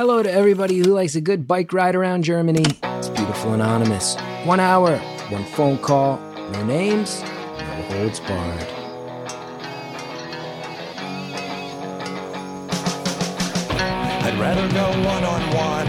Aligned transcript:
Hello 0.00 0.22
to 0.22 0.32
everybody 0.32 0.78
who 0.78 0.84
likes 0.84 1.14
a 1.14 1.20
good 1.20 1.46
bike 1.46 1.74
ride 1.74 1.94
around 1.94 2.22
Germany. 2.22 2.64
It's 2.82 3.10
Beautiful 3.10 3.52
Anonymous. 3.52 4.16
One 4.44 4.58
hour, 4.58 4.96
one 5.28 5.44
phone 5.44 5.76
call, 5.76 6.18
no 6.52 6.64
names, 6.64 7.20
no 7.20 7.82
holds 7.90 8.18
barred. 8.20 8.66
I'd 14.24 14.38
rather 14.40 14.66
go 14.72 14.88
one 15.04 15.22
on 15.22 15.42
one. 15.52 15.88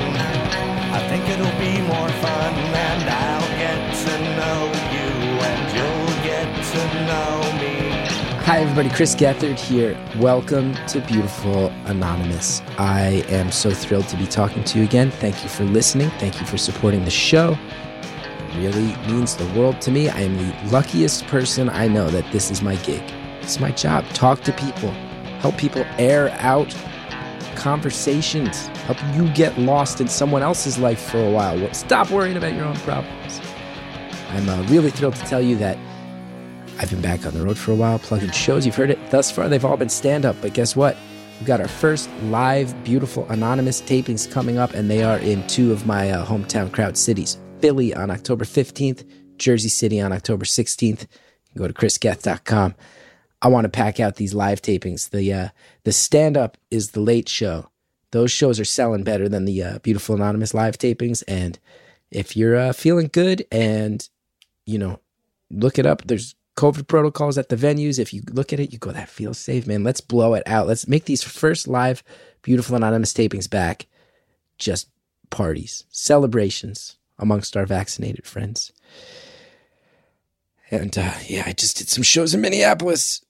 I 0.91 1.07
think 1.07 1.29
it'll 1.29 1.57
be 1.57 1.79
more 1.87 2.09
fun, 2.19 2.53
and 2.75 3.09
I'll 3.09 3.49
get 3.63 3.95
to 3.95 4.13
know 4.35 4.59
you, 4.91 5.07
and 5.39 5.71
you'll 5.73 6.15
get 6.25 6.49
to 6.73 6.81
know 7.07 7.31
me. 7.61 7.70
Hi, 8.51 8.59
everybody. 8.59 8.89
Chris 8.89 9.15
Gethard 9.15 9.57
here. 9.57 9.97
Welcome 10.17 10.75
to 10.87 10.99
Beautiful 10.99 11.69
Anonymous. 11.85 12.61
I 12.77 13.23
am 13.29 13.49
so 13.49 13.71
thrilled 13.71 14.09
to 14.09 14.17
be 14.17 14.27
talking 14.27 14.65
to 14.65 14.79
you 14.79 14.83
again. 14.83 15.09
Thank 15.09 15.41
you 15.41 15.47
for 15.47 15.63
listening. 15.63 16.09
Thank 16.19 16.41
you 16.41 16.45
for 16.45 16.57
supporting 16.57 17.05
the 17.05 17.11
show. 17.11 17.57
It 18.01 18.57
really 18.57 18.93
means 19.07 19.37
the 19.37 19.47
world 19.57 19.79
to 19.83 19.91
me. 19.91 20.09
I 20.09 20.19
am 20.19 20.35
the 20.35 20.53
luckiest 20.69 21.27
person 21.27 21.69
I 21.69 21.87
know 21.87 22.09
that 22.09 22.29
this 22.33 22.51
is 22.51 22.61
my 22.61 22.75
gig. 22.75 23.01
It's 23.39 23.61
my 23.61 23.71
job. 23.71 24.05
Talk 24.09 24.41
to 24.41 24.51
people, 24.51 24.91
help 25.39 25.57
people 25.57 25.85
air 25.97 26.31
out 26.41 26.75
conversations, 27.55 28.67
help 28.79 28.97
you 29.15 29.29
get 29.33 29.57
lost 29.59 30.01
in 30.01 30.09
someone 30.09 30.43
else's 30.43 30.77
life 30.77 30.99
for 30.99 31.25
a 31.25 31.31
while. 31.31 31.73
Stop 31.73 32.11
worrying 32.11 32.35
about 32.35 32.53
your 32.53 32.65
own 32.65 32.75
problems. 32.79 33.39
I'm 34.31 34.49
uh, 34.49 34.61
really 34.63 34.89
thrilled 34.89 35.15
to 35.15 35.23
tell 35.23 35.41
you 35.41 35.55
that 35.55 35.77
I've 36.81 36.89
been 36.89 37.01
back 37.01 37.27
on 37.27 37.35
the 37.35 37.45
road 37.45 37.59
for 37.59 37.71
a 37.71 37.75
while, 37.75 37.99
plugging 37.99 38.31
shows. 38.31 38.65
You've 38.65 38.75
heard 38.75 38.89
it 38.89 39.11
thus 39.11 39.29
far, 39.29 39.47
they've 39.47 39.63
all 39.63 39.77
been 39.77 39.87
stand 39.87 40.25
up. 40.25 40.35
But 40.41 40.55
guess 40.55 40.75
what? 40.75 40.97
We've 41.37 41.45
got 41.45 41.61
our 41.61 41.67
first 41.67 42.09
live, 42.23 42.83
beautiful, 42.83 43.27
anonymous 43.29 43.83
tapings 43.83 44.29
coming 44.29 44.57
up, 44.57 44.73
and 44.73 44.89
they 44.89 45.03
are 45.03 45.19
in 45.19 45.45
two 45.45 45.71
of 45.71 45.85
my 45.85 46.09
uh, 46.09 46.25
hometown 46.25 46.71
crowd 46.71 46.97
cities 46.97 47.37
Philly 47.59 47.93
on 47.93 48.09
October 48.09 48.45
15th, 48.45 49.07
Jersey 49.37 49.69
City 49.69 50.01
on 50.01 50.11
October 50.11 50.43
16th. 50.43 51.05
Go 51.55 51.67
to 51.67 51.73
chrisgeth.com. 51.73 52.73
I 53.43 53.47
want 53.47 53.65
to 53.65 53.69
pack 53.69 53.99
out 53.99 54.15
these 54.15 54.33
live 54.33 54.63
tapings. 54.63 55.11
The 55.11 55.31
uh, 55.31 55.49
the 55.83 55.91
stand 55.91 56.35
up 56.35 56.57
is 56.71 56.91
the 56.91 56.99
late 56.99 57.29
show. 57.29 57.69
Those 58.09 58.31
shows 58.31 58.59
are 58.59 58.65
selling 58.65 59.03
better 59.03 59.29
than 59.29 59.45
the 59.45 59.63
uh, 59.63 59.79
beautiful 59.79 60.15
anonymous 60.15 60.55
live 60.55 60.79
tapings. 60.79 61.23
And 61.27 61.59
if 62.09 62.35
you're 62.35 62.57
uh, 62.57 62.73
feeling 62.73 63.11
good 63.13 63.45
and 63.51 64.09
you 64.65 64.79
know, 64.79 64.99
look 65.51 65.77
it 65.77 65.85
up. 65.85 66.03
There's 66.05 66.35
COVID 66.61 66.87
protocols 66.87 67.37
at 67.37 67.49
the 67.49 67.55
venues. 67.55 67.97
If 67.97 68.13
you 68.13 68.21
look 68.31 68.53
at 68.53 68.59
it, 68.59 68.71
you 68.71 68.77
go, 68.77 68.91
that 68.91 69.09
feels 69.09 69.37
safe, 69.37 69.65
man. 69.65 69.83
Let's 69.83 70.01
blow 70.01 70.35
it 70.35 70.43
out. 70.45 70.67
Let's 70.67 70.87
make 70.87 71.05
these 71.05 71.23
first 71.23 71.67
live 71.67 72.03
beautiful 72.41 72.75
anonymous 72.75 73.13
tapings 73.13 73.49
back 73.49 73.87
just 74.57 74.89
parties, 75.29 75.85
celebrations 75.89 76.97
amongst 77.17 77.57
our 77.57 77.65
vaccinated 77.65 78.25
friends. 78.27 78.71
And 80.69 80.95
uh, 80.97 81.13
yeah, 81.25 81.43
I 81.45 81.53
just 81.53 81.77
did 81.77 81.89
some 81.89 82.03
shows 82.03 82.33
in 82.33 82.41
Minneapolis 82.41 83.25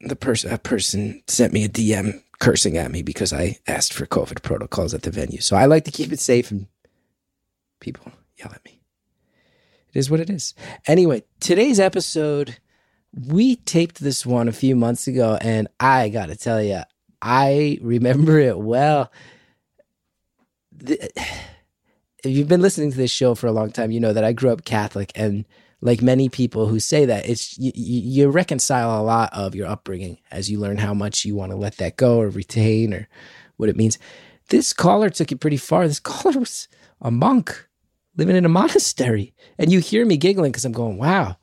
the 0.00 0.46
a 0.50 0.58
person 0.58 1.22
sent 1.26 1.52
me 1.52 1.64
a 1.64 1.68
DM 1.68 2.22
cursing 2.38 2.76
at 2.76 2.90
me 2.90 3.02
because 3.02 3.32
I 3.32 3.58
asked 3.66 3.92
for 3.92 4.06
COVID 4.06 4.42
protocols 4.42 4.94
at 4.94 5.02
the 5.02 5.10
venue. 5.10 5.40
So 5.40 5.56
I 5.56 5.66
like 5.66 5.84
to 5.84 5.90
keep 5.90 6.12
it 6.12 6.20
safe 6.20 6.50
and 6.50 6.66
people 7.80 8.12
yell 8.36 8.52
at 8.52 8.64
me. 8.64 8.80
It 9.92 9.98
is 9.98 10.10
what 10.10 10.20
it 10.20 10.30
is. 10.30 10.54
Anyway, 10.86 11.24
today's 11.40 11.80
episode, 11.80 12.58
we 13.14 13.56
taped 13.56 14.00
this 14.00 14.26
one 14.26 14.48
a 14.48 14.52
few 14.52 14.76
months 14.76 15.06
ago, 15.06 15.38
and 15.40 15.68
I 15.80 16.08
got 16.08 16.26
to 16.26 16.36
tell 16.36 16.62
you, 16.62 16.82
I 17.22 17.78
remember 17.82 18.38
it 18.40 18.58
well. 18.58 19.10
If 20.78 21.06
you've 22.24 22.48
been 22.48 22.62
listening 22.62 22.90
to 22.90 22.96
this 22.96 23.10
show 23.10 23.34
for 23.34 23.46
a 23.46 23.52
long 23.52 23.72
time, 23.72 23.90
you 23.90 24.00
know 24.00 24.12
that 24.12 24.24
I 24.24 24.32
grew 24.32 24.50
up 24.50 24.64
Catholic 24.64 25.12
and 25.14 25.44
like 25.80 26.02
many 26.02 26.28
people 26.28 26.66
who 26.66 26.80
say 26.80 27.04
that 27.04 27.28
it's 27.28 27.56
you, 27.58 27.72
you, 27.74 28.28
reconcile 28.28 29.00
a 29.00 29.02
lot 29.02 29.32
of 29.32 29.54
your 29.54 29.66
upbringing 29.66 30.18
as 30.30 30.50
you 30.50 30.58
learn 30.58 30.78
how 30.78 30.94
much 30.94 31.24
you 31.24 31.34
want 31.34 31.52
to 31.52 31.56
let 31.56 31.76
that 31.76 31.96
go 31.96 32.18
or 32.18 32.28
retain 32.28 32.94
or 32.94 33.08
what 33.56 33.68
it 33.68 33.76
means 33.76 33.98
this 34.48 34.72
caller 34.72 35.10
took 35.10 35.30
it 35.32 35.40
pretty 35.40 35.56
far 35.56 35.86
this 35.86 36.00
caller 36.00 36.38
was 36.38 36.68
a 37.00 37.10
monk 37.10 37.68
living 38.16 38.36
in 38.36 38.44
a 38.44 38.48
monastery 38.50 39.34
and 39.58 39.70
you 39.70 39.80
hear 39.80 40.06
me 40.06 40.16
giggling 40.16 40.50
because 40.50 40.64
i'm 40.64 40.72
going 40.72 40.96
wow 40.96 41.36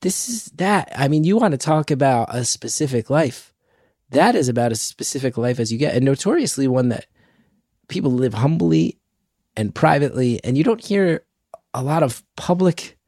this 0.00 0.28
is 0.28 0.46
that 0.56 0.90
i 0.96 1.08
mean 1.08 1.24
you 1.24 1.36
want 1.36 1.52
to 1.52 1.58
talk 1.58 1.90
about 1.90 2.34
a 2.34 2.44
specific 2.44 3.10
life 3.10 3.52
that 4.10 4.34
is 4.34 4.48
about 4.48 4.72
as 4.72 4.80
specific 4.80 5.36
life 5.36 5.60
as 5.60 5.72
you 5.72 5.78
get 5.78 5.94
and 5.94 6.04
notoriously 6.04 6.66
one 6.66 6.88
that 6.88 7.06
people 7.88 8.12
live 8.12 8.34
humbly 8.34 8.98
and 9.56 9.74
privately 9.74 10.40
and 10.44 10.56
you 10.56 10.64
don't 10.64 10.84
hear 10.84 11.22
a 11.74 11.82
lot 11.82 12.02
of 12.02 12.22
public 12.36 12.98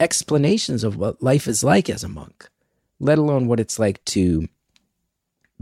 explanations 0.00 0.84
of 0.84 0.96
what 0.96 1.22
life 1.22 1.46
is 1.48 1.64
like 1.64 1.90
as 1.90 2.04
a 2.04 2.08
monk, 2.08 2.48
let 3.00 3.18
alone 3.18 3.48
what 3.48 3.60
it's 3.60 3.78
like 3.78 4.04
to 4.04 4.48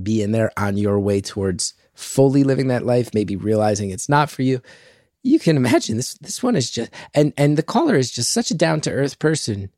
be 0.03 0.23
in 0.23 0.33
there 0.33 0.53
on 0.57 0.77
your 0.77 0.99
way 0.99 1.21
towards 1.21 1.75
fully 1.95 2.45
living 2.45 2.69
that 2.69 2.85
life, 2.85 3.15
maybe 3.15 3.37
realizing 3.37 3.91
it's 3.91 4.09
not 4.09 4.31
for 4.31 4.43
you. 4.43 4.61
You 5.23 5.39
can 5.39 5.57
imagine 5.57 5.97
this 5.97 6.15
this 6.15 6.43
one 6.43 6.55
is 6.55 6.71
just 6.71 6.91
and 7.15 7.33
and 7.37 7.57
the 7.57 7.63
caller 7.63 7.97
is 7.97 8.13
just 8.13 8.33
such 8.33 8.51
a 8.51 8.55
down 8.55 8.81
to 8.83 8.93
earth 8.93 9.19
person. 9.19 9.71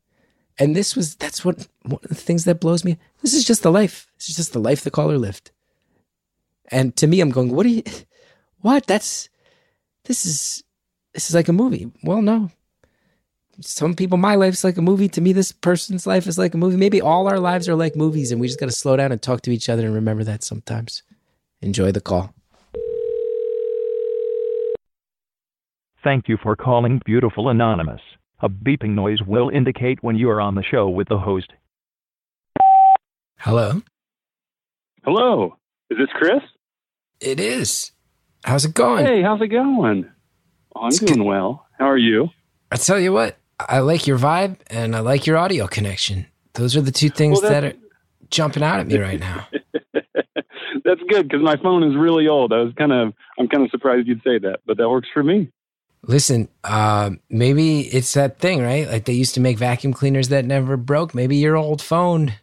And 0.59 0.75
this 0.75 0.95
was 0.95 1.15
that's 1.15 1.45
what 1.45 1.67
one 1.83 1.99
of 2.03 2.09
the 2.09 2.15
things 2.15 2.45
that 2.45 2.59
blows 2.59 2.83
me. 2.83 2.97
This 3.21 3.33
is 3.33 3.45
just 3.45 3.63
the 3.63 3.71
life. 3.71 4.07
This 4.17 4.29
is 4.29 4.35
just 4.35 4.53
the 4.53 4.59
life 4.59 4.81
the 4.81 4.91
caller 4.91 5.17
lived. 5.17 5.51
And 6.71 6.95
to 6.97 7.07
me, 7.07 7.21
I'm 7.21 7.31
going, 7.31 7.55
what 7.55 7.65
are 7.65 7.69
you 7.69 7.83
what? 8.59 8.85
That's 8.85 9.29
this 10.03 10.25
is 10.25 10.63
this 11.13 11.29
is 11.29 11.35
like 11.35 11.47
a 11.47 11.53
movie. 11.53 11.89
Well, 12.03 12.21
no, 12.21 12.51
some 13.61 13.93
people, 13.93 14.17
my 14.17 14.35
life's 14.35 14.63
like 14.63 14.77
a 14.77 14.81
movie. 14.81 15.09
To 15.09 15.21
me, 15.21 15.33
this 15.33 15.51
person's 15.51 16.07
life 16.07 16.27
is 16.27 16.37
like 16.37 16.53
a 16.53 16.57
movie. 16.57 16.77
Maybe 16.77 17.01
all 17.01 17.27
our 17.27 17.39
lives 17.39 17.67
are 17.67 17.75
like 17.75 17.95
movies, 17.95 18.31
and 18.31 18.39
we 18.39 18.47
just 18.47 18.59
got 18.59 18.67
to 18.67 18.75
slow 18.75 18.95
down 18.95 19.11
and 19.11 19.21
talk 19.21 19.41
to 19.41 19.51
each 19.51 19.69
other 19.69 19.85
and 19.85 19.95
remember 19.95 20.23
that 20.23 20.43
sometimes. 20.43 21.03
Enjoy 21.61 21.91
the 21.91 22.01
call. 22.01 22.33
Thank 26.03 26.29
you 26.29 26.37
for 26.41 26.55
calling 26.55 27.01
Beautiful 27.05 27.49
Anonymous. 27.49 28.01
A 28.41 28.49
beeping 28.49 28.91
noise 28.91 29.21
will 29.21 29.49
indicate 29.49 30.01
when 30.01 30.15
you 30.15 30.29
are 30.29 30.39
on 30.39 30.55
the 30.55 30.63
show 30.63 30.87
with 30.87 31.09
the 31.09 31.17
host. 31.17 31.51
Hello. 33.37 33.81
Hello. 35.03 35.57
Is 35.89 35.97
this 35.97 36.09
Chris? 36.13 36.41
It 37.19 37.39
is. 37.39 37.91
How's 38.45 38.63
it 38.63 38.73
going? 38.73 39.05
Hey, 39.05 39.21
how's 39.21 39.41
it 39.41 39.47
going? 39.47 40.09
Oh, 40.75 40.81
I'm 40.81 40.87
it's 40.87 40.99
doing 40.99 41.19
good. 41.19 41.25
well. 41.25 41.65
How 41.77 41.89
are 41.89 41.97
you? 41.97 42.29
I 42.71 42.77
tell 42.77 42.99
you 42.99 43.11
what, 43.11 43.37
I 43.59 43.79
like 43.79 44.07
your 44.07 44.17
vibe 44.17 44.57
and 44.67 44.95
I 44.95 44.99
like 44.99 45.25
your 45.25 45.37
audio 45.37 45.67
connection. 45.67 46.25
Those 46.53 46.77
are 46.77 46.81
the 46.81 46.91
two 46.91 47.09
things 47.09 47.41
well, 47.41 47.51
that 47.51 47.63
are 47.63 47.73
jumping 48.29 48.63
out 48.63 48.79
at 48.79 48.87
me 48.87 48.97
right 48.99 49.19
now. 49.19 49.47
that's 50.85 51.01
good 51.09 51.27
because 51.27 51.41
my 51.41 51.57
phone 51.57 51.83
is 51.83 51.97
really 51.97 52.27
old. 52.27 52.53
I 52.53 52.59
was 52.59 52.73
kind 52.77 52.93
of, 52.93 53.13
I'm 53.37 53.49
kind 53.49 53.63
of 53.65 53.69
surprised 53.71 54.07
you'd 54.07 54.23
say 54.23 54.39
that, 54.39 54.59
but 54.65 54.77
that 54.77 54.89
works 54.89 55.09
for 55.13 55.23
me. 55.23 55.51
Listen, 56.03 56.47
uh, 56.63 57.11
maybe 57.29 57.81
it's 57.81 58.13
that 58.13 58.39
thing, 58.39 58.61
right? 58.61 58.87
Like 58.87 59.05
they 59.05 59.13
used 59.13 59.33
to 59.35 59.41
make 59.41 59.57
vacuum 59.57 59.93
cleaners 59.93 60.29
that 60.29 60.45
never 60.45 60.77
broke. 60.77 61.13
Maybe 61.13 61.35
your 61.35 61.57
old 61.57 61.81
phone. 61.81 62.33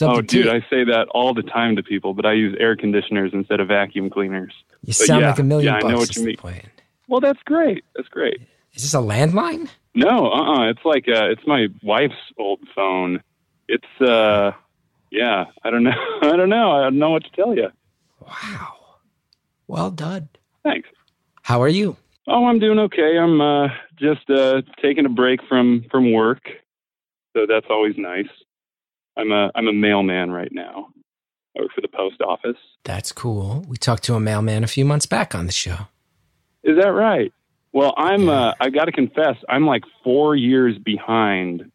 Oh, 0.00 0.22
dude, 0.22 0.48
I 0.48 0.60
say 0.70 0.82
that 0.84 1.08
all 1.10 1.34
the 1.34 1.42
time 1.42 1.76
to 1.76 1.82
people, 1.82 2.14
but 2.14 2.24
I 2.24 2.32
use 2.32 2.56
air 2.58 2.74
conditioners 2.74 3.32
instead 3.34 3.60
of 3.60 3.68
vacuum 3.68 4.08
cleaners. 4.08 4.52
You 4.82 4.88
but 4.88 4.94
sound 4.96 5.20
yeah, 5.20 5.28
like 5.28 5.38
a 5.38 5.42
million 5.42 5.74
yeah, 5.74 5.80
bucks. 5.80 5.84
I 5.84 5.92
know 5.92 5.98
what 5.98 6.16
you 6.16 6.24
mean. 6.24 6.36
Point. 6.36 6.64
Well, 7.06 7.20
that's 7.20 7.42
great. 7.44 7.84
That's 7.94 8.08
great. 8.08 8.40
Is 8.72 8.82
this 8.82 8.94
a 8.94 8.98
landline? 8.98 9.68
No, 9.94 10.32
uh, 10.32 10.40
uh-uh. 10.40 10.70
it's 10.70 10.84
like 10.84 11.06
uh, 11.06 11.30
it's 11.30 11.46
my 11.46 11.68
wife's 11.82 12.14
old 12.38 12.60
phone. 12.74 13.22
It's 13.68 14.00
uh, 14.00 14.52
yeah. 15.10 15.44
I 15.62 15.70
don't 15.70 15.84
know. 15.84 15.92
I 16.22 16.36
don't 16.36 16.48
know. 16.48 16.72
I 16.72 16.82
don't 16.82 16.98
know 16.98 17.10
what 17.10 17.24
to 17.24 17.30
tell 17.30 17.54
you. 17.54 17.68
Wow. 18.20 18.74
Well 19.68 19.90
done. 19.90 20.28
Thanks. 20.62 20.88
How 21.42 21.62
are 21.62 21.68
you? 21.68 21.96
Oh, 22.26 22.46
I'm 22.46 22.58
doing 22.58 22.78
okay. 22.78 23.18
I'm 23.18 23.40
uh, 23.40 23.68
just 23.98 24.28
uh, 24.30 24.62
taking 24.82 25.06
a 25.06 25.10
break 25.10 25.40
from 25.48 25.84
from 25.90 26.12
work, 26.12 26.42
so 27.34 27.46
that's 27.48 27.66
always 27.68 27.94
nice. 27.98 28.28
I'm 29.16 29.30
a 29.30 29.50
I'm 29.54 29.68
a 29.68 29.72
mailman 29.72 30.30
right 30.30 30.52
now. 30.52 30.88
I 31.56 31.62
work 31.62 31.72
for 31.74 31.82
the 31.82 31.88
post 31.88 32.20
office. 32.20 32.56
That's 32.84 33.12
cool. 33.12 33.64
We 33.68 33.76
talked 33.76 34.02
to 34.04 34.14
a 34.14 34.20
mailman 34.20 34.64
a 34.64 34.66
few 34.66 34.84
months 34.84 35.06
back 35.06 35.34
on 35.34 35.46
the 35.46 35.52
show. 35.52 35.88
Is 36.62 36.76
that 36.78 36.88
right? 36.88 37.32
Well, 37.72 37.92
I'm. 37.96 38.28
Uh, 38.28 38.54
I 38.60 38.70
got 38.70 38.86
to 38.86 38.92
confess, 38.92 39.36
I'm 39.48 39.66
like 39.66 39.82
four 40.02 40.36
years 40.36 40.78
behind 40.78 41.70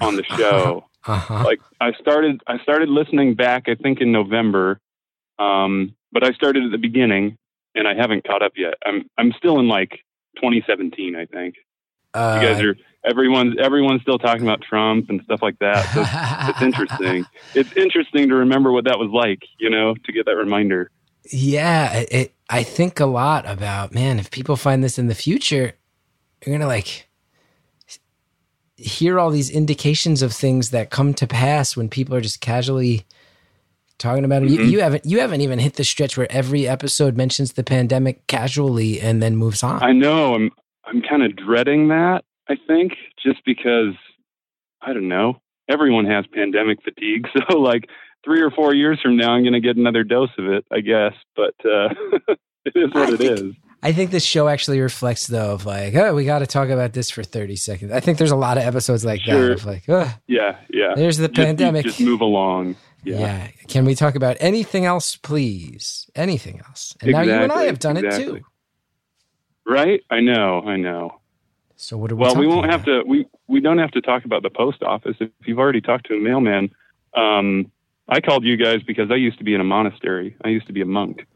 on 0.00 0.16
the 0.16 0.24
show. 0.24 0.84
Uh-huh. 1.06 1.44
Like 1.44 1.60
I 1.80 1.92
started, 1.94 2.42
I 2.46 2.58
started 2.58 2.90
listening 2.90 3.34
back. 3.34 3.68
I 3.68 3.74
think 3.74 4.02
in 4.02 4.12
November, 4.12 4.78
um, 5.38 5.96
but 6.12 6.22
I 6.22 6.32
started 6.32 6.62
at 6.62 6.72
the 6.72 6.76
beginning, 6.76 7.38
and 7.74 7.86
I 7.86 7.94
haven't 7.94 8.26
caught 8.26 8.42
up 8.42 8.52
yet. 8.56 8.74
I'm. 8.84 9.08
I'm 9.18 9.32
still 9.32 9.58
in 9.58 9.68
like 9.68 9.90
2017. 10.36 11.16
I 11.16 11.26
think. 11.26 11.56
Uh, 12.14 12.38
you 12.40 12.48
guys 12.48 12.62
are. 12.62 12.76
Everyone's 13.04 13.56
everyone's 13.58 14.02
still 14.02 14.18
talking 14.18 14.42
about 14.42 14.60
Trump 14.60 15.08
and 15.08 15.22
stuff 15.24 15.40
like 15.42 15.58
that. 15.60 15.84
So 15.94 16.00
it's, 16.02 16.50
it's 16.50 16.62
interesting. 16.62 17.26
It's 17.54 17.76
interesting 17.76 18.28
to 18.28 18.34
remember 18.34 18.72
what 18.72 18.84
that 18.84 18.98
was 18.98 19.10
like. 19.10 19.40
You 19.58 19.70
know, 19.70 19.94
to 19.94 20.12
get 20.12 20.26
that 20.26 20.36
reminder. 20.36 20.90
Yeah, 21.30 22.04
it, 22.10 22.34
I 22.48 22.62
think 22.62 23.00
a 23.00 23.06
lot 23.06 23.48
about 23.48 23.94
man. 23.94 24.18
If 24.18 24.30
people 24.30 24.56
find 24.56 24.84
this 24.84 24.98
in 24.98 25.06
the 25.06 25.14
future, 25.14 25.74
you're 26.44 26.54
gonna 26.54 26.66
like 26.66 27.08
hear 28.76 29.18
all 29.18 29.30
these 29.30 29.50
indications 29.50 30.22
of 30.22 30.32
things 30.32 30.70
that 30.70 30.90
come 30.90 31.12
to 31.12 31.26
pass 31.26 31.76
when 31.76 31.88
people 31.88 32.14
are 32.14 32.20
just 32.20 32.40
casually 32.40 33.04
talking 34.00 34.24
about 34.24 34.42
it. 34.42 34.46
Mm-hmm. 34.50 34.62
You, 34.64 34.68
you 34.70 34.80
haven't 34.80 35.06
you 35.06 35.20
haven't 35.20 35.40
even 35.42 35.58
hit 35.60 35.74
the 35.74 35.84
stretch 35.84 36.16
where 36.16 36.30
every 36.30 36.66
episode 36.66 37.16
mentions 37.16 37.52
the 37.52 37.62
pandemic 37.62 38.26
casually 38.26 39.00
and 39.00 39.22
then 39.22 39.36
moves 39.36 39.62
on. 39.62 39.82
I 39.82 39.92
know. 39.92 40.34
I'm 40.34 40.50
I'm 40.84 41.00
kind 41.02 41.22
of 41.22 41.36
dreading 41.36 41.88
that. 41.88 42.24
I 42.48 42.56
think 42.66 42.94
just 43.24 43.44
because 43.46 43.94
I 44.82 44.92
don't 44.92 45.08
know. 45.08 45.40
Everyone 45.68 46.04
has 46.06 46.24
pandemic 46.34 46.78
fatigue, 46.82 47.28
so 47.50 47.58
like 47.58 47.84
three 48.24 48.40
or 48.42 48.50
four 48.50 48.74
years 48.74 48.98
from 49.00 49.16
now, 49.16 49.30
I'm 49.32 49.42
going 49.44 49.52
to 49.52 49.60
get 49.60 49.76
another 49.76 50.02
dose 50.02 50.30
of 50.36 50.46
it, 50.46 50.64
I 50.72 50.80
guess. 50.80 51.12
But 51.36 51.54
uh, 51.64 51.88
it 52.64 52.72
is 52.74 52.92
what 52.92 53.10
I 53.10 53.12
it 53.12 53.18
think- 53.18 53.38
is. 53.38 53.54
I 53.82 53.92
think 53.92 54.10
this 54.10 54.24
show 54.24 54.46
actually 54.46 54.78
reflects 54.78 55.26
though 55.26 55.52
of 55.54 55.64
like, 55.64 55.94
oh, 55.94 56.14
we 56.14 56.26
got 56.26 56.40
to 56.40 56.46
talk 56.46 56.68
about 56.68 56.92
this 56.92 57.08
for 57.08 57.22
30 57.22 57.56
seconds. 57.56 57.92
I 57.92 58.00
think 58.00 58.18
there's 58.18 58.30
a 58.30 58.36
lot 58.36 58.58
of 58.58 58.64
episodes 58.64 59.06
like 59.06 59.22
Sure. 59.22 59.48
that 59.48 59.52
of 59.52 59.64
like, 59.64 59.84
oh, 59.88 60.12
Yeah, 60.26 60.56
yeah. 60.68 60.92
there's 60.96 61.16
the 61.16 61.28
Just- 61.28 61.46
pandemic. 61.46 61.86
Just 61.86 61.98
move 61.98 62.20
along. 62.20 62.76
Yeah. 63.04 63.18
Yeah. 63.18 63.48
Can 63.68 63.84
we 63.84 63.94
talk 63.94 64.14
about 64.14 64.36
anything 64.40 64.84
else, 64.84 65.16
please? 65.16 66.10
Anything 66.14 66.60
else? 66.66 66.96
And 67.00 67.12
now 67.12 67.22
you 67.22 67.32
and 67.32 67.52
I 67.52 67.64
have 67.64 67.78
done 67.78 67.96
it 67.96 68.10
too. 68.12 68.40
Right? 69.66 70.02
I 70.10 70.20
know. 70.20 70.62
I 70.62 70.76
know. 70.76 71.20
So 71.76 71.96
what 71.96 72.12
are 72.12 72.16
we 72.16 72.22
Well, 72.22 72.36
we 72.36 72.46
won't 72.46 72.70
have 72.70 72.84
to. 72.84 73.02
We 73.06 73.26
we 73.46 73.60
don't 73.60 73.78
have 73.78 73.90
to 73.92 74.00
talk 74.00 74.24
about 74.24 74.42
the 74.42 74.50
post 74.50 74.82
office 74.82 75.16
if 75.20 75.30
you've 75.46 75.58
already 75.58 75.80
talked 75.80 76.06
to 76.08 76.14
a 76.14 76.20
mailman. 76.20 76.70
Um, 77.16 77.70
I 78.08 78.20
called 78.20 78.44
you 78.44 78.56
guys 78.56 78.82
because 78.82 79.10
I 79.10 79.14
used 79.14 79.38
to 79.38 79.44
be 79.44 79.54
in 79.54 79.60
a 79.60 79.64
monastery. 79.64 80.36
I 80.44 80.48
used 80.48 80.66
to 80.66 80.72
be 80.72 80.80
a 80.80 80.86
monk. 80.86 81.26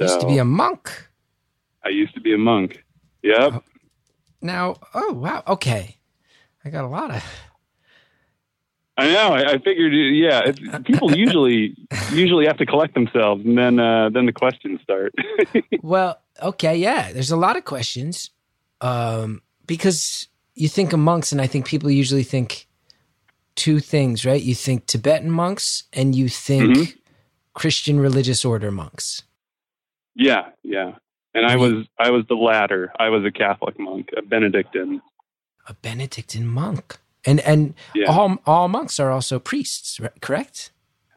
Used 0.00 0.20
to 0.20 0.26
be 0.26 0.38
a 0.38 0.44
monk. 0.44 0.90
I 1.84 1.90
used 1.90 2.14
to 2.14 2.20
be 2.20 2.34
a 2.34 2.38
monk. 2.38 2.84
Yep. 3.22 3.62
Now, 4.42 4.76
oh 4.94 5.12
wow, 5.12 5.42
okay. 5.46 5.96
I 6.64 6.70
got 6.70 6.84
a 6.84 6.88
lot 6.88 7.14
of 7.14 7.24
I 8.98 9.08
know. 9.12 9.28
I, 9.34 9.52
I 9.52 9.58
figured. 9.58 9.92
Yeah. 9.94 10.40
It's, 10.46 10.58
people 10.84 11.14
usually 11.16 11.76
usually 12.12 12.46
have 12.46 12.56
to 12.58 12.66
collect 12.66 12.94
themselves, 12.94 13.44
and 13.44 13.56
then 13.58 13.78
uh, 13.78 14.08
then 14.10 14.26
the 14.26 14.32
questions 14.32 14.80
start. 14.82 15.14
Well, 15.82 16.18
okay, 16.42 16.76
yeah. 16.76 17.12
There's 17.12 17.30
a 17.30 17.36
lot 17.36 17.56
of 17.56 17.64
questions. 17.64 18.30
Um, 18.80 19.42
because 19.66 20.28
you 20.54 20.68
think 20.68 20.92
of 20.92 20.98
monks, 20.98 21.30
and 21.32 21.40
I 21.40 21.46
think 21.46 21.66
people 21.66 21.90
usually 21.90 22.22
think 22.24 22.66
two 23.54 23.78
things, 23.80 24.24
right? 24.26 24.42
You 24.42 24.54
think 24.54 24.86
Tibetan 24.86 25.30
monks 25.30 25.84
and 25.92 26.14
you 26.14 26.28
think 26.28 26.76
Mhm. 26.76 26.94
Christian 27.54 28.00
religious 28.00 28.44
order 28.44 28.70
monks. 28.70 29.22
yeah. 30.14 30.50
Yeah. 30.62 30.92
And 31.34 31.44
I 31.46 31.56
was 31.56 31.86
I 31.98 32.10
was 32.10 32.24
the 32.28 32.34
latter. 32.34 32.90
I 32.98 33.10
was 33.10 33.24
a 33.24 33.30
Catholic 33.30 33.78
monk, 33.78 34.08
a 34.16 34.22
Benedictine. 34.22 35.02
A 35.68 35.74
Benedictine 35.74 36.46
monk. 36.46 36.96
And 37.26 37.40
and 37.40 37.74
Yeah. 37.94 38.06
all 38.10 38.38
all 38.46 38.68
monks 38.68 38.98
are 39.00 39.10
also 39.10 39.38
priests, 39.38 39.98
right? 40.00 40.18
correct? 40.20 40.70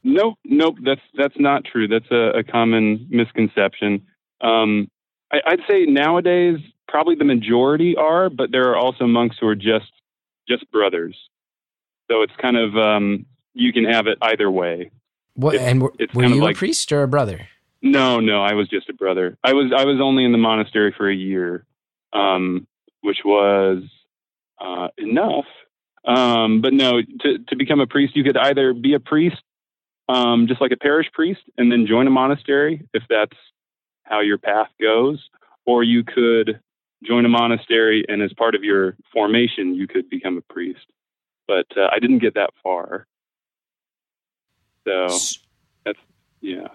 Nope, 0.04 0.38
nope. 0.46 0.76
That's 0.84 1.02
that's 1.18 1.38
not 1.40 1.66
true. 1.66 1.88
That's 1.88 2.10
a, 2.12 2.40
a 2.40 2.44
common 2.44 3.06
misconception. 3.10 4.06
Um, 4.42 4.90
I, 5.32 5.40
I'd 5.46 5.60
say 5.68 5.86
nowadays 5.86 6.58
probably 6.88 7.16
the 7.16 7.26
majority 7.26 7.96
are, 7.96 8.30
but 8.30 8.52
there 8.52 8.70
are 8.72 8.78
also 8.78 9.06
monks 9.06 9.38
who 9.40 9.48
are 9.48 9.56
just 9.56 9.92
just 10.48 10.70
brothers. 10.72 11.16
So 12.10 12.24
it's 12.24 12.34
kind 12.42 12.58
of 12.58 12.76
um, 12.76 13.26
you 13.54 13.72
can 13.72 13.86
have 13.86 14.08
it 14.08 14.18
either 14.22 14.50
way. 14.50 14.90
What 15.36 15.56
It's- 15.56 15.70
and 15.70 15.82
were, 15.84 15.94
it's 16.00 16.14
were 16.14 16.26
you 16.26 16.42
like- 16.42 16.56
a 16.56 16.58
priest 16.58 16.92
or 16.92 17.04
a 17.04 17.08
brother? 17.08 17.48
No, 17.82 18.20
no, 18.20 18.44
I 18.44 18.54
was 18.56 18.68
just 18.68 18.90
a 18.90 18.94
brother. 18.94 19.38
I 19.44 19.54
was 19.54 19.72
I 19.76 19.86
was 19.86 20.02
only 20.02 20.26
in 20.26 20.32
the 20.34 20.38
monastery 20.38 20.94
for 20.98 21.10
a 21.10 21.16
year, 21.16 21.66
um, 22.14 22.68
which 23.02 23.20
was 23.24 23.84
uh, 24.60 24.90
enough. 24.98 25.46
Um, 26.06 26.62
but 26.62 26.74
no, 26.74 27.02
to 27.02 27.40
to 27.48 27.56
become 27.56 27.80
a 27.80 27.88
priest, 27.88 28.16
you 28.16 28.24
could 28.24 28.38
either 28.38 28.74
be 28.74 28.94
a 28.94 29.00
priest, 29.00 29.42
um, 30.08 30.48
just 30.48 30.62
like 30.62 30.72
a 30.72 30.78
parish 30.78 31.08
priest, 31.14 31.42
and 31.58 31.72
then 31.72 31.86
join 31.86 32.08
a 32.08 32.10
monastery 32.10 32.88
if 32.94 33.04
that's 33.10 33.36
how 34.04 34.22
your 34.22 34.38
path 34.38 34.70
goes, 34.82 35.30
or 35.66 35.84
you 35.84 36.04
could 36.04 36.60
join 37.04 37.26
a 37.26 37.30
monastery 37.30 38.04
and 38.08 38.22
as 38.22 38.34
part 38.34 38.56
of 38.56 38.64
your 38.64 38.96
formation, 39.14 39.76
you 39.76 39.88
could 39.88 40.10
become 40.10 40.38
a 40.38 40.54
priest. 40.54 40.86
But 41.48 41.68
uh, 41.78 41.88
I 41.92 42.00
didn't 42.00 42.20
get 42.20 42.34
that 42.36 42.50
far. 42.62 43.08
So 44.86 45.08
that's, 45.86 46.00
yeah. 46.42 46.68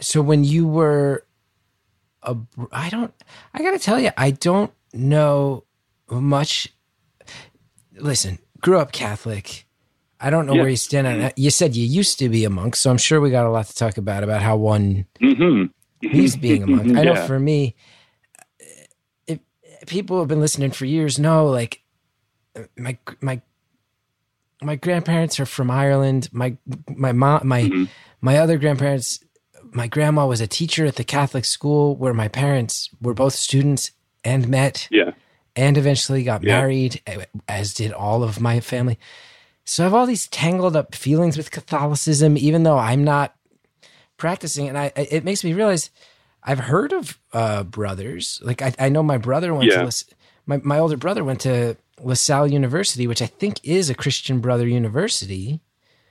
so 0.00 0.22
when 0.22 0.44
you 0.44 0.66
were 0.66 1.24
a, 2.22 2.36
I 2.70 2.88
don't 2.88 3.12
i 3.52 3.62
gotta 3.62 3.78
tell 3.78 3.98
you 3.98 4.10
i 4.16 4.30
don't 4.30 4.72
know 4.92 5.64
much 6.08 6.68
listen 7.96 8.38
grew 8.62 8.78
up 8.78 8.92
catholic 8.92 9.66
i 10.20 10.30
don't 10.30 10.46
know 10.46 10.54
Yeah. 10.54 10.60
where 10.62 10.70
you 10.70 10.76
stand 10.76 11.06
on 11.06 11.18
that 11.18 11.36
you 11.36 11.50
said 11.50 11.76
you 11.76 11.84
used 11.86 12.18
to 12.20 12.28
be 12.28 12.44
a 12.44 12.50
monk 12.50 12.74
so 12.76 12.90
i'm 12.90 12.98
sure 12.98 13.20
we 13.20 13.30
got 13.30 13.46
a 13.46 13.50
lot 13.50 13.66
to 13.66 13.74
talk 13.74 13.96
about 13.98 14.22
about 14.24 14.40
how 14.42 14.56
one 14.56 15.06
hmm 15.20 15.64
leaves 16.00 16.36
being 16.36 16.62
a 16.62 16.66
monk 16.66 16.96
i 16.98 17.04
know 17.04 17.14
for 17.14 17.38
me 17.38 17.74
if 19.28 19.38
people 19.86 20.18
have 20.18 20.28
been 20.28 20.40
listening 20.40 20.70
for 20.70 20.84
years 20.86 21.18
know 21.18 21.46
like 21.46 21.82
my 22.76 22.96
my 23.20 23.40
my 24.62 24.76
grandparents 24.76 25.40
are 25.40 25.46
from 25.46 25.70
Ireland. 25.70 26.28
My 26.32 26.56
my 26.88 27.12
mom 27.12 27.40
my 27.48 27.62
Mhm. 27.64 27.88
my 28.20 28.38
other 28.38 28.58
grandparents 28.58 29.18
my 29.72 29.86
grandma 29.88 30.26
was 30.26 30.40
a 30.40 30.46
teacher 30.46 30.84
at 30.86 30.96
the 30.96 31.04
Catholic 31.04 31.44
school 31.44 31.96
where 31.96 32.12
my 32.14 32.28
parents 32.28 32.90
were 33.00 33.14
both 33.14 33.34
students 33.34 33.90
and 34.22 34.46
met 34.48 34.86
Yeah. 34.90 35.12
And 35.56 35.76
eventually 35.76 36.22
got 36.24 36.42
Yeah. 36.42 36.58
married 36.60 37.00
as 37.48 37.74
did 37.74 37.92
all 37.92 38.22
of 38.22 38.40
my 38.40 38.60
family. 38.60 38.98
So 39.64 39.82
I 39.82 39.86
have 39.86 39.94
all 39.94 40.06
these 40.06 40.26
tangled 40.28 40.74
up 40.76 40.94
feelings 40.94 41.36
with 41.36 41.50
Catholicism 41.50 42.36
even 42.36 42.62
though 42.62 42.78
I'm 42.78 43.04
not 43.04 43.34
practicing 44.16 44.68
and 44.68 44.78
I 44.78 44.92
it 44.96 45.24
makes 45.24 45.44
me 45.44 45.52
realize 45.52 45.90
I've 46.42 46.58
heard 46.58 46.92
of 46.92 47.18
uh, 47.32 47.62
brothers. 47.62 48.40
Like 48.42 48.62
I, 48.62 48.74
I 48.78 48.88
know 48.88 49.02
my 49.02 49.18
brother 49.18 49.54
went 49.54 49.70
Yeah. 49.70 49.82
to 49.88 50.04
my 50.46 50.60
my 50.64 50.78
older 50.78 50.96
brother 50.96 51.22
went 51.22 51.40
to 51.42 51.76
LaSalle 52.00 52.48
University, 52.48 53.06
which 53.06 53.22
I 53.22 53.26
think 53.26 53.60
is 53.62 53.88
a 53.90 53.94
Christian 53.94 54.40
brother 54.40 54.66
university. 54.66 55.60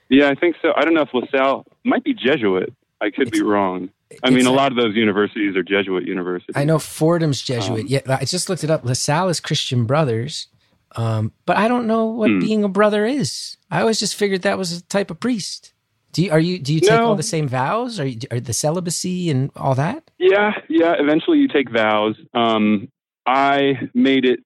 Yeah, 0.08 0.28
I 0.28 0.34
think 0.34 0.56
so. 0.62 0.72
I 0.76 0.84
don't 0.84 0.94
know 0.94 1.02
if 1.02 1.12
LaSalle 1.12 1.66
might 1.84 2.04
be 2.04 2.14
Jesuit. 2.14 2.72
I 3.00 3.10
could 3.10 3.30
be 3.30 3.42
wrong. 3.42 3.90
I 4.22 4.30
mean, 4.30 4.46
a 4.46 4.52
lot 4.52 4.72
of 4.72 4.78
those 4.78 4.94
universities 4.96 5.56
are 5.56 5.62
Jesuit 5.62 6.06
universities. 6.06 6.54
I 6.56 6.64
know 6.64 6.78
Fordham's 6.78 7.40
Jesuit. 7.42 7.80
Um, 7.82 7.86
yeah, 7.88 8.00
I 8.08 8.24
just 8.24 8.48
looked 8.48 8.64
it 8.64 8.70
up. 8.70 8.84
LaSalle 8.84 9.28
is 9.28 9.40
Christian 9.40 9.84
Brothers, 9.84 10.48
um, 10.96 11.32
but 11.46 11.56
I 11.56 11.68
don't 11.68 11.86
know 11.86 12.06
what 12.06 12.30
Hmm. 12.30 12.40
being 12.40 12.64
a 12.64 12.68
brother 12.68 13.04
is. 13.06 13.56
I 13.70 13.80
always 13.80 13.98
just 13.98 14.14
figured 14.14 14.42
that 14.42 14.58
was 14.58 14.72
a 14.72 14.82
type 14.84 15.10
of 15.10 15.20
priest. 15.20 15.72
Do 16.12 16.22
you 16.22 16.30
are 16.30 16.38
you 16.40 16.58
do 16.58 16.74
you 16.74 16.80
take 16.80 16.90
No. 16.90 17.06
all 17.06 17.14
the 17.14 17.22
same 17.22 17.48
vows? 17.48 17.98
Are 17.98 18.06
you 18.06 18.18
are 18.30 18.38
the 18.40 18.52
celibacy 18.52 19.30
and 19.30 19.50
all 19.56 19.74
that? 19.76 20.10
Yeah, 20.18 20.52
yeah. 20.68 20.94
Eventually, 20.98 21.38
you 21.38 21.48
take 21.48 21.70
vows. 21.70 22.16
Um, 22.34 22.88
I 23.26 23.88
made 23.94 24.24
it 24.26 24.40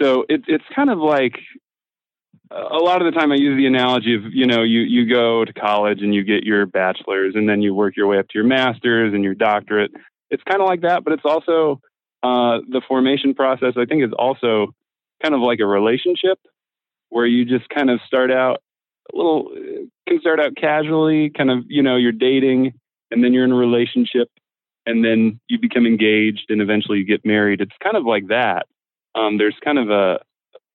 so 0.00 0.26
it, 0.28 0.42
it's 0.46 0.64
kind 0.74 0.90
of 0.90 0.98
like 0.98 1.38
a 2.50 2.78
lot 2.78 3.02
of 3.02 3.12
the 3.12 3.18
time 3.18 3.32
I 3.32 3.36
use 3.36 3.56
the 3.56 3.66
analogy 3.66 4.14
of 4.14 4.22
you 4.32 4.46
know 4.46 4.62
you 4.62 4.80
you 4.80 5.08
go 5.08 5.44
to 5.44 5.52
college 5.52 6.00
and 6.00 6.14
you 6.14 6.22
get 6.22 6.44
your 6.44 6.66
bachelor's 6.66 7.34
and 7.34 7.48
then 7.48 7.62
you 7.62 7.74
work 7.74 7.96
your 7.96 8.06
way 8.06 8.18
up 8.18 8.28
to 8.28 8.38
your 8.38 8.44
master's 8.44 9.14
and 9.14 9.24
your 9.24 9.34
doctorate. 9.34 9.90
It's 10.30 10.42
kind 10.44 10.60
of 10.60 10.66
like 10.66 10.82
that, 10.82 11.04
but 11.04 11.12
it's 11.12 11.24
also 11.24 11.80
uh, 12.22 12.58
the 12.68 12.82
formation 12.86 13.34
process. 13.34 13.74
I 13.76 13.84
think 13.84 14.04
is 14.04 14.12
also 14.18 14.74
kind 15.22 15.34
of 15.34 15.40
like 15.40 15.60
a 15.60 15.66
relationship 15.66 16.38
where 17.10 17.26
you 17.26 17.44
just 17.44 17.68
kind 17.68 17.90
of 17.90 18.00
start 18.06 18.30
out 18.30 18.62
a 19.12 19.16
little 19.16 19.50
can 20.08 20.20
start 20.20 20.40
out 20.40 20.56
casually, 20.56 21.30
kind 21.30 21.50
of 21.50 21.64
you 21.68 21.82
know 21.82 21.96
you're 21.96 22.12
dating 22.12 22.74
and 23.10 23.22
then 23.22 23.32
you're 23.32 23.44
in 23.44 23.52
a 23.52 23.56
relationship 23.56 24.28
and 24.84 25.04
then 25.04 25.40
you 25.48 25.58
become 25.58 25.86
engaged 25.86 26.46
and 26.48 26.60
eventually 26.60 26.98
you 26.98 27.04
get 27.04 27.24
married. 27.24 27.60
It's 27.60 27.76
kind 27.82 27.96
of 27.96 28.04
like 28.04 28.28
that. 28.28 28.66
Um, 29.14 29.38
there's 29.38 29.56
kind 29.64 29.78
of 29.78 29.90
a, 29.90 30.20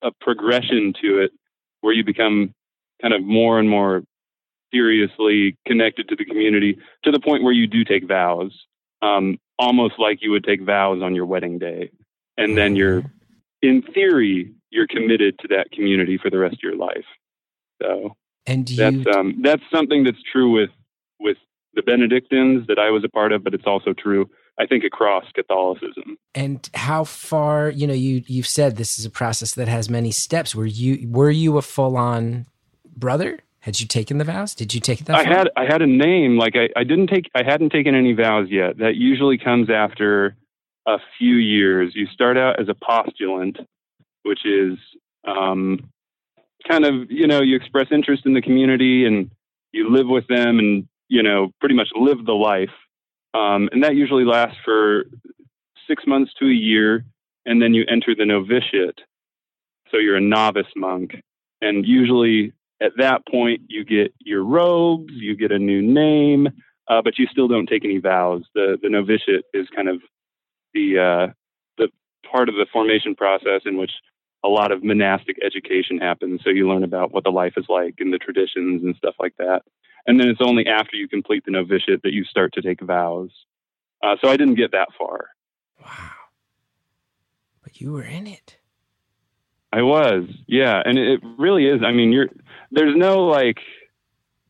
a 0.02 0.12
progression 0.20 0.94
to 1.02 1.20
it 1.20 1.32
where 1.82 1.94
you 1.94 2.04
become 2.04 2.54
kind 3.02 3.14
of 3.14 3.24
more 3.24 3.60
and 3.60 3.70
more 3.70 4.04
seriously 4.74 5.58
connected 5.68 6.08
to 6.10 6.16
the 6.16 6.26
community 6.26 6.78
to 7.04 7.12
the 7.12 7.20
point 7.20 7.44
where 7.44 7.54
you 7.54 7.68
do 7.68 7.84
take 7.84 8.08
vows, 8.08 8.52
um, 9.02 9.38
almost 9.60 9.96
like 10.00 10.20
you 10.22 10.32
would 10.32 10.44
take 10.44 10.62
vows 10.62 11.02
on 11.02 11.14
your 11.14 11.26
wedding 11.26 11.60
day. 11.60 11.92
And 12.38 12.58
then 12.58 12.76
you're, 12.76 13.04
in 13.62 13.82
theory, 13.94 14.54
you're 14.70 14.88
committed 14.88 15.38
to 15.40 15.48
that 15.50 15.72
community 15.72 16.18
for 16.18 16.30
the 16.30 16.40
rest 16.40 16.56
of 16.56 16.64
your 16.64 16.78
life. 16.78 17.06
So 17.82 18.16
And 18.46 18.68
that's 18.68 18.96
you 18.96 19.12
um, 19.12 19.42
that's 19.42 19.64
something 19.74 20.04
that's 20.04 20.22
true 20.32 20.52
with 20.52 20.70
with 21.20 21.38
the 21.74 21.82
Benedictines 21.84 22.68
that 22.68 22.80
I 22.80 22.90
was 22.90 23.04
a 23.04 23.10
part 23.10 23.32
of, 23.32 23.44
but 23.44 23.54
it's 23.54 23.68
also 23.68 23.94
true, 23.94 24.30
I 24.62 24.68
think, 24.68 24.84
across 24.84 25.26
Catholicism. 25.34 26.18
and 26.36 26.70
how 26.76 27.04
far 27.04 27.70
you 27.70 27.88
know 27.88 27.94
you 27.94 28.24
you've 28.28 28.48
said 28.48 28.78
this 28.78 29.00
is 29.00 29.06
a 29.06 29.10
process 29.10 29.56
that 29.56 29.68
has 29.68 29.90
many 29.90 30.12
steps. 30.12 30.54
Were 30.54 30.66
you 30.82 31.10
were 31.10 31.32
you 31.32 31.58
a 31.58 31.62
full 31.62 31.98
on 31.98 32.46
brother? 32.96 33.40
Had 33.62 33.80
you 33.80 33.88
taken 33.88 34.18
the 34.18 34.24
vows? 34.24 34.56
Did 34.56 34.74
you 34.74 34.80
take 34.80 35.06
that 35.06 35.16
I 35.16 35.24
far? 35.24 35.34
had 35.34 35.50
I 35.58 35.66
had 35.66 35.82
a 35.82 35.88
name. 35.88 36.38
Like 36.38 36.56
I, 36.56 36.70
I 36.80 36.84
didn't 36.84 37.08
take 37.08 37.26
I 37.36 37.44
hadn't 37.44 37.72
taken 37.72 37.96
any 37.96 38.14
vows 38.14 38.48
yet. 38.50 38.78
That 38.78 38.96
usually 38.96 39.38
comes 39.38 39.70
after 39.70 40.36
a 40.88 40.98
few 41.18 41.36
years. 41.36 41.94
You 41.96 42.06
start 42.08 42.38
out 42.38 42.60
as 42.60 42.70
a 42.70 42.74
postulant, 42.74 43.58
which 44.24 44.46
is 44.46 44.78
um, 45.28 45.90
kind 46.68 46.86
of 46.86 47.10
you 47.10 47.28
know 47.28 47.42
you 47.42 47.56
express 47.56 47.88
interest 47.92 48.26
in 48.26 48.34
the 48.34 48.42
community 48.42 49.06
and 49.06 49.32
you 49.72 49.90
live 49.90 50.08
with 50.08 50.28
them 50.28 50.60
and 50.60 50.88
you 51.08 51.24
know 51.24 51.52
pretty 51.60 51.76
much 51.76 51.90
live 51.96 52.26
the 52.26 52.34
life. 52.34 52.76
Um, 53.34 53.70
and 53.72 53.84
that 53.84 53.96
usually 53.96 54.26
lasts 54.26 54.58
for 54.66 55.06
six 55.88 56.04
months 56.06 56.34
to 56.40 56.46
a 56.46 56.54
year, 56.54 57.06
and 57.46 57.62
then 57.62 57.74
you 57.74 57.86
enter 57.88 58.16
the 58.16 58.26
novitiate. 58.26 59.00
So 59.90 59.98
you're 59.98 60.18
a 60.18 60.22
novice 60.22 60.72
monk, 60.76 61.16
and 61.62 61.86
usually 61.86 62.54
at 62.82 62.94
that 62.98 63.26
point 63.28 63.62
you 63.68 63.84
get 63.86 64.14
your 64.20 64.44
robes, 64.44 65.14
you 65.14 65.36
get 65.36 65.52
a 65.52 65.60
new 65.60 65.82
name, 65.82 66.48
uh, 66.88 67.02
but 67.02 67.18
you 67.18 67.28
still 67.32 67.48
don't 67.48 67.68
take 67.68 67.86
any 67.86 68.00
vows. 68.00 68.44
The 68.56 68.78
the 68.82 68.90
novitiate 68.90 69.46
is 69.54 69.68
kind 69.76 69.90
of 69.90 70.02
the 70.74 71.00
uh, 71.00 71.34
the 71.78 71.90
part 72.30 72.50
of 72.50 72.56
the 72.56 72.68
formation 72.72 73.16
process 73.16 73.62
in 73.66 73.78
which 73.78 73.92
a 74.44 74.48
lot 74.48 74.72
of 74.72 74.84
monastic 74.84 75.38
education 75.44 76.00
happens. 76.00 76.42
So 76.44 76.50
you 76.50 76.68
learn 76.68 76.84
about 76.84 77.12
what 77.12 77.24
the 77.24 77.30
life 77.30 77.54
is 77.58 77.66
like 77.70 77.96
and 78.00 78.12
the 78.12 78.18
traditions 78.18 78.84
and 78.84 78.96
stuff 78.96 79.16
like 79.20 79.36
that. 79.38 79.62
And 80.08 80.20
then 80.20 80.28
it's 80.30 80.42
only 80.42 80.68
after 80.68 80.96
you 80.96 81.08
complete 81.08 81.46
the 81.46 81.52
novitiate 81.52 82.04
that 82.04 82.14
you 82.14 82.24
start 82.24 82.54
to 82.54 82.62
take 82.62 82.82
vows. 82.82 83.30
Uh, 84.04 84.16
so 84.22 84.30
I 84.30 84.38
didn't 84.38 84.56
get 84.56 84.72
that 84.72 84.90
far. 84.98 85.30
Wow. 85.80 86.10
But 87.64 87.80
you 87.80 87.92
were 87.92 88.04
in 88.04 88.28
it. 88.28 88.58
I 89.74 89.84
was, 89.84 90.26
yeah, 90.48 90.82
and 90.84 90.98
it 90.98 91.22
really 91.38 91.66
is. 91.66 91.82
I 91.82 91.94
mean, 91.94 92.12
you're 92.12 92.28
there's 92.72 92.96
no 92.96 93.24
like, 93.26 93.60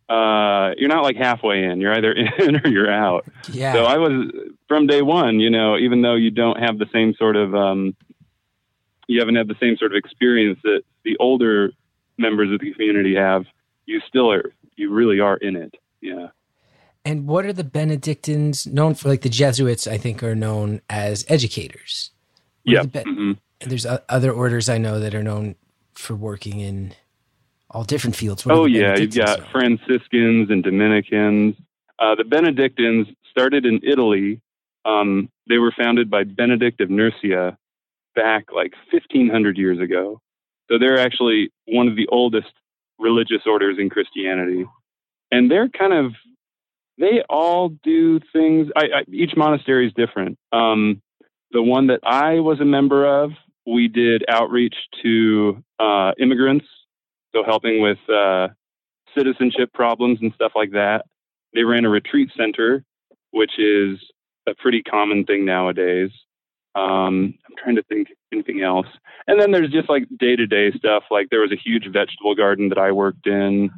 uh, 0.10 0.72
you're 0.78 0.90
not 0.90 1.04
like 1.04 1.16
halfway 1.16 1.64
in. 1.64 1.80
You're 1.80 1.94
either 1.94 2.12
in 2.40 2.56
or 2.56 2.68
you're 2.68 2.92
out. 2.92 3.26
Yeah. 3.52 3.74
So 3.74 3.84
I 3.86 3.98
was 3.98 4.32
from 4.68 4.88
day 4.88 5.04
one. 5.04 5.40
You 5.40 5.52
know, 5.52 5.78
even 5.78 6.02
though 6.02 6.16
you 6.16 6.32
don't 6.32 6.60
have 6.60 6.80
the 6.80 6.88
same 6.92 7.14
sort 7.14 7.36
of, 7.36 7.54
um, 7.54 7.96
you 9.08 9.20
haven't 9.20 9.36
had 9.36 9.48
the 9.48 9.56
same 9.60 9.78
sort 9.78 9.92
of 9.92 9.98
experience 9.98 10.60
that 10.64 10.82
the 11.04 11.18
older 11.20 11.72
members 12.18 12.52
of 12.52 12.60
the 12.60 12.72
community 12.72 13.16
have. 13.16 13.46
You 13.86 14.02
still 14.08 14.32
are. 14.32 14.54
You 14.82 14.90
really 14.92 15.20
are 15.20 15.38
in 15.38 15.56
it. 15.56 15.76
Yeah. 16.02 16.30
and 17.06 17.28
what 17.28 17.46
are 17.46 17.54
the 17.54 17.64
Benedictines 17.64 18.66
known 18.66 18.96
for? 18.96 19.10
Like 19.10 19.22
the 19.22 19.30
Jesuits, 19.30 19.86
I 19.86 19.98
think, 20.00 20.24
are 20.24 20.34
known 20.36 20.82
as 20.90 21.24
educators. 21.30 22.10
What 22.64 22.74
Yeah. 22.74 22.82
the 22.82 22.88
Be- 22.88 23.04
hmm 23.14 23.32
There's 23.60 23.86
other 24.10 24.32
orders 24.32 24.68
I 24.70 24.80
know 24.80 25.00
that 25.00 25.14
are 25.14 25.22
known 25.22 25.54
for 25.94 26.16
working 26.16 26.60
in 26.62 26.94
all 27.70 27.84
different 27.84 28.16
fields. 28.16 28.44
What 28.44 28.56
Oh 28.56 28.66
yeah, 28.66 28.98
you've 28.98 29.14
got 29.14 29.40
known? 29.40 29.50
Franciscans 29.52 30.50
and 30.50 30.64
Dominicans. 30.64 31.56
Uh, 32.00 32.16
the 32.16 32.24
Benedictines 32.24 33.06
started 33.30 33.64
in 33.68 33.80
Italy. 33.84 34.42
Um, 34.86 35.30
they 35.48 35.60
were 35.60 35.72
founded 35.72 36.10
by 36.10 36.24
Benedict 36.24 36.82
of 36.82 36.90
Nursia 36.90 37.56
back 38.16 38.46
like 38.52 38.74
1500 38.92 39.60
years 39.60 39.80
ago. 39.80 40.20
So 40.72 40.80
they're 40.80 40.98
actually 40.98 41.52
one 41.68 41.88
of 41.88 41.96
the 41.96 42.08
oldest 42.08 42.52
religious 43.02 43.42
orders 43.46 43.78
in 43.80 43.90
Christianity, 43.90 44.66
and 45.32 45.50
they're 45.50 45.70
kind 45.70 45.94
of 45.94 46.14
they 46.98 47.24
all 47.30 47.70
do 47.84 48.20
things. 48.32 48.68
I, 48.76 48.82
I, 48.82 49.04
each 49.12 49.32
monastery 49.36 49.88
is 49.88 49.94
different. 49.94 50.38
Um, 50.52 51.02
the 51.52 51.64
one 51.64 51.88
that 51.88 52.02
I 52.04 52.40
was 52.40 52.60
a 52.60 52.66
member 52.66 53.24
of, 53.24 53.32
we 53.66 53.88
did 53.88 54.24
outreach 54.30 54.76
to 55.04 55.64
uh, 55.80 56.12
immigrants 56.20 56.66
so 57.34 57.44
helping 57.46 57.82
with 57.82 57.98
uh, 58.10 58.50
citizenship 59.18 59.72
problems 59.74 60.20
and 60.22 60.34
stuff 60.34 60.52
like 60.56 60.72
that. 60.72 61.06
They 61.54 61.64
ran 61.64 61.86
a 61.86 61.90
retreat 61.90 62.30
center, 62.38 62.84
which 63.32 63.58
is 63.58 64.00
a 64.48 64.56
pretty 64.56 64.84
common 64.84 65.26
thing 65.26 65.46
nowadays. 65.46 66.10
Um, 66.76 67.34
I'm 67.48 67.56
trying 67.62 67.76
to 67.76 67.84
think 67.84 68.08
anything 68.32 68.62
else. 68.62 68.88
And 69.28 69.40
then 69.40 69.52
there's 69.52 69.72
just 69.72 69.90
like 69.90 70.04
day 70.20 70.36
to 70.36 70.48
day 70.48 70.72
stuff. 70.78 71.04
Like 71.12 71.28
there 71.30 71.42
was 71.42 71.52
a 71.52 71.62
huge 71.62 71.86
vegetable 71.92 72.36
garden 72.36 72.70
that 72.70 72.78
I 72.78 72.92
worked 72.92 73.28
in. 73.28 73.70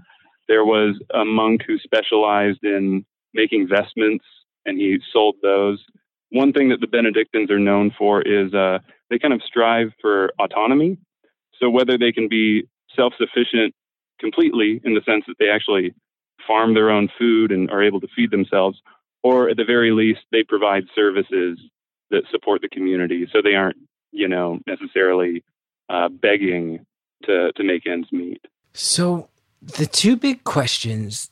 There 0.47 0.65
was 0.65 0.99
a 1.13 1.25
monk 1.25 1.61
who 1.65 1.79
specialized 1.79 2.63
in 2.63 3.05
making 3.33 3.67
vestments 3.67 4.25
and 4.65 4.77
he 4.77 4.99
sold 5.11 5.35
those. 5.41 5.83
One 6.29 6.53
thing 6.53 6.69
that 6.69 6.81
the 6.81 6.87
Benedictines 6.87 7.51
are 7.51 7.59
known 7.59 7.91
for 7.97 8.21
is 8.21 8.53
uh, 8.53 8.79
they 9.09 9.19
kind 9.19 9.33
of 9.33 9.41
strive 9.45 9.89
for 10.01 10.31
autonomy. 10.39 10.97
So 11.59 11.69
whether 11.69 11.97
they 11.97 12.11
can 12.11 12.27
be 12.27 12.67
self 12.95 13.13
sufficient 13.17 13.73
completely 14.19 14.81
in 14.83 14.93
the 14.93 15.01
sense 15.05 15.25
that 15.27 15.35
they 15.39 15.49
actually 15.49 15.93
farm 16.47 16.73
their 16.73 16.89
own 16.89 17.09
food 17.17 17.51
and 17.51 17.69
are 17.69 17.83
able 17.83 17.99
to 18.01 18.07
feed 18.15 18.31
themselves, 18.31 18.81
or 19.23 19.49
at 19.49 19.57
the 19.57 19.63
very 19.63 19.91
least, 19.91 20.21
they 20.31 20.43
provide 20.43 20.83
services 20.95 21.59
that 22.11 22.23
support 22.31 22.61
the 22.61 22.69
community. 22.69 23.27
So 23.31 23.41
they 23.41 23.55
aren't, 23.55 23.77
you 24.11 24.27
know, 24.27 24.59
necessarily 24.67 25.43
uh, 25.89 26.09
begging 26.09 26.85
to, 27.23 27.51
to 27.53 27.63
make 27.63 27.87
ends 27.87 28.07
meet. 28.11 28.45
So 28.73 29.29
the 29.61 29.85
two 29.85 30.15
big 30.15 30.43
questions 30.43 31.29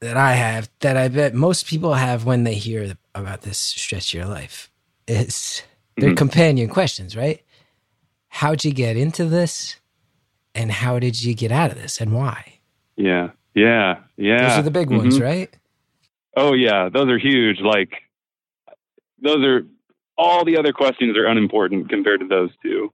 that 0.00 0.16
I 0.16 0.32
have 0.32 0.68
that 0.80 0.96
I 0.96 1.08
bet 1.08 1.34
most 1.34 1.66
people 1.66 1.94
have 1.94 2.24
when 2.24 2.44
they 2.44 2.54
hear 2.54 2.94
about 3.14 3.42
this 3.42 3.58
stretch 3.58 4.12
of 4.14 4.18
your 4.18 4.26
life 4.28 4.70
is 5.08 5.62
they're 5.96 6.10
Mhm. 6.10 6.16
companion 6.16 6.68
questions, 6.68 7.16
right? 7.16 7.42
How'd 8.28 8.64
you 8.64 8.72
get 8.72 8.96
into 8.96 9.24
this? 9.24 9.80
And 10.54 10.70
how 10.70 10.98
did 10.98 11.22
you 11.22 11.34
get 11.34 11.52
out 11.52 11.70
of 11.70 11.76
this 11.76 12.00
and 12.00 12.12
why? 12.12 12.60
Yeah. 12.96 13.30
Yeah. 13.54 14.00
Yeah. 14.16 14.48
Those 14.48 14.58
are 14.58 14.62
the 14.62 14.70
big 14.70 14.90
ones, 14.90 15.18
Mhm. 15.18 15.22
right? 15.22 15.56
Oh 16.36 16.52
yeah, 16.54 16.88
those 16.90 17.08
are 17.08 17.18
huge. 17.18 17.60
Like 17.60 17.90
those 19.22 19.44
are 19.44 19.66
all 20.18 20.44
the 20.44 20.58
other 20.58 20.72
questions 20.72 21.16
are 21.16 21.26
unimportant 21.26 21.88
compared 21.88 22.20
to 22.20 22.26
those 22.26 22.50
two. 22.62 22.92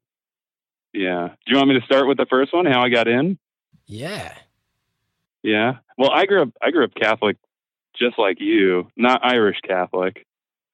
Yeah. 0.93 1.29
Do 1.29 1.53
you 1.53 1.57
want 1.57 1.69
me 1.69 1.79
to 1.79 1.87
start 1.87 2.07
with 2.07 2.19
the 2.19 2.27
first 2.29 2.53
one? 2.53 2.67
How 2.67 2.83
I 2.83 2.89
got 2.89 3.09
in? 3.09 3.39
Yeah. 3.87 4.35
Yeah. 5.43 5.75
Well, 5.97 6.11
I 6.11 6.27
grew 6.27 6.43
up 6.43 6.51
I 6.63 6.71
grew 6.71 6.85
up 6.85 6.95
Catholic 6.95 7.37
just 7.97 8.19
like 8.19 8.41
you, 8.41 8.89
not 8.97 9.25
Irish 9.25 9.59
Catholic. 9.67 10.27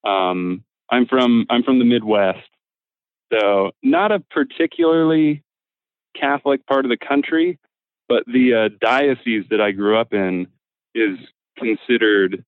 Um 0.05 0.65
I'm 0.91 1.07
from 1.07 1.47
I'm 1.51 1.63
from 1.63 1.79
the 1.79 1.85
Midwest. 1.85 2.49
So, 3.33 3.73
not 3.83 4.13
a 4.13 4.21
particularly 4.21 5.43
Catholic 6.19 6.67
part 6.67 6.85
of 6.85 6.91
the 6.91 6.97
country, 6.97 7.59
but 8.09 8.25
the 8.27 8.55
uh, 8.55 8.77
diocese 8.81 9.45
that 9.51 9.61
I 9.61 9.73
grew 9.73 9.99
up 9.99 10.13
in 10.13 10.47
is 10.95 11.19
considered 11.59 12.45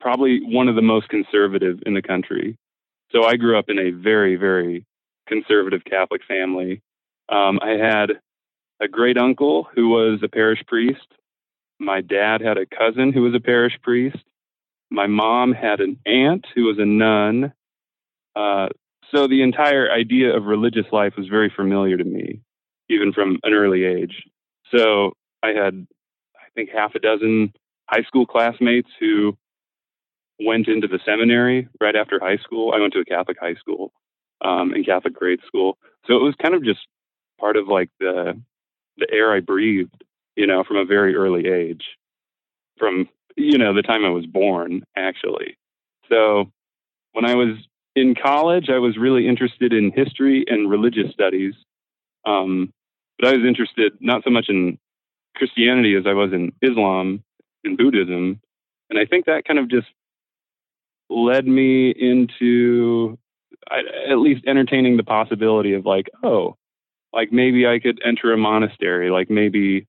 probably 0.00 0.40
one 0.42 0.68
of 0.68 0.76
the 0.76 0.82
most 0.82 1.08
conservative 1.08 1.80
in 1.84 1.94
the 1.94 2.02
country. 2.02 2.56
So 3.12 3.24
I 3.24 3.36
grew 3.36 3.58
up 3.58 3.66
in 3.68 3.78
a 3.78 3.90
very, 3.90 4.36
very 4.36 4.86
conservative 5.28 5.82
Catholic 5.84 6.22
family. 6.26 6.82
Um, 7.28 7.58
I 7.62 7.70
had 7.70 8.12
a 8.80 8.88
great 8.88 9.18
uncle 9.18 9.68
who 9.74 9.90
was 9.90 10.20
a 10.22 10.28
parish 10.28 10.62
priest. 10.66 11.06
My 11.78 12.00
dad 12.00 12.40
had 12.40 12.58
a 12.58 12.66
cousin 12.66 13.12
who 13.12 13.22
was 13.22 13.34
a 13.34 13.40
parish 13.40 13.78
priest. 13.82 14.18
My 14.90 15.06
mom 15.06 15.52
had 15.52 15.80
an 15.80 15.98
aunt 16.06 16.46
who 16.54 16.64
was 16.64 16.78
a 16.78 16.84
nun. 16.84 17.52
Uh, 18.34 18.68
so 19.14 19.26
the 19.26 19.42
entire 19.42 19.90
idea 19.90 20.34
of 20.34 20.44
religious 20.44 20.86
life 20.90 21.14
was 21.16 21.28
very 21.28 21.52
familiar 21.54 21.96
to 21.96 22.04
me, 22.04 22.40
even 22.88 23.12
from 23.12 23.38
an 23.42 23.52
early 23.52 23.84
age. 23.84 24.24
So 24.74 25.12
I 25.42 25.48
had, 25.48 25.86
I 26.36 26.48
think, 26.54 26.70
half 26.70 26.94
a 26.94 26.98
dozen 26.98 27.52
high 27.86 28.02
school 28.04 28.26
classmates 28.26 28.88
who 28.98 29.36
went 30.40 30.68
into 30.68 30.88
the 30.88 31.00
seminary 31.04 31.68
right 31.80 31.96
after 31.96 32.18
high 32.20 32.38
school. 32.38 32.72
I 32.74 32.80
went 32.80 32.92
to 32.94 33.00
a 33.00 33.04
Catholic 33.04 33.38
high 33.40 33.54
school 33.54 33.92
um, 34.44 34.72
and 34.72 34.84
Catholic 34.84 35.14
grade 35.14 35.40
school, 35.46 35.78
so 36.06 36.14
it 36.14 36.22
was 36.22 36.34
kind 36.40 36.54
of 36.54 36.64
just 36.64 36.80
part 37.38 37.56
of 37.56 37.68
like 37.68 37.90
the 38.00 38.40
the 38.98 39.06
air 39.10 39.32
I 39.32 39.40
breathed, 39.40 40.04
you 40.36 40.46
know, 40.46 40.64
from 40.64 40.76
a 40.76 40.84
very 40.84 41.14
early 41.14 41.48
age, 41.48 41.84
from 42.78 43.08
you 43.36 43.58
know 43.58 43.74
the 43.74 43.82
time 43.82 44.04
I 44.04 44.10
was 44.10 44.26
born, 44.26 44.82
actually. 44.96 45.56
So 46.08 46.50
when 47.12 47.24
I 47.24 47.34
was 47.34 47.56
in 47.94 48.14
college, 48.14 48.68
I 48.68 48.78
was 48.78 48.96
really 48.96 49.28
interested 49.28 49.72
in 49.72 49.92
history 49.92 50.44
and 50.46 50.70
religious 50.70 51.12
studies, 51.12 51.54
um, 52.26 52.72
but 53.18 53.28
I 53.28 53.36
was 53.36 53.46
interested 53.46 53.92
not 54.00 54.24
so 54.24 54.30
much 54.30 54.46
in 54.48 54.78
Christianity 55.36 55.96
as 55.96 56.04
I 56.06 56.14
was 56.14 56.32
in 56.32 56.52
Islam 56.62 57.22
and 57.64 57.76
Buddhism, 57.76 58.40
and 58.90 58.98
I 58.98 59.04
think 59.06 59.26
that 59.26 59.44
kind 59.46 59.58
of 59.58 59.68
just 59.70 59.88
led 61.12 61.46
me 61.46 61.90
into 61.90 63.18
at 64.10 64.18
least 64.18 64.44
entertaining 64.46 64.96
the 64.96 65.04
possibility 65.04 65.74
of 65.74 65.86
like, 65.86 66.08
oh, 66.22 66.56
like 67.12 67.32
maybe 67.32 67.66
I 67.66 67.78
could 67.78 68.00
enter 68.04 68.32
a 68.32 68.36
monastery, 68.36 69.10
like 69.10 69.30
maybe 69.30 69.86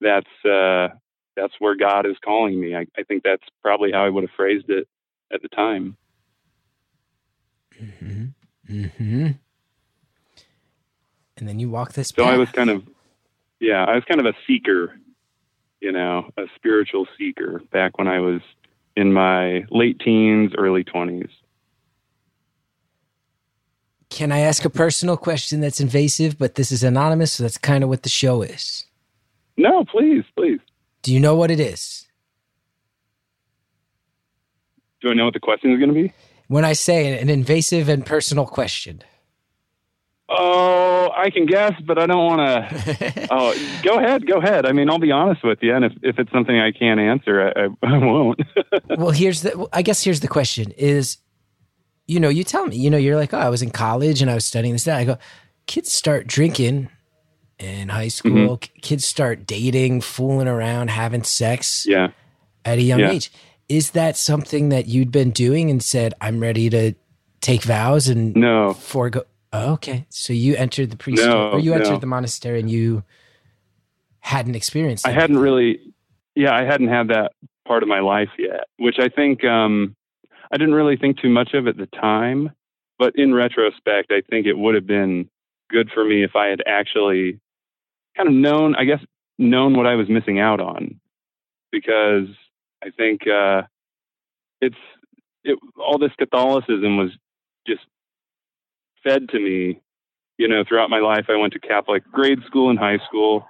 that's 0.00 0.44
uh, 0.44 0.88
that's 1.36 1.54
where 1.58 1.76
God 1.76 2.06
is 2.06 2.16
calling 2.24 2.60
me. 2.60 2.74
I, 2.74 2.86
I 2.96 3.02
think 3.04 3.22
that's 3.22 3.44
probably 3.62 3.92
how 3.92 4.04
I 4.04 4.08
would 4.08 4.24
have 4.24 4.30
phrased 4.36 4.68
it 4.68 4.88
at 5.32 5.42
the 5.42 5.48
time. 5.48 5.96
Mm-hmm. 7.80 8.24
Mm-hmm. 8.70 9.26
And 11.36 11.48
then 11.48 11.58
you 11.58 11.70
walk 11.70 11.92
this 11.92 12.08
So 12.08 12.24
path. 12.24 12.34
I 12.34 12.36
was 12.36 12.50
kind 12.50 12.70
of, 12.70 12.84
yeah, 13.60 13.84
I 13.84 13.94
was 13.94 14.04
kind 14.04 14.20
of 14.20 14.26
a 14.26 14.34
seeker 14.46 14.94
you 15.82 15.90
know, 15.90 16.30
a 16.38 16.44
spiritual 16.54 17.06
seeker 17.18 17.60
back 17.72 17.98
when 17.98 18.06
I 18.06 18.20
was 18.20 18.40
in 18.96 19.12
my 19.12 19.64
late 19.70 19.98
teens, 20.00 20.52
early 20.56 20.84
20s. 20.84 21.28
Can 24.10 24.30
I 24.30 24.40
ask 24.40 24.64
a 24.64 24.70
personal 24.70 25.16
question 25.16 25.60
that's 25.60 25.80
invasive, 25.80 26.36
but 26.36 26.56
this 26.56 26.70
is 26.70 26.84
anonymous, 26.84 27.32
so 27.32 27.44
that's 27.44 27.56
kind 27.56 27.82
of 27.82 27.88
what 27.88 28.02
the 28.02 28.10
show 28.10 28.42
is? 28.42 28.84
No, 29.56 29.84
please, 29.84 30.24
please. 30.36 30.60
Do 31.02 31.12
you 31.12 31.20
know 31.20 31.34
what 31.34 31.50
it 31.50 31.58
is? 31.58 32.06
Do 35.00 35.10
I 35.10 35.14
know 35.14 35.24
what 35.24 35.34
the 35.34 35.40
question 35.40 35.72
is 35.72 35.78
going 35.78 35.88
to 35.88 35.94
be? 35.94 36.12
When 36.48 36.64
I 36.64 36.74
say 36.74 37.18
an 37.18 37.30
invasive 37.30 37.88
and 37.88 38.04
personal 38.04 38.46
question. 38.46 39.02
Oh, 40.34 41.10
I 41.14 41.30
can 41.30 41.46
guess, 41.46 41.74
but 41.84 41.98
I 41.98 42.06
don't 42.06 42.24
want 42.24 42.40
to. 42.40 43.28
oh, 43.30 43.80
go 43.82 43.98
ahead, 43.98 44.26
go 44.26 44.38
ahead. 44.38 44.64
I 44.64 44.72
mean, 44.72 44.88
I'll 44.88 44.98
be 44.98 45.12
honest 45.12 45.44
with 45.44 45.58
you, 45.62 45.74
and 45.74 45.84
if, 45.84 45.92
if 46.02 46.18
it's 46.18 46.32
something 46.32 46.58
I 46.58 46.72
can't 46.72 46.98
answer, 46.98 47.52
I, 47.54 47.64
I, 47.64 47.68
I 47.94 47.98
won't. 47.98 48.40
well, 48.96 49.10
here's 49.10 49.42
the. 49.42 49.68
I 49.72 49.82
guess 49.82 50.02
here's 50.02 50.20
the 50.20 50.28
question: 50.28 50.72
Is 50.72 51.18
you 52.06 52.18
know, 52.18 52.28
you 52.28 52.44
tell 52.44 52.66
me, 52.66 52.76
you 52.76 52.90
know, 52.90 52.96
you're 52.96 53.16
like, 53.16 53.34
oh, 53.34 53.38
I 53.38 53.48
was 53.48 53.62
in 53.62 53.70
college 53.70 54.22
and 54.22 54.30
I 54.30 54.34
was 54.34 54.44
studying 54.44 54.72
this. 54.72 54.84
That 54.84 54.98
I 54.98 55.04
go, 55.04 55.18
kids 55.66 55.92
start 55.92 56.26
drinking 56.26 56.88
in 57.58 57.88
high 57.88 58.08
school. 58.08 58.58
Mm-hmm. 58.58 58.80
Kids 58.80 59.04
start 59.04 59.46
dating, 59.46 60.00
fooling 60.00 60.48
around, 60.48 60.90
having 60.90 61.22
sex. 61.22 61.86
Yeah. 61.86 62.08
At 62.64 62.78
a 62.78 62.82
young 62.82 63.00
yeah. 63.00 63.10
age. 63.10 63.32
Is 63.68 63.92
that 63.92 64.16
something 64.16 64.68
that 64.68 64.86
you'd 64.86 65.10
been 65.10 65.30
doing 65.30 65.70
and 65.70 65.82
said, 65.82 66.14
I'm 66.20 66.40
ready 66.40 66.68
to 66.70 66.94
take 67.40 67.62
vows 67.62 68.08
and 68.08 68.36
no 68.36 68.74
forego? 68.74 69.24
Oh, 69.52 69.72
okay. 69.74 70.06
So 70.08 70.32
you 70.32 70.56
entered 70.56 70.90
the 70.90 70.96
priesthood 70.96 71.30
no, 71.30 71.50
or 71.50 71.58
you 71.58 71.74
entered 71.74 71.90
no. 71.90 71.98
the 71.98 72.06
monastery 72.06 72.58
and 72.58 72.70
you 72.70 73.04
hadn't 74.20 74.54
experienced. 74.54 75.06
I 75.06 75.10
hadn't 75.10 75.38
really, 75.38 75.80
yeah, 76.34 76.54
I 76.54 76.64
hadn't 76.64 76.88
had 76.88 77.08
that 77.08 77.32
part 77.66 77.82
of 77.82 77.88
my 77.88 78.00
life 78.00 78.30
yet, 78.38 78.64
which 78.78 78.96
I 78.98 79.08
think, 79.08 79.44
um, 79.44 79.94
I 80.50 80.56
didn't 80.56 80.74
really 80.74 80.96
think 80.96 81.20
too 81.20 81.28
much 81.28 81.54
of 81.54 81.66
at 81.66 81.76
the 81.76 81.86
time, 81.86 82.50
but 82.98 83.14
in 83.16 83.34
retrospect, 83.34 84.10
I 84.10 84.22
think 84.30 84.46
it 84.46 84.56
would 84.56 84.74
have 84.74 84.86
been 84.86 85.28
good 85.70 85.90
for 85.92 86.04
me 86.04 86.22
if 86.22 86.36
I 86.36 86.46
had 86.46 86.62
actually 86.66 87.40
kind 88.16 88.28
of 88.28 88.34
known, 88.34 88.74
I 88.76 88.84
guess, 88.84 89.00
known 89.38 89.76
what 89.76 89.86
I 89.86 89.94
was 89.94 90.08
missing 90.08 90.38
out 90.38 90.60
on, 90.60 91.00
because 91.70 92.28
I 92.82 92.90
think 92.90 93.22
uh, 93.26 93.62
it's 94.60 94.76
it, 95.44 95.58
all 95.76 95.98
this 95.98 96.12
Catholicism 96.18 96.96
was 96.96 97.10
just 97.66 97.82
fed 99.04 99.28
to 99.30 99.38
me, 99.38 99.80
you 100.38 100.48
know, 100.48 100.64
throughout 100.66 100.90
my 100.90 100.98
life. 100.98 101.26
I 101.28 101.36
went 101.36 101.52
to 101.54 101.60
Catholic 101.60 102.02
grade 102.10 102.40
school 102.46 102.70
and 102.70 102.78
high 102.78 102.98
school. 103.06 103.46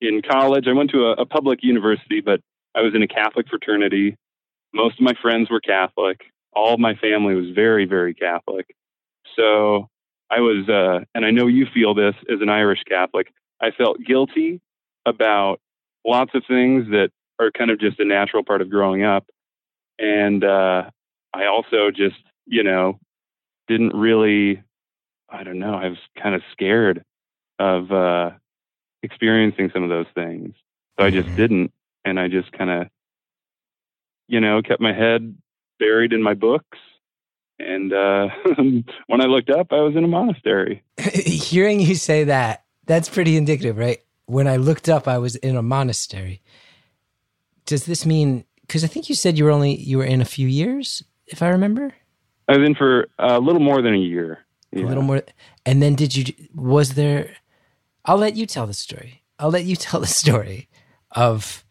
In 0.00 0.22
college, 0.22 0.66
I 0.68 0.72
went 0.72 0.90
to 0.90 1.06
a, 1.06 1.12
a 1.12 1.26
public 1.26 1.60
university, 1.62 2.20
but 2.20 2.40
I 2.74 2.80
was 2.82 2.94
in 2.94 3.02
a 3.02 3.08
Catholic 3.08 3.48
fraternity. 3.48 4.16
Most 4.72 4.98
of 4.98 5.04
my 5.04 5.14
friends 5.22 5.50
were 5.50 5.60
Catholic 5.60 6.20
all 6.54 6.74
of 6.74 6.80
my 6.80 6.94
family 6.94 7.34
was 7.34 7.50
very, 7.54 7.84
very 7.84 8.14
Catholic. 8.14 8.74
So 9.36 9.88
I 10.30 10.40
was, 10.40 10.68
uh, 10.68 11.04
and 11.14 11.24
I 11.24 11.30
know 11.30 11.46
you 11.46 11.66
feel 11.72 11.94
this 11.94 12.14
as 12.32 12.40
an 12.40 12.48
Irish 12.48 12.82
Catholic, 12.88 13.32
I 13.60 13.70
felt 13.70 13.98
guilty 14.04 14.60
about 15.06 15.60
lots 16.06 16.32
of 16.34 16.42
things 16.48 16.86
that 16.90 17.10
are 17.38 17.50
kind 17.50 17.70
of 17.70 17.80
just 17.80 18.00
a 18.00 18.04
natural 18.04 18.44
part 18.44 18.62
of 18.62 18.70
growing 18.70 19.04
up. 19.04 19.26
And 19.98 20.44
uh, 20.44 20.90
I 21.32 21.46
also 21.46 21.90
just, 21.90 22.16
you 22.46 22.62
know, 22.62 22.98
didn't 23.68 23.94
really, 23.94 24.62
I 25.34 25.42
don't 25.42 25.58
know, 25.58 25.74
I 25.74 25.88
was 25.88 25.98
kind 26.20 26.34
of 26.34 26.42
scared 26.52 27.04
of 27.58 27.90
uh, 27.90 28.30
experiencing 29.02 29.70
some 29.72 29.82
of 29.82 29.88
those 29.88 30.06
things. 30.14 30.54
So 30.98 31.04
I 31.04 31.10
just 31.10 31.26
mm-hmm. 31.28 31.36
didn't. 31.36 31.72
And 32.04 32.20
I 32.20 32.28
just 32.28 32.52
kind 32.52 32.70
of, 32.70 32.88
you 34.28 34.40
know, 34.40 34.62
kept 34.62 34.80
my 34.80 34.92
head 34.92 35.36
buried 35.78 36.12
in 36.12 36.22
my 36.22 36.34
books. 36.34 36.78
And 37.58 37.92
uh, 37.92 38.28
when 39.06 39.20
I 39.20 39.24
looked 39.24 39.50
up, 39.50 39.68
I 39.72 39.80
was 39.80 39.96
in 39.96 40.04
a 40.04 40.08
monastery. 40.08 40.82
Hearing 40.98 41.80
you 41.80 41.94
say 41.94 42.24
that, 42.24 42.64
that's 42.86 43.08
pretty 43.08 43.36
indicative, 43.36 43.78
right? 43.78 43.98
When 44.26 44.46
I 44.46 44.56
looked 44.56 44.88
up, 44.88 45.08
I 45.08 45.18
was 45.18 45.36
in 45.36 45.56
a 45.56 45.62
monastery. 45.62 46.42
Does 47.66 47.86
this 47.86 48.04
mean? 48.04 48.44
Because 48.62 48.84
I 48.84 48.86
think 48.86 49.08
you 49.08 49.14
said 49.14 49.38
you 49.38 49.44
were 49.44 49.50
only 49.50 49.76
you 49.76 49.98
were 49.98 50.04
in 50.04 50.20
a 50.20 50.26
few 50.26 50.48
years, 50.48 51.02
if 51.26 51.42
I 51.42 51.48
remember. 51.48 51.94
I 52.48 52.56
was 52.56 52.66
in 52.66 52.74
for 52.74 53.08
a 53.18 53.38
little 53.38 53.60
more 53.60 53.80
than 53.82 53.94
a 53.94 53.98
year. 53.98 54.43
Yeah. 54.74 54.84
A 54.84 54.88
little 54.88 55.02
more, 55.02 55.22
and 55.64 55.80
then 55.80 55.94
did 55.94 56.16
you? 56.16 56.34
Was 56.54 56.94
there? 56.94 57.36
I'll 58.04 58.18
let 58.18 58.36
you 58.36 58.44
tell 58.44 58.66
the 58.66 58.74
story. 58.74 59.22
I'll 59.38 59.50
let 59.50 59.64
you 59.64 59.76
tell 59.86 60.00
the 60.00 60.06
story 60.06 60.68
of 61.12 61.64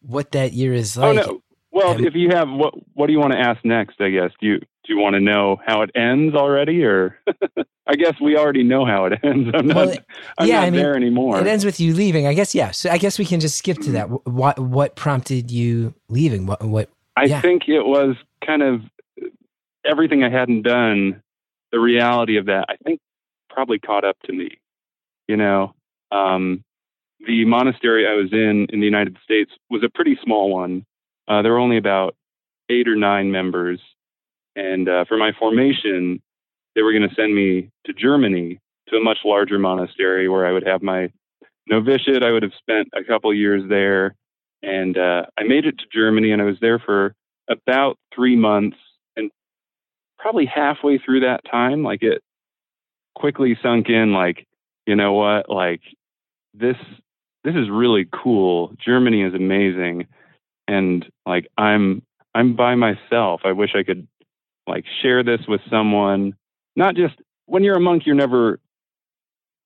what 0.00 0.32
that 0.32 0.52
year 0.52 0.74
is 0.74 0.96
like. 0.96 1.18
Oh 1.18 1.22
no! 1.22 1.42
Well, 1.70 1.92
and, 1.92 2.06
if 2.06 2.14
you 2.14 2.30
have 2.30 2.48
what 2.50 2.74
what 2.94 3.06
do 3.06 3.12
you 3.12 3.20
want 3.20 3.32
to 3.32 3.38
ask 3.38 3.64
next? 3.64 4.00
I 4.00 4.10
guess 4.10 4.30
do 4.40 4.46
you 4.46 4.58
do 4.58 4.94
you 4.94 4.98
want 4.98 5.14
to 5.14 5.20
know 5.20 5.58
how 5.64 5.82
it 5.82 5.90
ends 5.94 6.34
already, 6.34 6.84
or 6.84 7.18
I 7.86 7.94
guess 7.94 8.14
we 8.20 8.36
already 8.36 8.62
know 8.62 8.84
how 8.84 9.06
it 9.06 9.18
ends. 9.24 9.50
I'm 9.54 9.66
not, 9.66 9.76
well, 9.76 9.96
I'm 10.38 10.48
yeah, 10.48 10.60
not 10.60 10.66
I 10.66 10.70
mean, 10.70 10.80
there 10.80 10.96
anymore. 10.96 11.40
It 11.40 11.46
ends 11.46 11.64
with 11.64 11.80
you 11.80 11.94
leaving. 11.94 12.26
I 12.26 12.34
guess 12.34 12.54
yeah. 12.54 12.70
So 12.70 12.90
I 12.90 12.98
guess 12.98 13.18
we 13.18 13.24
can 13.24 13.40
just 13.40 13.58
skip 13.58 13.78
to 13.78 13.92
that. 13.92 14.08
Mm-hmm. 14.08 14.36
What 14.36 14.58
what 14.58 14.96
prompted 14.96 15.50
you 15.50 15.94
leaving? 16.08 16.46
What 16.46 16.62
what? 16.62 16.90
I 17.16 17.24
yeah. 17.24 17.40
think 17.40 17.68
it 17.68 17.82
was 17.82 18.16
kind 18.44 18.62
of 18.62 18.82
everything 19.84 20.24
I 20.24 20.30
hadn't 20.30 20.62
done. 20.62 21.22
The 21.74 21.80
reality 21.80 22.38
of 22.38 22.46
that, 22.46 22.66
I 22.70 22.76
think, 22.84 23.00
probably 23.50 23.80
caught 23.80 24.04
up 24.04 24.16
to 24.26 24.32
me. 24.32 24.58
You 25.28 25.36
know, 25.36 25.74
um, 26.12 26.62
the 27.26 27.44
monastery 27.44 28.06
I 28.06 28.14
was 28.14 28.32
in 28.32 28.68
in 28.70 28.80
the 28.80 28.86
United 28.86 29.16
States 29.24 29.50
was 29.70 29.82
a 29.84 29.90
pretty 29.90 30.18
small 30.22 30.52
one 30.52 30.86
uh, 31.28 31.42
there 31.42 31.52
were 31.52 31.58
only 31.58 31.78
about 31.78 32.14
eight 32.70 32.88
or 32.88 32.96
nine 32.96 33.30
members. 33.30 33.80
And 34.56 34.88
uh, 34.88 35.04
for 35.08 35.16
my 35.16 35.32
formation, 35.38 36.20
they 36.74 36.82
were 36.82 36.92
going 36.92 37.08
to 37.08 37.14
send 37.14 37.34
me 37.34 37.70
to 37.86 37.92
Germany 37.92 38.60
to 38.88 38.96
a 38.96 39.02
much 39.02 39.18
larger 39.24 39.58
monastery 39.58 40.28
where 40.28 40.46
I 40.46 40.52
would 40.52 40.66
have 40.66 40.82
my 40.82 41.10
novitiate. 41.68 42.22
I 42.22 42.30
would 42.30 42.42
have 42.42 42.52
spent 42.58 42.88
a 42.94 43.04
couple 43.04 43.32
years 43.34 43.62
there. 43.68 44.14
And 44.62 44.96
uh, 44.96 45.26
I 45.38 45.44
made 45.44 45.66
it 45.66 45.78
to 45.78 45.84
Germany 45.92 46.32
and 46.32 46.40
I 46.40 46.44
was 46.44 46.58
there 46.60 46.78
for 46.78 47.14
about 47.48 47.98
three 48.14 48.36
months. 48.36 48.76
Probably 50.24 50.46
halfway 50.46 50.96
through 50.96 51.20
that 51.20 51.42
time, 51.44 51.82
like 51.82 52.02
it 52.02 52.22
quickly 53.14 53.58
sunk 53.62 53.90
in, 53.90 54.14
like, 54.14 54.46
you 54.86 54.96
know 54.96 55.12
what, 55.12 55.50
like 55.50 55.82
this, 56.54 56.76
this 57.44 57.54
is 57.54 57.68
really 57.70 58.08
cool. 58.10 58.72
Germany 58.82 59.20
is 59.20 59.34
amazing. 59.34 60.06
And 60.66 61.04
like 61.26 61.46
i'm 61.58 62.00
i'm 62.34 62.56
by 62.56 62.74
myself. 62.74 63.42
I 63.44 63.52
wish 63.52 63.72
i 63.76 63.82
could 63.82 64.08
like 64.66 64.86
share 65.02 65.22
this 65.22 65.40
with 65.46 65.60
someone. 65.68 66.34
Not 66.74 66.94
just 66.94 67.16
when 67.44 67.62
you're 67.62 67.76
a 67.76 67.80
monk 67.80 68.06
you're 68.06 68.14
never 68.14 68.60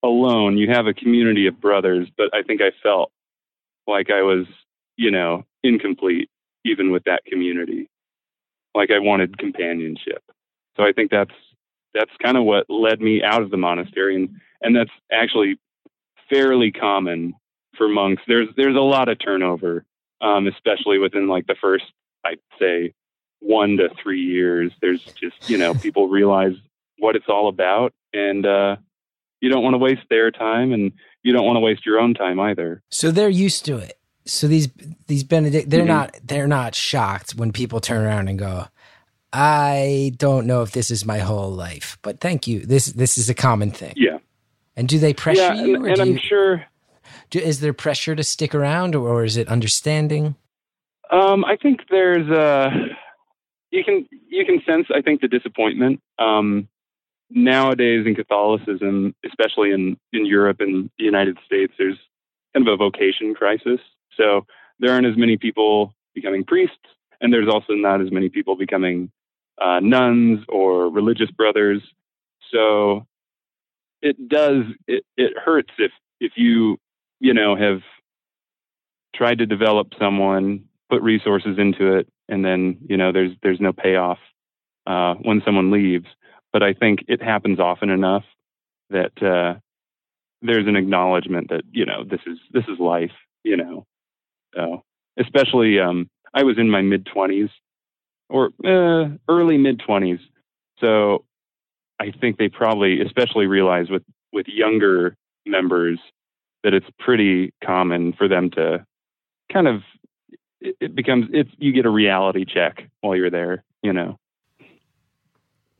alone. 0.03 0.57
You 0.57 0.69
have 0.71 0.87
a 0.87 0.93
community 0.93 1.47
of 1.47 1.61
brothers 1.61 2.09
but 2.17 2.31
i 2.33 2.43
think 2.43 2.59
i 2.61 2.71
felt 2.83 3.13
like 3.87 4.09
i 4.11 4.23
was 4.23 4.45
you 4.97 5.09
know 5.09 5.45
incomplete 5.63 6.29
even 6.65 6.91
with 6.91 7.05
that 7.05 7.23
community. 7.23 7.87
Like 8.75 8.91
i 8.91 8.99
wanted 8.99 9.37
companionship 9.37 10.21
so 10.79 10.85
i 10.85 10.93
think 10.93 11.11
that's 11.11 11.35
that's 11.93 12.11
kind 12.23 12.37
of 12.37 12.43
what 12.43 12.65
led 12.69 13.01
me 13.01 13.21
out 13.21 13.41
of 13.41 13.51
the 13.51 13.57
monastery 13.57 14.15
and 14.15 14.29
and 14.61 14.75
that's 14.75 14.91
actually 15.11 15.59
fairly 16.29 16.71
common 16.71 17.33
for 17.77 17.87
monks 17.87 18.23
there's 18.27 18.47
there's 18.55 18.75
a 18.75 18.79
lot 18.79 19.09
of 19.09 19.17
turnover 19.19 19.85
um, 20.21 20.47
especially 20.47 20.99
within 20.99 21.27
like 21.27 21.47
the 21.47 21.55
first, 21.59 21.85
I'd 22.25 22.39
say, 22.59 22.93
one 23.39 23.77
to 23.77 23.89
three 24.01 24.21
years. 24.21 24.71
There's 24.81 25.03
just, 25.03 25.49
you 25.49 25.57
know, 25.57 25.73
people 25.73 26.07
realize 26.09 26.53
what 26.97 27.15
it's 27.15 27.29
all 27.29 27.47
about 27.47 27.93
and 28.13 28.45
uh, 28.45 28.75
you 29.39 29.49
don't 29.49 29.63
want 29.63 29.73
to 29.73 29.77
waste 29.77 30.03
their 30.09 30.31
time 30.31 30.73
and 30.73 30.91
you 31.23 31.31
don't 31.31 31.45
want 31.45 31.55
to 31.55 31.61
waste 31.61 31.85
your 31.85 31.99
own 31.99 32.13
time 32.13 32.39
either. 32.39 32.81
So 32.89 33.11
they're 33.11 33.29
used 33.29 33.65
to 33.65 33.77
it. 33.77 33.97
So 34.25 34.47
these 34.47 34.67
these 35.07 35.23
Benedict 35.23 35.69
they're 35.69 35.79
mm-hmm. 35.79 35.87
not 35.87 36.19
they're 36.23 36.47
not 36.47 36.75
shocked 36.75 37.31
when 37.35 37.51
people 37.51 37.79
turn 37.79 38.05
around 38.05 38.27
and 38.27 38.37
go, 38.37 38.67
I 39.31 40.13
don't 40.17 40.47
know 40.47 40.63
if 40.63 40.71
this 40.71 40.89
is 40.89 41.05
my 41.05 41.19
whole 41.19 41.51
life, 41.51 41.97
but 42.01 42.19
thank 42.19 42.47
you. 42.47 42.65
This 42.65 42.87
this 42.87 43.17
is 43.17 43.29
a 43.29 43.35
common 43.35 43.71
thing. 43.71 43.93
Yeah. 43.95 44.17
And 44.75 44.87
do 44.87 44.97
they 44.97 45.13
pressure 45.13 45.41
yeah, 45.41 45.53
you? 45.53 45.75
And, 45.75 45.87
and 45.87 46.01
I'm 46.01 46.13
you... 46.13 46.19
sure 46.19 46.65
is 47.31 47.59
there 47.59 47.73
pressure 47.73 48.15
to 48.15 48.23
stick 48.23 48.55
around, 48.55 48.95
or 48.95 49.23
is 49.23 49.37
it 49.37 49.47
understanding? 49.47 50.35
Um, 51.11 51.45
I 51.45 51.55
think 51.57 51.81
there's 51.89 52.27
a 52.29 52.69
you 53.71 53.83
can 53.83 54.07
you 54.27 54.45
can 54.45 54.61
sense 54.65 54.87
I 54.93 55.01
think 55.01 55.21
the 55.21 55.27
disappointment 55.27 56.01
um, 56.17 56.67
nowadays 57.29 58.05
in 58.05 58.15
Catholicism, 58.15 59.15
especially 59.25 59.71
in 59.71 59.97
in 60.13 60.25
Europe 60.25 60.57
and 60.59 60.89
the 60.97 61.05
United 61.05 61.37
States. 61.45 61.73
There's 61.77 61.97
kind 62.53 62.67
of 62.67 62.73
a 62.73 62.77
vocation 62.77 63.35
crisis, 63.35 63.79
so 64.17 64.45
there 64.79 64.91
aren't 64.91 65.05
as 65.05 65.17
many 65.17 65.37
people 65.37 65.93
becoming 66.15 66.43
priests, 66.43 66.77
and 67.21 67.31
there's 67.31 67.47
also 67.47 67.73
not 67.73 68.01
as 68.01 68.11
many 68.11 68.29
people 68.29 68.55
becoming 68.55 69.11
uh, 69.61 69.79
nuns 69.81 70.39
or 70.49 70.89
religious 70.89 71.31
brothers. 71.31 71.81
So 72.51 73.05
it 74.01 74.29
does 74.29 74.63
it, 74.87 75.03
it 75.17 75.33
hurts 75.37 75.71
if 75.77 75.91
if 76.19 76.33
you 76.35 76.77
you 77.19 77.33
know, 77.33 77.55
have 77.55 77.81
tried 79.15 79.39
to 79.39 79.45
develop 79.45 79.89
someone, 79.99 80.65
put 80.89 81.01
resources 81.01 81.57
into 81.57 81.97
it, 81.97 82.07
and 82.27 82.43
then 82.43 82.77
you 82.87 82.97
know 82.97 83.11
there's 83.11 83.31
there's 83.43 83.59
no 83.59 83.73
payoff 83.73 84.19
uh, 84.87 85.15
when 85.15 85.41
someone 85.45 85.71
leaves. 85.71 86.05
But 86.51 86.63
I 86.63 86.73
think 86.73 87.05
it 87.07 87.21
happens 87.21 87.59
often 87.59 87.89
enough 87.89 88.23
that 88.89 89.21
uh, 89.21 89.59
there's 90.41 90.67
an 90.67 90.75
acknowledgement 90.75 91.49
that 91.49 91.63
you 91.71 91.85
know 91.85 92.03
this 92.03 92.21
is 92.25 92.37
this 92.51 92.63
is 92.67 92.79
life. 92.79 93.11
You 93.43 93.57
know, 93.57 93.85
so 94.55 94.83
especially 95.17 95.79
um, 95.79 96.09
I 96.33 96.43
was 96.43 96.57
in 96.57 96.69
my 96.69 96.81
mid 96.81 97.05
twenties 97.05 97.49
or 98.29 98.51
uh, 98.63 99.09
early 99.27 99.57
mid 99.57 99.79
twenties, 99.79 100.19
so 100.79 101.25
I 101.99 102.11
think 102.11 102.37
they 102.37 102.49
probably 102.49 103.01
especially 103.01 103.47
realize 103.47 103.89
with 103.89 104.03
with 104.31 104.47
younger 104.47 105.15
members 105.45 105.99
that 106.63 106.73
it's 106.73 106.85
pretty 106.99 107.53
common 107.63 108.13
for 108.13 108.27
them 108.27 108.49
to 108.51 108.85
kind 109.51 109.67
of 109.67 109.81
it, 110.61 110.75
it 110.79 110.95
becomes 110.95 111.27
it's 111.33 111.49
you 111.57 111.71
get 111.71 111.85
a 111.85 111.89
reality 111.89 112.45
check 112.45 112.87
while 113.01 113.15
you're 113.15 113.29
there 113.31 113.63
you 113.81 113.93
know 113.93 114.19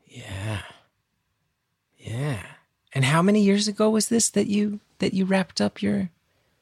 Yeah. 0.06 0.62
Yeah. 1.98 2.42
And 2.92 3.04
how 3.04 3.22
many 3.22 3.42
years 3.42 3.68
ago 3.68 3.90
was 3.90 4.08
this 4.08 4.30
that 4.30 4.48
you 4.48 4.80
that 4.98 5.14
you 5.14 5.24
wrapped 5.24 5.60
up 5.60 5.80
your, 5.80 6.10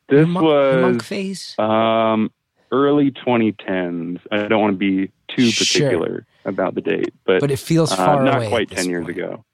this 0.08 0.28
monk, 0.28 0.44
your 0.44 0.80
monk 0.80 0.96
was 0.98 1.06
phase? 1.06 1.54
um 1.58 2.30
early 2.72 3.10
2010s 3.10 4.20
i 4.30 4.46
don't 4.48 4.60
want 4.60 4.72
to 4.74 4.78
be 4.78 5.10
too 5.34 5.50
Sure. 5.50 5.66
particular 5.66 6.26
about 6.44 6.74
the 6.74 6.80
date 6.80 7.12
but, 7.26 7.40
but 7.40 7.50
it 7.50 7.58
feels 7.58 7.92
uh, 7.92 8.16
not 8.22 8.38
away. 8.38 8.48
quite 8.48 8.68
this 8.70 8.78
10 8.78 8.90
years 8.90 9.04
point. 9.06 9.16
ago 9.18 9.44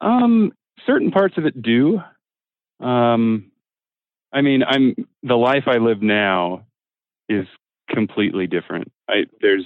um 0.00 0.52
certain 0.86 1.10
parts 1.10 1.36
of 1.38 1.46
it 1.46 1.60
do 1.62 2.00
um 2.80 3.50
i 4.32 4.40
mean 4.40 4.62
i'm 4.64 4.94
the 5.22 5.36
life 5.36 5.64
i 5.66 5.76
live 5.76 6.02
now 6.02 6.64
is 7.28 7.46
completely 7.90 8.46
different 8.46 8.90
i 9.08 9.24
there's 9.40 9.64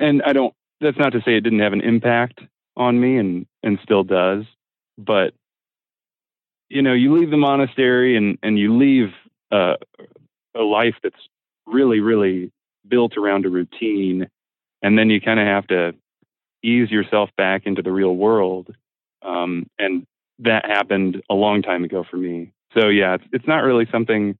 and 0.00 0.22
i 0.22 0.32
don't 0.32 0.54
that's 0.80 0.98
not 0.98 1.10
to 1.12 1.20
say 1.24 1.36
it 1.36 1.40
didn't 1.42 1.60
have 1.60 1.72
an 1.72 1.80
impact 1.80 2.40
on 2.76 3.00
me 3.00 3.16
and 3.18 3.46
and 3.62 3.78
still 3.82 4.02
does 4.04 4.44
but 4.98 5.32
you 6.68 6.82
know 6.82 6.92
you 6.92 7.16
leave 7.16 7.30
the 7.30 7.36
monastery 7.36 8.16
and 8.16 8.38
and 8.42 8.58
you 8.58 8.76
leave 8.76 9.08
uh, 9.52 9.74
a 10.56 10.62
life 10.62 10.94
that's 11.02 11.28
really 11.66 12.00
really 12.00 12.52
built 12.88 13.16
around 13.16 13.46
a 13.46 13.48
routine 13.48 14.26
and 14.82 14.98
then 14.98 15.08
you 15.10 15.20
kind 15.20 15.40
of 15.40 15.46
have 15.46 15.66
to 15.66 15.92
ease 16.62 16.90
yourself 16.90 17.30
back 17.36 17.62
into 17.66 17.82
the 17.82 17.92
real 17.92 18.14
world 18.16 18.74
um, 19.22 19.66
and 19.78 20.06
that 20.40 20.64
happened 20.66 21.22
a 21.30 21.34
long 21.34 21.62
time 21.62 21.84
ago 21.84 22.04
for 22.08 22.16
me 22.16 22.52
so 22.76 22.88
yeah 22.88 23.14
it's, 23.14 23.24
it's 23.32 23.46
not 23.46 23.58
really 23.64 23.86
something 23.90 24.36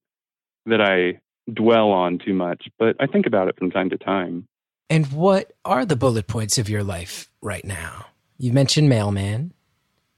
that 0.67 0.81
i 0.81 1.19
dwell 1.53 1.91
on 1.91 2.19
too 2.19 2.35
much 2.35 2.69
but 2.79 2.97
i 3.01 3.07
think 3.07 3.27
about 3.27 3.49
it 3.49 3.57
from 3.59 3.71
time 3.71 3.91
to 3.91 3.99
time 3.99 4.47
And 4.91 5.07
what 5.13 5.53
are 5.65 5.85
the 5.87 5.97
bullet 5.97 6.27
points 6.27 6.59
of 6.59 6.69
your 6.69 6.83
life 6.85 7.31
right 7.41 7.65
now? 7.65 8.07
You 8.39 8.53
mentioned 8.53 8.89
mailman, 8.89 9.53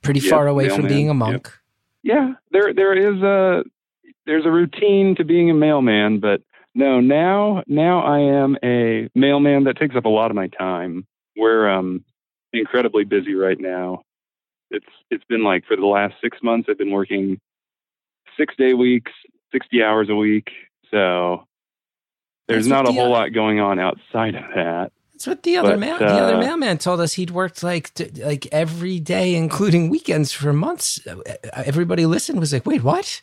pretty 0.02 0.20
Yep, 0.20 0.30
far 0.30 0.46
away 0.48 0.68
from 0.68 0.86
being 0.88 1.06
a 1.08 1.12
yep. 1.12 1.16
monk. 1.16 1.52
yeah 2.02 2.34
there 2.52 2.72
there 2.74 2.94
is 2.94 3.22
a 3.22 3.64
there's 4.26 4.46
a 4.46 4.50
routine 4.50 5.14
to 5.16 5.24
being 5.24 5.50
a 5.50 5.54
mailman 5.54 6.18
but 6.20 6.40
no 6.76 7.00
now 7.00 7.62
now 7.66 8.02
i 8.02 8.18
am 8.20 8.56
a 8.62 9.08
mailman 9.16 9.64
that 9.64 9.76
takes 9.76 9.96
up 9.96 10.04
a 10.04 10.08
lot 10.08 10.30
of 10.30 10.36
my 10.36 10.46
time 10.48 11.04
we're 11.36 11.68
um 11.68 12.04
incredibly 12.52 13.02
busy 13.04 13.34
right 13.34 13.58
now 13.60 14.02
it's 14.70 14.86
it's 15.10 15.24
been 15.24 15.42
like 15.42 15.64
for 15.66 15.76
the 15.76 15.86
last 15.86 16.14
six 16.22 16.38
months 16.42 16.68
i've 16.70 16.78
been 16.78 16.90
working 16.92 17.38
six 18.36 18.54
day 18.56 18.74
weeks 18.74 19.10
60 19.52 19.82
hours 19.82 20.08
a 20.10 20.14
week 20.14 20.48
so 20.90 21.44
there's 22.48 22.66
That's 22.68 22.84
not 22.84 22.88
a 22.88 22.92
whole 22.92 23.10
lot 23.10 23.32
going 23.32 23.58
on 23.58 23.78
outside 23.80 24.34
of 24.36 24.44
that 24.54 24.92
That's 25.12 25.26
what 25.26 25.42
the 25.42 25.56
other 25.56 25.72
But, 25.72 25.80
mail, 25.80 25.98
the 25.98 26.20
other 26.22 26.36
uh, 26.36 26.40
mailman 26.40 26.78
told 26.78 27.00
us. 27.00 27.14
He'd 27.14 27.30
worked 27.30 27.62
like 27.62 27.92
t- 27.94 28.10
like 28.22 28.46
every 28.52 29.00
day, 29.00 29.34
including 29.34 29.88
weekends, 29.88 30.30
for 30.30 30.52
months. 30.52 31.00
Uh, 31.06 31.16
Everybody 31.64 32.04
listened 32.06 32.38
was 32.38 32.52
like, 32.52 32.66
"Wait, 32.66 32.82
what? 32.84 33.22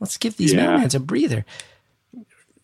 Let's 0.00 0.18
give 0.18 0.36
these 0.36 0.52
Yeah. 0.52 0.66
mailmans 0.66 0.94
a 0.94 0.98
breather." 1.00 1.44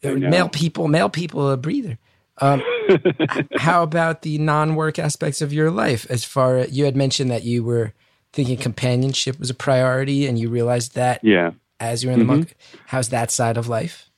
Or 0.07 0.49
people, 0.49 0.89
male 0.89 1.09
people 1.09 1.51
a 1.51 1.57
breather. 1.57 1.99
Um, 2.39 2.63
how 3.57 3.83
about 3.83 4.23
the 4.23 4.39
non-work 4.39 4.99
aspects 4.99 5.41
of 5.41 5.53
your 5.53 5.71
life? 5.71 6.07
As 6.11 6.25
far 6.25 6.59
you 6.65 6.85
had 6.85 6.97
mentioned 6.97 7.31
that 7.31 7.45
you 7.45 7.65
were 7.65 7.93
thinking 8.33 8.59
companionship 8.59 9.39
was 9.39 9.49
a 9.51 9.55
priority, 9.55 10.27
and 10.27 10.39
you 10.39 10.49
realized 10.51 10.95
that 10.95 11.21
yeah 11.23 11.53
as 11.81 12.03
you 12.03 12.09
were 12.09 12.15
in 12.15 12.19
the 12.21 12.25
Mhm. 12.25 12.29
monk. 12.29 12.55
How's 12.87 13.09
that 13.11 13.31
side 13.31 13.57
of 13.57 13.69
life? 13.69 14.11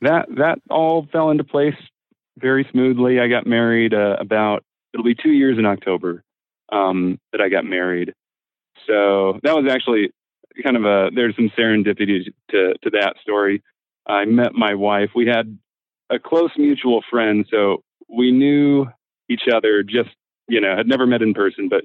that 0.00 0.26
that 0.36 0.60
all 0.70 1.08
fell 1.10 1.30
into 1.30 1.42
place 1.44 1.74
very 2.38 2.64
smoothly. 2.70 3.18
I 3.18 3.26
got 3.26 3.46
married 3.46 3.92
uh, 3.94 4.16
about 4.20 4.64
it'll 4.94 5.04
be 5.04 5.14
two 5.16 5.32
years 5.32 5.58
in 5.58 5.66
October 5.66 6.22
um, 6.70 7.18
that 7.32 7.40
I 7.40 7.48
got 7.48 7.64
married. 7.64 8.14
So 8.86 9.40
that 9.42 9.54
was 9.56 9.70
actually 9.70 10.10
kind 10.62 10.76
of 10.76 10.84
a 10.84 11.10
there's 11.14 11.34
some 11.36 11.50
serendipity 11.58 12.26
to 12.50 12.74
to 12.82 12.90
that 12.90 13.14
story. 13.22 13.62
I 14.08 14.24
met 14.24 14.54
my 14.54 14.74
wife. 14.74 15.10
We 15.14 15.26
had 15.26 15.58
a 16.10 16.18
close 16.18 16.50
mutual 16.56 17.02
friend, 17.10 17.46
so 17.50 17.82
we 18.08 18.32
knew 18.32 18.86
each 19.28 19.42
other. 19.52 19.82
Just 19.82 20.10
you 20.48 20.60
know, 20.60 20.76
had 20.76 20.88
never 20.88 21.06
met 21.06 21.22
in 21.22 21.34
person, 21.34 21.68
but 21.68 21.84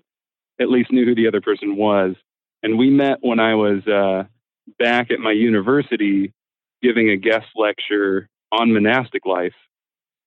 at 0.59 0.69
least 0.69 0.91
knew 0.91 1.05
who 1.05 1.15
the 1.15 1.27
other 1.27 1.41
person 1.41 1.75
was. 1.75 2.15
And 2.63 2.77
we 2.77 2.89
met 2.89 3.17
when 3.21 3.39
I 3.39 3.55
was 3.55 3.85
uh, 3.87 4.23
back 4.79 5.11
at 5.11 5.19
my 5.19 5.31
university 5.31 6.33
giving 6.81 7.09
a 7.09 7.17
guest 7.17 7.47
lecture 7.55 8.29
on 8.51 8.73
monastic 8.73 9.25
life 9.25 9.53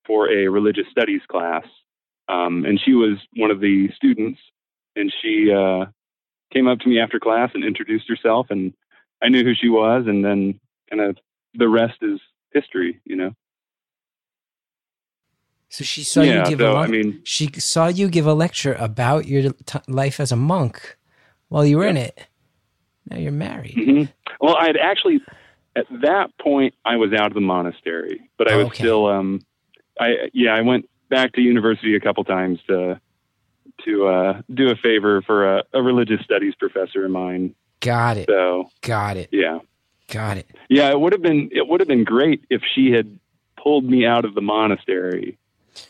for 0.06 0.30
a 0.30 0.48
religious 0.48 0.86
studies 0.90 1.22
class. 1.30 1.64
Um, 2.28 2.64
and 2.64 2.80
she 2.84 2.92
was 2.92 3.18
one 3.36 3.50
of 3.50 3.60
the 3.60 3.88
students, 3.94 4.40
and 4.96 5.12
she 5.22 5.52
uh, 5.52 5.86
came 6.52 6.66
up 6.66 6.80
to 6.80 6.88
me 6.88 7.00
after 7.00 7.20
class 7.20 7.50
and 7.54 7.64
introduced 7.64 8.08
herself, 8.08 8.48
and 8.50 8.74
I 9.22 9.28
knew 9.28 9.44
who 9.44 9.54
she 9.54 9.68
was, 9.68 10.04
and 10.06 10.24
then 10.24 10.60
kind 10.90 11.02
of 11.02 11.16
the 11.58 11.68
rest 11.68 11.98
is 12.02 12.20
history, 12.52 13.00
you 13.04 13.16
know. 13.16 13.32
So 15.68 15.84
she 15.84 16.04
saw 16.04 16.22
you 16.22 16.44
give 16.46 16.60
so 16.60 16.72
a 16.72 16.80
I 16.80 16.86
mean, 16.86 17.20
she 17.24 17.48
saw 17.58 17.88
you 17.88 18.08
give 18.08 18.26
a 18.26 18.32
lecture 18.34 18.74
about 18.74 19.26
your 19.26 19.52
t- 19.52 19.78
life 19.88 20.20
as 20.20 20.32
a 20.32 20.36
monk 20.36 20.96
while 21.48 21.66
you 21.66 21.76
were 21.78 21.86
in 21.86 21.96
it. 21.96 22.26
Now 23.10 23.18
you're 23.18 23.32
married. 23.32 23.74
mhm. 23.76 24.12
well, 24.40 24.56
I 24.56 24.66
had 24.66 24.76
actually 24.76 25.20
at 25.74 25.86
that 26.02 26.30
point 26.38 26.74
I 26.84 26.96
was 26.96 27.12
out 27.12 27.26
of 27.26 27.34
the 27.34 27.40
monastery, 27.40 28.30
but 28.38 28.50
I 28.50 28.56
was 28.56 28.66
Okay. 28.68 28.78
still, 28.78 29.06
um, 29.06 29.40
I 30.00 30.30
yeah, 30.32 30.54
I 30.54 30.62
went 30.62 30.88
back 31.10 31.32
to 31.34 31.40
university 31.40 31.94
a 31.96 32.00
couple 32.00 32.24
times 32.24 32.58
to 32.68 33.00
to 33.84 34.06
uh, 34.06 34.40
do 34.54 34.70
a 34.70 34.76
favor 34.76 35.20
for 35.22 35.58
a, 35.58 35.64
a 35.74 35.82
religious 35.82 36.20
studies 36.22 36.54
professor 36.54 37.04
of 37.04 37.10
mine. 37.10 37.54
Got 37.80 38.16
it. 38.16 38.26
So 38.28 38.70
Got 38.80 39.18
it. 39.18 39.28
yeah, 39.32 39.58
Got 40.08 40.38
it. 40.38 40.46
yeah, 40.68 40.90
it 40.90 41.00
would 41.00 41.12
have 41.12 41.22
been 41.22 41.48
it 41.52 41.66
would 41.66 41.80
have 41.80 41.88
been 41.88 42.04
great 42.04 42.44
if 42.50 42.62
she 42.74 42.90
had 42.92 43.18
pulled 43.60 43.84
me 43.84 44.06
out 44.06 44.24
of 44.24 44.34
the 44.34 44.40
monastery. 44.40 45.36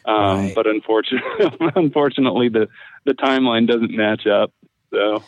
Um, 0.04 0.16
Right. 0.16 0.52
But 0.54 0.66
unfortunately, 0.66 1.50
unfortunately, 1.76 2.48
the 2.48 2.68
the 3.04 3.12
timeline 3.14 3.66
doesn't 3.66 3.92
match 3.94 4.26
up. 4.26 4.52
So 4.90 5.22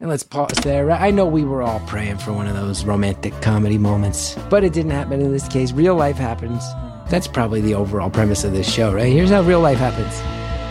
And 0.00 0.08
let's 0.08 0.22
pause 0.22 0.56
there. 0.62 0.90
I 0.90 1.10
know 1.10 1.26
we 1.26 1.44
were 1.44 1.60
all 1.62 1.80
praying 1.80 2.18
for 2.18 2.32
one 2.32 2.46
of 2.46 2.56
those 2.56 2.86
romantic 2.86 3.38
comedy 3.42 3.76
moments, 3.76 4.34
but 4.48 4.64
it 4.64 4.72
didn't 4.72 4.92
happen 4.92 5.20
in 5.20 5.30
this 5.30 5.46
case. 5.46 5.72
Real 5.72 5.94
life 5.94 6.16
happens. 6.16 6.64
That's 7.10 7.28
probably 7.28 7.60
the 7.60 7.74
overall 7.74 8.08
premise 8.08 8.42
of 8.44 8.52
this 8.52 8.72
show, 8.72 8.94
right? 8.94 9.12
Here's 9.12 9.28
how 9.28 9.42
real 9.42 9.60
life 9.60 9.76
happens. 9.76 10.18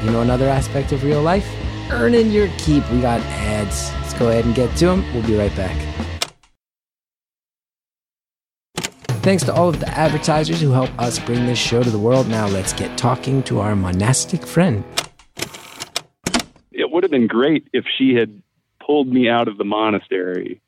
You 0.03 0.11
know 0.11 0.21
another 0.21 0.49
aspect 0.49 0.91
of 0.93 1.03
real 1.03 1.21
life? 1.21 1.47
Earning 1.91 2.31
your 2.31 2.47
keep. 2.57 2.89
We 2.91 3.01
got 3.01 3.21
ads. 3.21 3.91
Go 4.19 4.27
ahead 4.29 4.45
and 4.45 4.53
get 4.53 4.75
to 4.77 4.85
them. 4.85 5.05
We'll 5.13 5.25
be 5.25 5.35
right 5.37 5.55
back. 5.55 5.77
Thanks 9.21 9.43
to 9.43 9.53
all 9.53 9.69
of 9.69 9.79
the 9.79 9.87
advertisers 9.89 10.61
who 10.61 10.71
help 10.71 10.89
us 10.99 11.19
bring 11.19 11.45
this 11.45 11.59
show 11.59 11.83
to 11.83 11.89
the 11.89 11.99
world. 11.99 12.27
Now 12.27 12.47
let's 12.47 12.73
get 12.73 12.97
talking 12.97 13.43
to 13.43 13.59
our 13.59 13.75
monastic 13.75 14.45
friend. 14.45 14.83
it 16.71 16.89
would 16.91 17.03
have 17.03 17.11
been 17.11 17.27
great 17.27 17.67
if 17.73 17.85
she 17.97 18.13
had 18.13 18.41
pulled 18.85 19.07
me 19.07 19.29
out 19.29 19.47
of 19.47 19.57
the 19.57 19.65
monastery. 19.65 20.61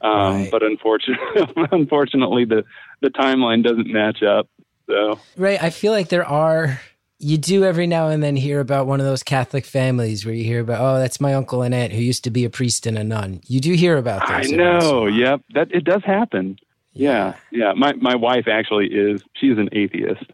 Um, 0.00 0.12
Right. 0.42 0.48
But 0.50 0.62
unfortunately, 0.62 1.42
unfortunately, 1.72 2.44
the 2.44 2.64
the 3.00 3.08
timeline 3.10 3.62
doesn't 3.64 3.88
match 3.88 4.22
up. 4.22 4.48
So 4.88 5.18
Right. 5.36 5.60
I 5.62 5.70
feel 5.70 5.92
like 5.92 6.08
there 6.08 6.26
are. 6.26 6.80
You 7.22 7.38
do 7.38 7.64
every 7.64 7.86
now 7.86 8.08
and 8.08 8.22
then 8.22 8.34
hear 8.34 8.58
about 8.60 8.86
one 8.88 8.98
of 9.00 9.06
those 9.06 9.22
Catholic 9.22 9.64
families 9.64 10.26
where 10.26 10.34
you 10.34 10.42
hear 10.44 10.60
about, 10.60 10.80
oh, 10.80 10.98
that's 10.98 11.20
my 11.20 11.34
uncle 11.34 11.62
and 11.62 11.72
aunt 11.72 11.92
who 11.92 12.00
used 12.00 12.24
to 12.24 12.30
be 12.30 12.44
a 12.44 12.50
priest 12.50 12.84
and 12.84 12.98
a 12.98 13.04
nun. 13.04 13.40
You 13.46 13.60
do 13.60 13.74
hear 13.74 13.96
about 13.96 14.28
I 14.28 14.42
those. 14.42 14.52
every 14.52 14.66
once 14.66 14.84
in 14.84 14.88
a 14.88 14.90
know. 14.92 15.06
Yep, 15.06 15.40
that 15.54 15.68
it 15.72 15.84
does 15.84 16.02
happen. 16.04 16.56
Yeah, 16.94 17.34
yeah. 17.52 17.72
My 17.76 17.92
my 17.94 18.16
wife 18.16 18.48
actually 18.48 18.88
is. 18.88 19.22
She's 19.34 19.56
an 19.56 19.68
atheist. 19.72 20.24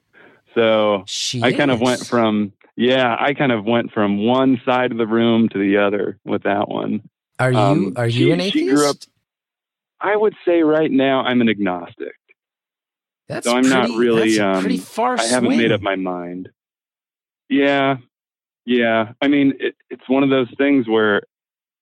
So 0.54 1.04
She 1.06 1.42
I 1.42 1.52
kind 1.52 1.70
of 1.70 1.80
went 1.80 2.04
from 2.06 2.52
yeah. 2.74 3.16
I 3.20 3.34
kind 3.34 3.52
of 3.52 3.64
went 3.64 3.92
from 3.92 4.24
one 4.26 4.60
side 4.64 4.90
of 4.90 4.98
the 4.98 5.06
room 5.06 5.48
to 5.50 5.58
the 5.58 5.76
other 5.76 6.18
with 6.24 6.42
that 6.44 6.68
one. 6.68 7.02
Are 7.38 7.52
you 7.52 7.58
um, 7.58 7.92
are 7.96 8.10
she- 8.10 8.26
you 8.28 8.32
an 8.32 8.40
she 8.40 8.46
atheist? 8.48 8.74
grew 8.74 8.90
up- 8.90 8.96
I 10.00 10.16
would 10.16 10.34
say 10.44 10.62
right 10.62 10.90
now 10.90 11.20
I'm 11.20 11.40
an 11.42 11.48
agnostic. 11.48 12.14
That's 13.28 13.46
so 13.46 13.54
I'm 13.56 13.62
pretty, 13.64 13.76
not 13.92 13.98
really. 13.98 14.40
Um, 14.40 14.60
pretty 14.60 14.78
far 14.78 15.18
I 15.18 15.24
haven't 15.26 15.48
swing. 15.50 15.58
made 15.58 15.70
up 15.72 15.82
my 15.82 15.96
mind. 15.96 16.48
Yeah, 17.48 17.96
yeah. 18.66 19.12
I 19.22 19.28
mean, 19.28 19.54
it, 19.60 19.76
it's 19.90 20.08
one 20.08 20.22
of 20.22 20.30
those 20.30 20.48
things 20.58 20.88
where 20.88 21.22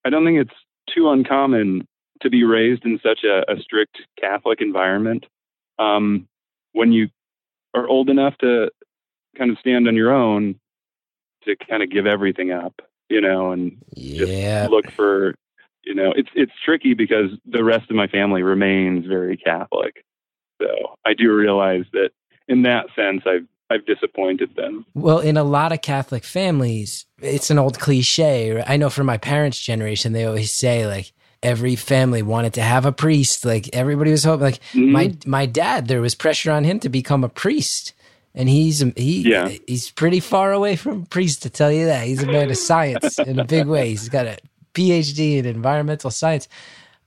I 0.05 0.11
don't 0.11 0.25
think 0.25 0.39
it's 0.39 0.95
too 0.95 1.11
uncommon 1.11 1.87
to 2.23 2.31
be 2.31 2.45
raised 2.45 2.85
in 2.85 2.99
such 3.03 3.25
a, 3.25 3.51
a 3.53 3.61
strict 3.61 3.99
Catholic 4.21 4.61
environment. 4.61 5.27
Um, 5.79 6.29
when 6.73 6.93
you 6.93 7.09
are 7.75 7.87
old 7.89 8.09
enough 8.11 8.37
to 8.39 8.71
kind 9.37 9.51
of 9.51 9.59
stand 9.59 9.89
on 9.89 9.97
your 9.97 10.13
own, 10.13 10.59
to 11.45 11.57
kind 11.69 11.83
of 11.83 11.91
give 11.91 12.07
everything 12.07 12.53
up, 12.53 12.75
you 13.09 13.21
know, 13.21 13.53
and 13.53 13.77
Yeah. 13.97 14.69
look 14.69 14.87
for 14.97 15.35
you 15.85 15.95
know 15.95 16.13
it's 16.17 16.29
it's 16.35 16.53
tricky 16.65 16.95
because 16.95 17.31
the 17.47 17.65
rest 17.65 17.89
of 17.91 17.97
my 17.97 18.07
family 18.09 18.43
remains 18.43 19.07
very 19.07 19.37
catholic 19.37 20.05
so 20.61 20.69
i 21.07 21.15
do 21.15 21.33
realize 21.35 21.85
that 21.93 22.11
in 22.49 22.63
that 22.63 22.87
sense 22.97 23.23
i've 23.27 23.47
i've 23.71 23.85
disappointed 23.87 24.55
them 24.57 24.85
Well, 24.95 25.19
in 25.21 25.37
a 25.37 25.45
lot 25.45 25.73
of 25.73 25.81
Catholic 25.83 26.25
families, 26.25 27.07
it's 27.21 27.51
an 27.51 27.59
old 27.59 27.79
cliche. 27.79 28.63
I 28.67 28.77
know 28.77 28.91
from 28.91 29.07
my 29.07 29.19
parents' 29.19 29.61
generation, 29.61 30.13
they 30.13 30.25
always 30.25 30.53
say 30.53 30.87
like 30.87 31.13
every 31.43 31.77
family 31.77 32.23
wanted 32.23 32.55
to 32.55 32.63
have 32.63 32.87
a 32.87 32.93
priest. 32.93 33.45
Like 33.45 33.69
everybody 33.75 34.11
was 34.11 34.25
hoping. 34.25 34.45
Like 34.45 34.61
Mhm. 34.73 34.91
my 34.91 35.17
my 35.27 35.47
dad, 35.47 35.89
there 35.89 36.01
was 36.01 36.15
pressure 36.15 36.51
on 36.53 36.65
him 36.65 36.79
to 36.81 36.89
become 36.89 37.25
a 37.25 37.29
priest, 37.29 37.93
and 38.35 38.49
he's 38.49 38.81
he 38.97 39.23
Yeah. 39.31 39.49
he's 39.67 39.91
pretty 39.91 40.21
far 40.21 40.53
away 40.53 40.77
from 40.77 41.07
priest 41.07 41.43
to 41.43 41.51
tell 41.51 41.71
you 41.73 41.87
that. 41.87 42.07
He's 42.07 42.23
a 42.23 42.27
man 42.27 42.51
of 42.51 42.57
science 42.57 43.19
in 43.31 43.39
a 43.39 43.45
big 43.45 43.67
way. 43.67 43.89
He's 43.91 44.09
got 44.09 44.27
a 44.27 44.39
PhD 44.75 45.39
in 45.39 45.47
environmental 45.47 46.11
science. 46.11 46.49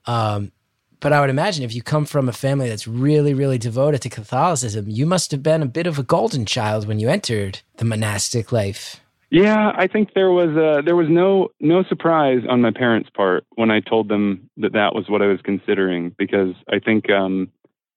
Um, 0.05 0.51
but 0.99 1.13
I 1.13 1.21
would 1.21 1.29
imagine 1.29 1.63
if 1.63 1.73
you 1.73 1.81
come 1.81 2.05
from 2.05 2.27
a 2.27 2.33
family 2.33 2.69
that's 2.69 2.87
really, 2.87 3.33
really 3.33 3.57
devoted 3.57 4.01
to 4.01 4.09
Catholicism, 4.09 4.85
you 4.89 5.05
must 5.05 5.31
have 5.31 5.41
been 5.41 5.61
a 5.61 5.65
bit 5.67 5.87
of 5.87 5.97
a 5.97 6.03
golden 6.03 6.45
child 6.45 6.87
when 6.87 6.99
you 6.99 7.09
entered 7.09 7.61
the 7.77 7.85
monastic 7.85 8.51
life. 8.51 8.99
yeah 9.31 9.71
i 9.75 9.85
think 9.85 10.13
there 10.15 10.31
was 10.31 10.49
uh 10.57 10.81
there 10.83 10.95
was 10.95 11.07
no 11.07 11.49
no 11.59 11.83
surprise 11.83 12.41
on 12.49 12.61
my 12.61 12.71
parents 12.71 13.09
part 13.15 13.45
when 13.55 13.69
i 13.69 13.79
told 13.79 14.09
them 14.09 14.49
that 14.57 14.73
that 14.73 14.95
was 14.95 15.05
what 15.07 15.21
i 15.21 15.27
was 15.27 15.39
considering 15.43 16.03
because 16.17 16.53
i 16.75 16.79
think 16.79 17.09
um 17.11 17.47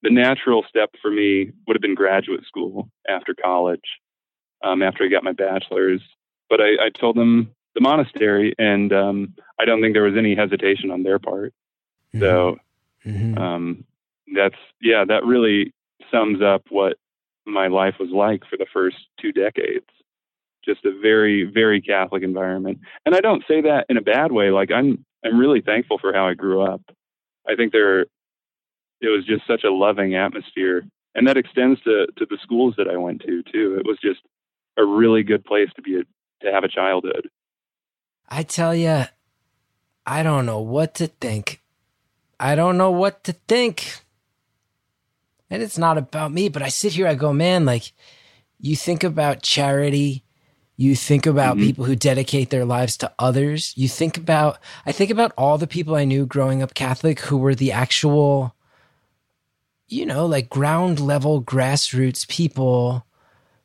the 0.03 0.11
natural 0.11 0.63
step 0.69 0.91
for 1.01 1.09
me 1.09 1.51
would 1.65 1.75
have 1.75 1.81
been 1.81 1.95
graduate 1.95 2.45
school 2.45 2.87
after 3.09 3.33
college 3.33 3.87
um 4.63 4.83
after 4.83 5.03
i 5.03 5.07
got 5.07 5.23
my 5.23 5.33
bachelor's. 5.33 6.01
But 6.49 6.61
i 6.61 6.69
i 6.85 6.89
told 7.01 7.15
them 7.15 7.49
the 7.73 7.81
monastery 7.81 8.53
and 8.59 8.93
um 8.93 9.33
i 9.59 9.65
don't 9.65 9.81
think 9.81 9.93
there 9.95 10.03
was 10.11 10.17
any 10.23 10.35
hesitation 10.35 10.91
on 10.91 11.01
their 11.03 11.17
part. 11.19 11.51
So 12.19 12.57
Mhm. 13.05 13.37
um, 13.37 13.83
that's 14.33 14.55
yeah 14.81 15.05
that 15.05 15.25
really 15.25 15.73
sums 16.11 16.41
up 16.41 16.63
what 16.69 16.97
my 17.45 17.67
life 17.67 17.95
was 17.99 18.09
like 18.09 18.43
for 18.49 18.57
the 18.57 18.65
first 18.71 18.97
two 19.19 19.31
decades. 19.31 19.85
Just 20.63 20.85
a 20.85 20.97
very 21.01 21.43
very 21.43 21.81
catholic 21.81 22.23
environment. 22.23 22.79
And 23.05 23.15
i 23.15 23.19
don't 23.19 23.43
say 23.47 23.61
that 23.61 23.85
in 23.89 23.97
a 23.97 24.01
bad 24.01 24.31
way. 24.31 24.49
Like 24.51 24.71
i'm 24.71 25.05
i'm 25.25 25.37
really 25.37 25.61
thankful 25.61 25.97
for 25.99 26.13
how 26.13 26.27
i 26.27 26.33
grew 26.33 26.61
up. 26.61 26.81
I 27.47 27.55
think 27.55 27.71
there 27.73 28.01
it 29.01 29.09
was 29.09 29.25
just 29.25 29.45
such 29.45 29.63
a 29.65 29.71
loving 29.71 30.15
atmosphere. 30.15 30.83
And 31.15 31.27
that 31.27 31.37
extends 31.37 31.81
to 31.81 32.07
to 32.17 32.25
the 32.29 32.37
schools 32.41 32.75
that 32.77 32.87
i 32.87 32.97
went 32.97 33.21
to 33.21 33.43
too. 33.43 33.75
It 33.77 33.85
was 33.85 33.97
just 34.01 34.21
a 34.77 34.85
really 34.85 35.23
good 35.23 35.43
place 35.45 35.69
to 35.75 35.81
be 35.81 35.99
a, 35.99 36.03
to 36.45 36.51
have 36.51 36.63
a 36.63 36.67
childhood. 36.67 37.29
I 38.29 38.43
tell 38.43 38.73
you, 38.73 39.03
I 40.05 40.23
don't 40.23 40.45
know 40.45 40.59
what 40.59 40.95
to 40.95 41.07
think. 41.07 41.62
I 42.39 42.55
don't 42.55 42.77
know 42.77 42.91
what 42.91 43.23
to 43.25 43.33
think. 43.47 43.99
And 45.49 45.61
it's 45.61 45.77
not 45.77 45.97
about 45.97 46.31
me, 46.31 46.49
but 46.49 46.61
I 46.61 46.69
sit 46.69 46.93
here, 46.93 47.07
I 47.07 47.15
go, 47.15 47.31
man, 47.31 47.65
like, 47.65 47.91
you 48.59 48.75
think 48.75 49.03
about 49.03 49.43
charity, 49.43 50.23
you 50.75 50.95
think 50.95 51.25
about 51.25 51.57
Mhm. 51.57 51.61
people 51.61 51.85
who 51.85 51.95
dedicate 51.95 52.49
their 52.49 52.65
lives 52.65 52.97
to 52.97 53.11
others. 53.19 53.73
You 53.75 53.87
think 53.87 54.17
about, 54.17 54.57
I 54.85 54.91
think 54.91 55.11
about 55.11 55.31
all 55.37 55.57
the 55.57 55.67
people 55.67 55.95
I 55.95 56.05
knew 56.05 56.25
growing 56.25 56.63
up 56.63 56.73
Catholic 56.73 57.19
who 57.19 57.37
were 57.37 57.53
the 57.53 57.71
actual, 57.71 58.55
you 59.87 60.05
know, 60.05 60.25
like 60.25 60.49
ground 60.49 60.99
level 60.99 61.43
grassroots 61.43 62.27
people 62.27 63.05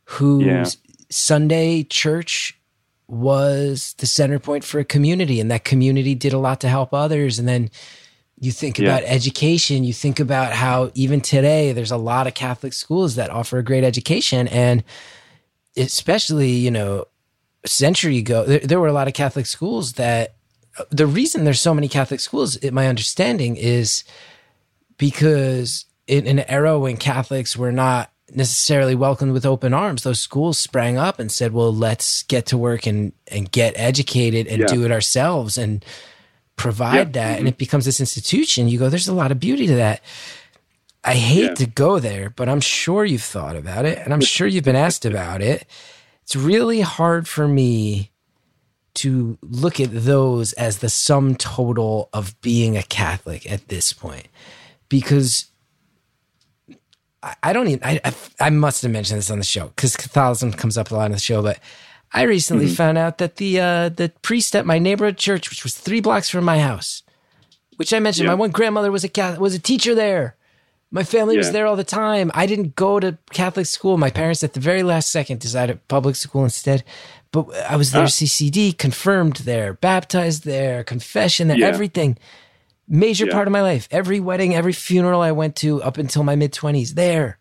whose 0.04 0.44
Yeah. 0.44 0.64
Sunday 1.10 1.84
church 1.84 2.60
was 3.06 3.94
the 3.96 4.06
center 4.06 4.38
point 4.38 4.62
for 4.64 4.78
a 4.78 4.84
community 4.84 5.40
and 5.40 5.50
that 5.50 5.64
community 5.64 6.14
did 6.14 6.34
a 6.34 6.38
lot 6.38 6.60
to 6.60 6.68
help 6.68 6.92
others 6.92 7.38
and 7.38 7.48
then 7.48 7.70
you 8.40 8.52
think 8.52 8.78
Yeah. 8.78 8.88
about 8.96 9.02
education 9.08 9.84
you 9.84 9.92
think 9.92 10.20
about 10.20 10.52
how 10.52 10.90
even 10.94 11.20
today 11.20 11.72
there's 11.72 11.90
a 11.90 11.96
lot 11.96 12.26
of 12.26 12.34
catholic 12.34 12.72
schools 12.72 13.14
that 13.16 13.30
offer 13.30 13.58
a 13.58 13.64
great 13.64 13.84
education 13.84 14.46
and 14.48 14.84
especially 15.76 16.50
you 16.50 16.70
know 16.70 17.04
a 17.64 17.68
century 17.68 18.18
ago 18.18 18.44
there, 18.44 18.60
there 18.60 18.80
were 18.80 18.86
a 18.88 18.92
lot 18.92 19.08
of 19.08 19.14
catholic 19.14 19.46
schools 19.46 19.94
that 19.94 20.34
the 20.90 21.06
reason 21.06 21.44
there's 21.44 21.60
so 21.60 21.74
many 21.74 21.88
catholic 21.88 22.20
schools 22.20 22.56
in 22.56 22.72
my 22.74 22.86
understanding 22.86 23.56
is 23.56 24.04
because 24.96 25.84
in 26.06 26.26
an 26.26 26.40
era 26.40 26.78
when 26.78 26.96
catholics 26.96 27.56
were 27.56 27.72
not 27.72 28.10
necessarily 28.34 28.94
welcomed 28.94 29.32
with 29.32 29.46
open 29.46 29.72
arms 29.72 30.02
those 30.02 30.20
schools 30.20 30.58
sprang 30.58 30.98
up 30.98 31.18
and 31.18 31.32
said 31.32 31.52
well 31.52 31.74
let's 31.74 32.22
get 32.24 32.46
to 32.46 32.58
work 32.58 32.86
and 32.86 33.12
and 33.28 33.50
get 33.52 33.72
educated 33.76 34.46
and 34.46 34.60
Yeah. 34.60 34.66
do 34.66 34.84
it 34.84 34.92
ourselves 34.92 35.56
and 35.58 35.84
provide 36.58 37.14
Yeah. 37.16 37.22
that 37.22 37.30
and 37.30 37.38
mm-hmm. 37.38 37.46
it 37.48 37.58
becomes 37.58 37.86
this 37.86 38.00
institution. 38.00 38.68
You 38.68 38.78
go 38.78 38.90
there's 38.90 39.08
a 39.08 39.14
lot 39.14 39.32
of 39.32 39.40
beauty 39.40 39.66
to 39.68 39.76
that. 39.76 40.02
I 41.04 41.14
hate 41.14 41.42
Yeah. 41.44 41.54
to 41.54 41.66
go 41.66 41.98
there 42.00 42.28
but 42.28 42.48
i'm 42.48 42.60
sure 42.60 43.04
you've 43.06 43.22
thought 43.22 43.56
about 43.56 43.86
it 43.86 43.98
and 43.98 44.12
i'm 44.12 44.20
sure 44.20 44.46
you've 44.46 44.64
been 44.64 44.76
asked 44.76 45.06
about 45.06 45.40
it. 45.40 45.64
It's 46.24 46.36
really 46.36 46.82
hard 46.82 47.26
for 47.26 47.48
me 47.48 48.10
to 48.94 49.38
look 49.42 49.80
at 49.80 49.88
those 49.92 50.52
as 50.54 50.78
the 50.78 50.90
sum 50.90 51.36
total 51.36 52.10
of 52.12 52.38
being 52.42 52.76
a 52.76 52.82
catholic 52.82 53.50
at 53.50 53.68
this 53.68 53.92
point 53.94 54.28
because 54.88 55.46
I, 57.22 57.34
I 57.42 57.52
don't 57.52 57.68
even 57.68 57.84
I, 57.84 58.00
I 58.04 58.12
I 58.40 58.50
must 58.50 58.82
have 58.82 58.90
mentioned 58.92 59.18
this 59.18 59.30
on 59.30 59.38
the 59.38 59.44
show 59.44 59.68
because 59.68 59.96
Catholicism 59.96 60.52
comes 60.52 60.76
up 60.78 60.90
a 60.90 60.94
lot 60.94 61.06
on 61.06 61.12
the 61.12 61.18
show, 61.18 61.42
but 61.42 61.58
I 62.12 62.22
recently 62.22 62.66
Mm-hmm. 62.66 62.74
found 62.74 62.98
out 62.98 63.18
that 63.18 63.36
the 63.36 63.60
uh, 63.60 63.88
the 63.90 64.12
priest 64.22 64.56
at 64.56 64.64
my 64.66 64.78
neighborhood 64.78 65.18
church, 65.18 65.50
which 65.50 65.62
was 65.62 65.74
three 65.76 66.00
blocks 66.00 66.28
from 66.30 66.44
my 66.44 66.58
house, 66.58 67.02
which 67.76 67.92
I 67.92 67.98
mentioned, 68.00 68.24
Yeah. 68.26 68.32
my 68.34 68.40
one 68.40 68.50
grandmother 68.50 68.90
was 68.90 69.04
a 69.04 69.08
Catholic, 69.08 69.40
was 69.40 69.54
a 69.54 69.58
teacher 69.58 69.94
there. 69.94 70.34
My 70.90 71.04
family 71.04 71.36
was 71.36 71.52
there 71.52 71.66
all 71.66 71.76
the 71.76 71.84
time. 71.84 72.30
I 72.34 72.46
didn't 72.46 72.74
go 72.74 72.98
to 72.98 73.18
Catholic 73.30 73.66
school. 73.66 73.98
My 73.98 74.08
parents, 74.08 74.42
at 74.42 74.54
the 74.54 74.60
very 74.60 74.82
last 74.82 75.10
second, 75.12 75.38
decided 75.40 75.86
public 75.86 76.16
school 76.16 76.44
instead. 76.44 76.82
But 77.30 77.54
I 77.68 77.76
was 77.76 77.92
there, 77.92 78.04
Ah. 78.04 78.06
CCD, 78.08 78.72
confirmed 78.72 79.36
there, 79.44 79.74
baptized 79.74 80.44
there, 80.46 80.82
confession 80.84 81.48
there, 81.48 81.58
Yeah. 81.58 81.66
everything 81.66 82.16
major 82.88 83.26
Yeah. 83.26 83.32
part 83.34 83.46
of 83.46 83.52
my 83.52 83.60
life. 83.60 83.86
Every 83.90 84.18
wedding, 84.18 84.54
every 84.54 84.72
funeral 84.72 85.20
I 85.20 85.32
went 85.32 85.56
to 85.56 85.82
up 85.82 85.98
until 85.98 86.22
my 86.24 86.36
mid 86.36 86.52
20s, 86.54 86.94
there. 86.94 87.36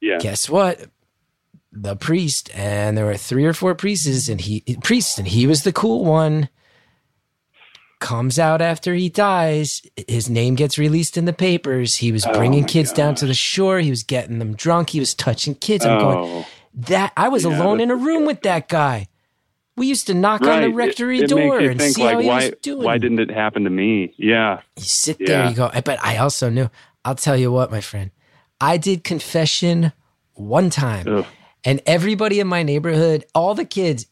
yeah 0.00 0.16
Guess 0.18 0.48
what? 0.48 0.80
The 1.76 1.96
priest, 1.96 2.50
and 2.54 2.96
there 2.96 3.04
were 3.04 3.16
three 3.16 3.44
or 3.44 3.52
four 3.52 3.74
priests, 3.74 4.28
and 4.28 4.40
he 4.40 4.60
priests, 4.82 5.18
and 5.18 5.26
he 5.26 5.46
was 5.46 5.64
the 5.64 5.72
cool 5.72 6.04
one. 6.04 6.48
Comes 8.00 8.38
out 8.38 8.60
after 8.60 8.94
he 8.94 9.08
dies. 9.08 9.82
His 10.06 10.28
name 10.30 10.54
gets 10.56 10.78
released 10.78 11.16
in 11.16 11.24
the 11.24 11.32
papers. 11.32 11.96
He 11.96 12.12
was 12.12 12.26
Oh 12.26 12.32
bringing 12.34 12.62
my 12.62 12.68
kids 12.68 12.92
down 12.92 13.14
to 13.16 13.26
the 13.26 13.34
shore. 13.34 13.80
He 13.80 13.90
was 13.90 14.02
getting 14.02 14.38
them 14.38 14.54
drunk. 14.54 14.90
He 14.90 15.00
was 15.00 15.14
touching 15.14 15.54
kids. 15.54 15.84
I'm 15.84 15.98
going, 15.98 16.18
oh 16.18 16.46
that 16.74 17.12
I 17.16 17.28
was 17.28 17.44
Yeah, 17.44 17.56
alone 17.56 17.80
in 17.80 17.90
a 17.90 17.96
room 17.96 18.26
with 18.26 18.42
that 18.42 18.68
guy. 18.68 19.08
We 19.76 19.86
used 19.86 20.06
to 20.06 20.14
knock 20.14 20.42
on 20.42 20.62
the 20.62 20.70
rectory 20.70 21.20
it, 21.20 21.28
door 21.28 21.58
makes 21.58 21.70
and 21.70 21.80
think 21.80 21.96
see 21.96 22.02
like 22.02 22.14
how 22.14 22.20
he 22.20 22.28
why 22.28 22.44
was 22.46 22.54
doing. 22.62 22.84
why 22.84 22.98
didn't 22.98 23.18
it 23.18 23.30
happen 23.30 23.64
to 23.64 23.70
me 23.70 24.14
yeah 24.16 24.60
You 24.76 24.82
sit 24.82 25.18
there, 25.18 25.48
you 25.48 25.54
go, 25.56 25.70
but 25.84 25.98
I 26.04 26.18
also 26.18 26.48
knew, 26.48 26.70
I'll 27.04 27.16
tell 27.16 27.36
you 27.36 27.50
what, 27.50 27.70
my 27.70 27.80
friend, 27.80 28.10
I 28.60 28.76
did 28.76 29.02
confession 29.02 29.92
one 30.34 30.70
time. 30.70 31.08
Ugh. 31.08 31.26
And 31.64 31.80
everybody 31.86 32.40
in 32.40 32.46
my 32.46 32.62
neighborhood, 32.62 33.24
all 33.34 33.54
the 33.54 33.64
kids, 33.64 34.06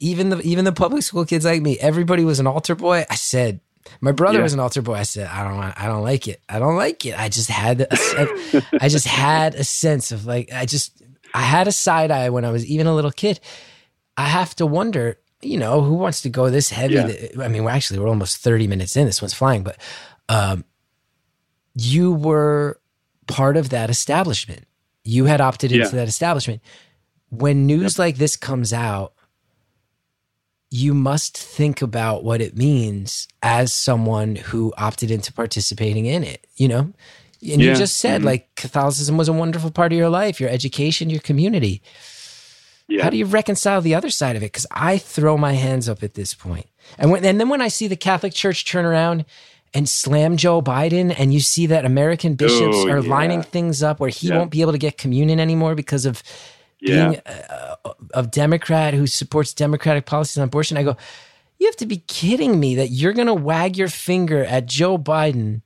even 0.00 0.30
the 0.30 0.40
even 0.42 0.64
the 0.64 0.72
public 0.72 1.02
school 1.02 1.24
kids 1.24 1.44
like 1.44 1.60
me, 1.62 1.78
everybody 1.78 2.24
was 2.24 2.40
an 2.40 2.46
altar 2.46 2.74
boy. 2.74 3.04
I 3.10 3.14
said, 3.16 3.60
my 4.00 4.12
brother 4.12 4.38
Yeah. 4.38 4.44
was 4.44 4.54
an 4.54 4.60
altar 4.60 4.80
boy. 4.82 4.94
I 4.94 5.02
said, 5.02 5.28
I 5.28 5.44
don't, 5.44 5.56
want- 5.56 5.78
I 5.80 5.86
don't 5.86 6.02
like 6.02 6.26
it. 6.28 6.40
I 6.48 6.58
don't 6.58 6.76
like 6.76 7.04
it. 7.04 7.18
I 7.18 7.28
just 7.28 7.50
had, 7.50 7.82
a, 7.82 8.62
I 8.80 8.88
just 8.88 9.06
had 9.06 9.54
a 9.54 9.64
sense 9.64 10.10
of 10.12 10.24
like, 10.24 10.50
I 10.52 10.64
just, 10.64 11.02
I 11.34 11.42
had 11.42 11.68
a 11.68 11.72
side 11.72 12.10
eye 12.10 12.30
when 12.30 12.44
I 12.46 12.50
was 12.50 12.64
even 12.66 12.86
a 12.86 12.94
little 12.94 13.10
kid. 13.10 13.40
I 14.16 14.24
have 14.26 14.54
to 14.56 14.66
wonder, 14.66 15.18
you 15.42 15.58
know, 15.58 15.82
who 15.82 15.94
wants 15.94 16.22
to 16.22 16.30
go 16.30 16.48
this 16.48 16.70
heavy? 16.70 16.94
Yeah. 16.94 17.44
I 17.44 17.48
mean, 17.48 17.64
we're 17.64 17.70
actually 17.70 17.98
we're 17.98 18.08
almost 18.08 18.38
thirty 18.38 18.66
minutes 18.66 18.96
in. 18.96 19.04
This 19.04 19.20
one's 19.20 19.34
flying, 19.34 19.62
but 19.64 19.76
um, 20.30 20.64
you 21.74 22.12
were 22.12 22.80
part 23.26 23.56
of 23.56 23.70
that 23.70 23.90
establishment. 23.90 24.64
You 25.02 25.24
had 25.26 25.40
opted 25.40 25.72
into 25.72 25.84
Yeah. 25.86 25.90
that 25.90 26.08
establishment. 26.08 26.62
When 27.30 27.66
news 27.66 27.98
like 27.98 28.16
this 28.16 28.36
comes 28.36 28.72
out, 28.72 29.12
you 30.70 30.94
must 30.94 31.36
think 31.38 31.82
about 31.82 32.24
what 32.24 32.40
it 32.40 32.56
means 32.56 33.28
as 33.42 33.72
someone 33.72 34.36
who 34.36 34.72
opted 34.76 35.10
into 35.10 35.32
participating 35.32 36.06
in 36.06 36.24
it, 36.24 36.46
you 36.56 36.66
know? 36.68 36.92
And 37.48 37.60
you 37.60 37.74
just 37.74 37.98
said 37.98 38.22
Mhm. 38.22 38.24
like 38.24 38.54
Catholicism 38.56 39.16
was 39.16 39.28
a 39.28 39.32
wonderful 39.32 39.70
part 39.70 39.92
of 39.92 39.98
your 39.98 40.08
life, 40.08 40.40
your 40.40 40.48
education, 40.50 41.10
your 41.10 41.20
community. 41.20 41.82
Yeah. 42.88 43.02
How 43.04 43.10
do 43.10 43.16
you 43.16 43.26
reconcile 43.26 43.80
the 43.82 43.94
other 43.94 44.10
side 44.10 44.34
of 44.36 44.42
it? 44.42 44.46
Because 44.46 44.66
I 44.70 44.98
throw 44.98 45.36
my 45.36 45.52
hands 45.52 45.88
up 45.88 46.02
at 46.02 46.14
this 46.14 46.34
point. 46.34 46.66
And 46.98 47.10
when, 47.10 47.24
and 47.24 47.38
then 47.40 47.48
when 47.48 47.60
I 47.62 47.68
see 47.68 47.86
the 47.86 47.96
Catholic 47.96 48.32
Church 48.34 48.64
turn 48.64 48.84
around 48.84 49.24
and 49.72 49.88
slam 49.88 50.36
Joe 50.36 50.60
Biden, 50.62 51.14
and 51.18 51.32
you 51.32 51.40
see 51.40 51.66
that 51.66 51.84
American 51.84 52.34
bishops 52.34 52.76
Oh, 52.78 52.88
are 52.88 53.00
yeah. 53.00 53.10
lining 53.10 53.42
things 53.42 53.82
up 53.82 54.00
where 54.00 54.10
he 54.10 54.28
Yeah. 54.28 54.38
won't 54.38 54.50
be 54.50 54.60
able 54.60 54.72
to 54.72 54.78
get 54.78 54.98
communion 54.98 55.38
anymore 55.38 55.74
because 55.74 56.04
of 56.06 56.22
yeah. 56.84 57.08
being 57.08 57.20
uh, 57.26 57.76
a, 57.84 57.94
a 58.14 58.22
Democrat 58.24 58.94
who 58.94 59.06
supports 59.06 59.52
Democratic 59.54 60.06
policies 60.06 60.38
on 60.38 60.44
abortion, 60.44 60.76
I 60.76 60.82
go, 60.82 60.96
you 61.58 61.66
have 61.66 61.76
to 61.76 61.86
be 61.86 61.98
kidding 61.98 62.60
me 62.60 62.74
that 62.76 62.88
you're 62.88 63.12
going 63.12 63.26
to 63.26 63.34
wag 63.34 63.76
your 63.76 63.88
finger 63.88 64.44
at 64.44 64.66
Joe 64.66 64.98
Biden. 64.98 65.62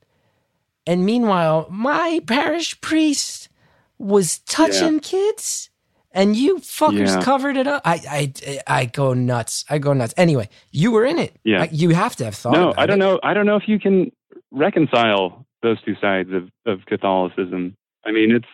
And 0.87 1.05
meanwhile, 1.05 1.67
my 1.71 2.21
parish 2.27 2.81
priest 2.81 3.49
was 3.99 4.39
touching 4.41 5.01
kids 5.01 5.71
and 6.13 6.37
you 6.37 6.59
fuckers 6.59 7.09
Yeah. 7.17 7.23
covered 7.23 7.57
it 7.57 7.67
up. 7.67 7.83
I, 7.85 8.33
I, 8.47 8.61
I 8.67 8.85
go 8.87 9.13
nuts. 9.13 9.65
I 9.69 9.79
go 9.79 9.93
nuts. 9.93 10.15
Anyway, 10.17 10.49
you 10.71 10.93
were 10.93 11.05
in 11.05 11.19
it. 11.19 11.37
Yeah. 11.45 11.63
I- 11.63 11.69
you 11.73 11.91
have 11.91 12.17
to 12.17 12.25
have 12.25 12.35
thought 12.35 12.53
no, 12.55 12.73
I 12.79 12.87
don't 12.87 12.97
it. 12.97 13.05
know. 13.05 13.21
I 13.23 13.35
don't 13.35 13.45
know 13.47 13.57
if 13.57 13.65
you 13.69 13.79
can 13.79 14.11
reconcile 14.51 15.45
those 15.63 15.83
two 15.83 15.95
sides 16.01 16.31
of, 16.33 16.51
of 16.67 16.87
Catholicism. 16.87 17.77
I 18.07 18.13
mean, 18.13 18.31
it's 18.31 18.47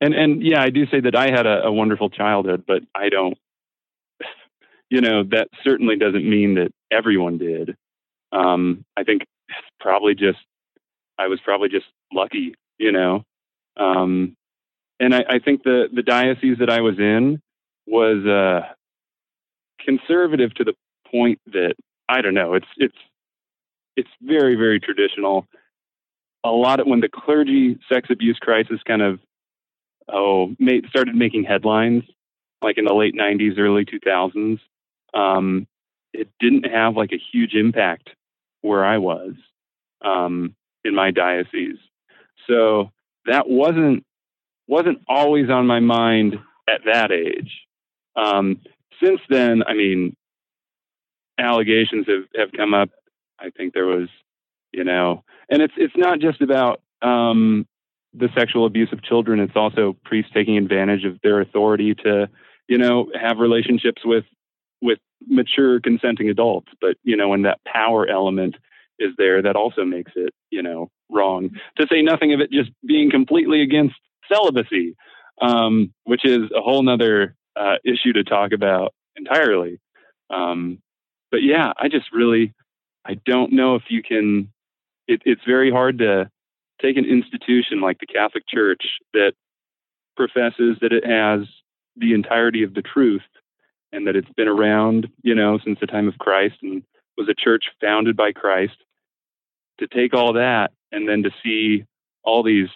and 0.00 0.14
and 0.14 0.42
yeah, 0.42 0.62
I 0.62 0.70
do 0.70 0.86
say 0.86 1.00
that 1.00 1.16
I 1.16 1.30
had 1.30 1.46
a, 1.46 1.64
a 1.64 1.72
wonderful 1.72 2.10
childhood, 2.10 2.64
but 2.66 2.82
I 2.94 3.08
don't. 3.08 3.36
You 4.88 5.00
know, 5.00 5.24
that 5.32 5.48
certainly 5.64 5.96
doesn't 5.96 6.24
mean 6.24 6.54
that 6.54 6.70
everyone 6.92 7.38
did. 7.38 7.76
Um, 8.30 8.84
I 8.96 9.02
think 9.02 9.22
it's 9.48 9.58
probably 9.80 10.14
just 10.14 10.38
I 11.18 11.26
was 11.26 11.40
probably 11.44 11.68
just 11.68 11.86
lucky. 12.12 12.54
You 12.78 12.92
know, 12.92 13.24
um, 13.76 14.36
and 15.00 15.12
I, 15.12 15.24
I 15.28 15.38
think 15.40 15.64
the 15.64 15.88
the 15.92 16.04
diocese 16.04 16.58
that 16.60 16.70
I 16.70 16.82
was 16.82 17.00
in 17.00 17.40
was 17.88 18.24
uh, 18.26 18.72
conservative 19.84 20.54
to 20.54 20.64
the 20.64 20.74
point 21.10 21.40
that 21.46 21.74
I 22.08 22.20
don't 22.20 22.34
know. 22.34 22.54
It's 22.54 22.66
it's 22.76 22.96
it's 23.96 24.10
very 24.22 24.54
very 24.54 24.78
traditional. 24.78 25.46
A 26.44 26.50
lot 26.50 26.78
of 26.78 26.86
when 26.86 27.00
the 27.00 27.08
clergy 27.08 27.78
sex 27.92 28.08
abuse 28.10 28.38
crisis 28.40 28.80
kind 28.86 29.02
of 29.02 29.18
oh 30.12 30.54
made, 30.58 30.86
started 30.88 31.14
making 31.14 31.44
headlines, 31.44 32.04
like 32.62 32.78
in 32.78 32.84
the 32.84 32.94
late 32.94 33.14
'90s, 33.14 33.58
early 33.58 33.84
2000s. 33.84 34.58
Um, 35.14 35.66
it 36.12 36.28
didn't 36.40 36.64
have 36.64 36.96
like 36.96 37.12
a 37.12 37.22
huge 37.32 37.54
impact 37.54 38.10
where 38.62 38.84
I 38.84 38.98
was 38.98 39.34
um, 40.04 40.54
in 40.84 40.94
my 40.94 41.10
diocese, 41.10 41.78
so 42.46 42.90
that 43.26 43.48
wasn't 43.48 44.04
wasn't 44.68 44.98
always 45.08 45.50
on 45.50 45.66
my 45.66 45.80
mind 45.80 46.36
at 46.68 46.80
that 46.84 47.12
age. 47.12 47.52
Um, 48.16 48.60
since 49.02 49.20
then, 49.28 49.62
I 49.66 49.74
mean, 49.74 50.16
allegations 51.38 52.06
have, 52.08 52.24
have 52.36 52.52
come 52.56 52.74
up. 52.74 52.90
I 53.38 53.50
think 53.50 53.74
there 53.74 53.86
was, 53.86 54.08
you 54.72 54.84
know, 54.84 55.22
and 55.50 55.62
it's 55.62 55.74
it's 55.76 55.96
not 55.96 56.18
just 56.20 56.40
about 56.40 56.80
um, 57.02 57.66
the 58.16 58.28
sexual 58.36 58.66
abuse 58.66 58.88
of 58.92 59.02
children. 59.02 59.40
It's 59.40 59.56
also 59.56 59.96
priests 60.04 60.30
taking 60.32 60.56
advantage 60.56 61.04
of 61.04 61.18
their 61.22 61.40
authority 61.40 61.94
to, 61.96 62.28
you 62.68 62.78
know, 62.78 63.10
have 63.20 63.38
relationships 63.38 64.02
with 64.04 64.24
with 64.82 64.98
mature 65.26 65.80
consenting 65.80 66.28
adults. 66.28 66.68
But 66.80 66.96
you 67.02 67.16
know, 67.16 67.28
when 67.28 67.42
that 67.42 67.60
power 67.64 68.08
element 68.08 68.56
is 68.98 69.12
there, 69.18 69.42
that 69.42 69.56
also 69.56 69.84
makes 69.84 70.12
it, 70.16 70.32
you 70.50 70.62
know, 70.62 70.90
wrong. 71.10 71.50
To 71.78 71.86
say 71.90 72.02
nothing 72.02 72.32
of 72.32 72.40
it 72.40 72.50
just 72.50 72.70
being 72.86 73.10
completely 73.10 73.62
against 73.62 73.96
celibacy, 74.32 74.96
um, 75.42 75.92
which 76.04 76.24
is 76.24 76.42
a 76.56 76.62
whole 76.62 76.82
nother 76.82 77.36
uh, 77.54 77.76
issue 77.84 78.12
to 78.14 78.24
talk 78.24 78.52
about 78.52 78.94
entirely. 79.16 79.78
Um, 80.30 80.78
but 81.30 81.42
yeah, 81.42 81.72
I 81.78 81.88
just 81.88 82.12
really, 82.12 82.54
I 83.04 83.14
don't 83.26 83.52
know 83.52 83.74
if 83.74 83.82
you 83.88 84.02
can. 84.02 84.52
It, 85.08 85.22
it's 85.24 85.42
very 85.46 85.70
hard 85.70 85.98
to 85.98 86.30
take 86.80 86.96
an 86.96 87.04
institution 87.04 87.80
like 87.80 87.98
the 87.98 88.06
Catholic 88.06 88.44
Church 88.48 88.82
that 89.12 89.32
professes 90.16 90.76
that 90.80 90.92
it 90.92 91.04
has 91.04 91.46
the 91.96 92.14
entirety 92.14 92.62
of 92.62 92.74
the 92.74 92.82
truth 92.82 93.22
and 93.92 94.06
that 94.06 94.16
it's 94.16 94.32
been 94.36 94.48
around, 94.48 95.08
you 95.22 95.34
know, 95.34 95.58
since 95.64 95.78
the 95.80 95.86
time 95.86 96.08
of 96.08 96.18
Christ 96.18 96.56
and 96.62 96.82
was 97.16 97.28
a 97.28 97.34
church 97.34 97.64
founded 97.80 98.16
by 98.16 98.32
Christ. 98.32 98.76
To 99.80 99.86
take 99.86 100.14
all 100.14 100.32
that 100.34 100.72
and 100.90 101.06
then 101.06 101.22
to 101.22 101.30
see 101.44 101.84
all 102.24 102.42
these 102.42 102.68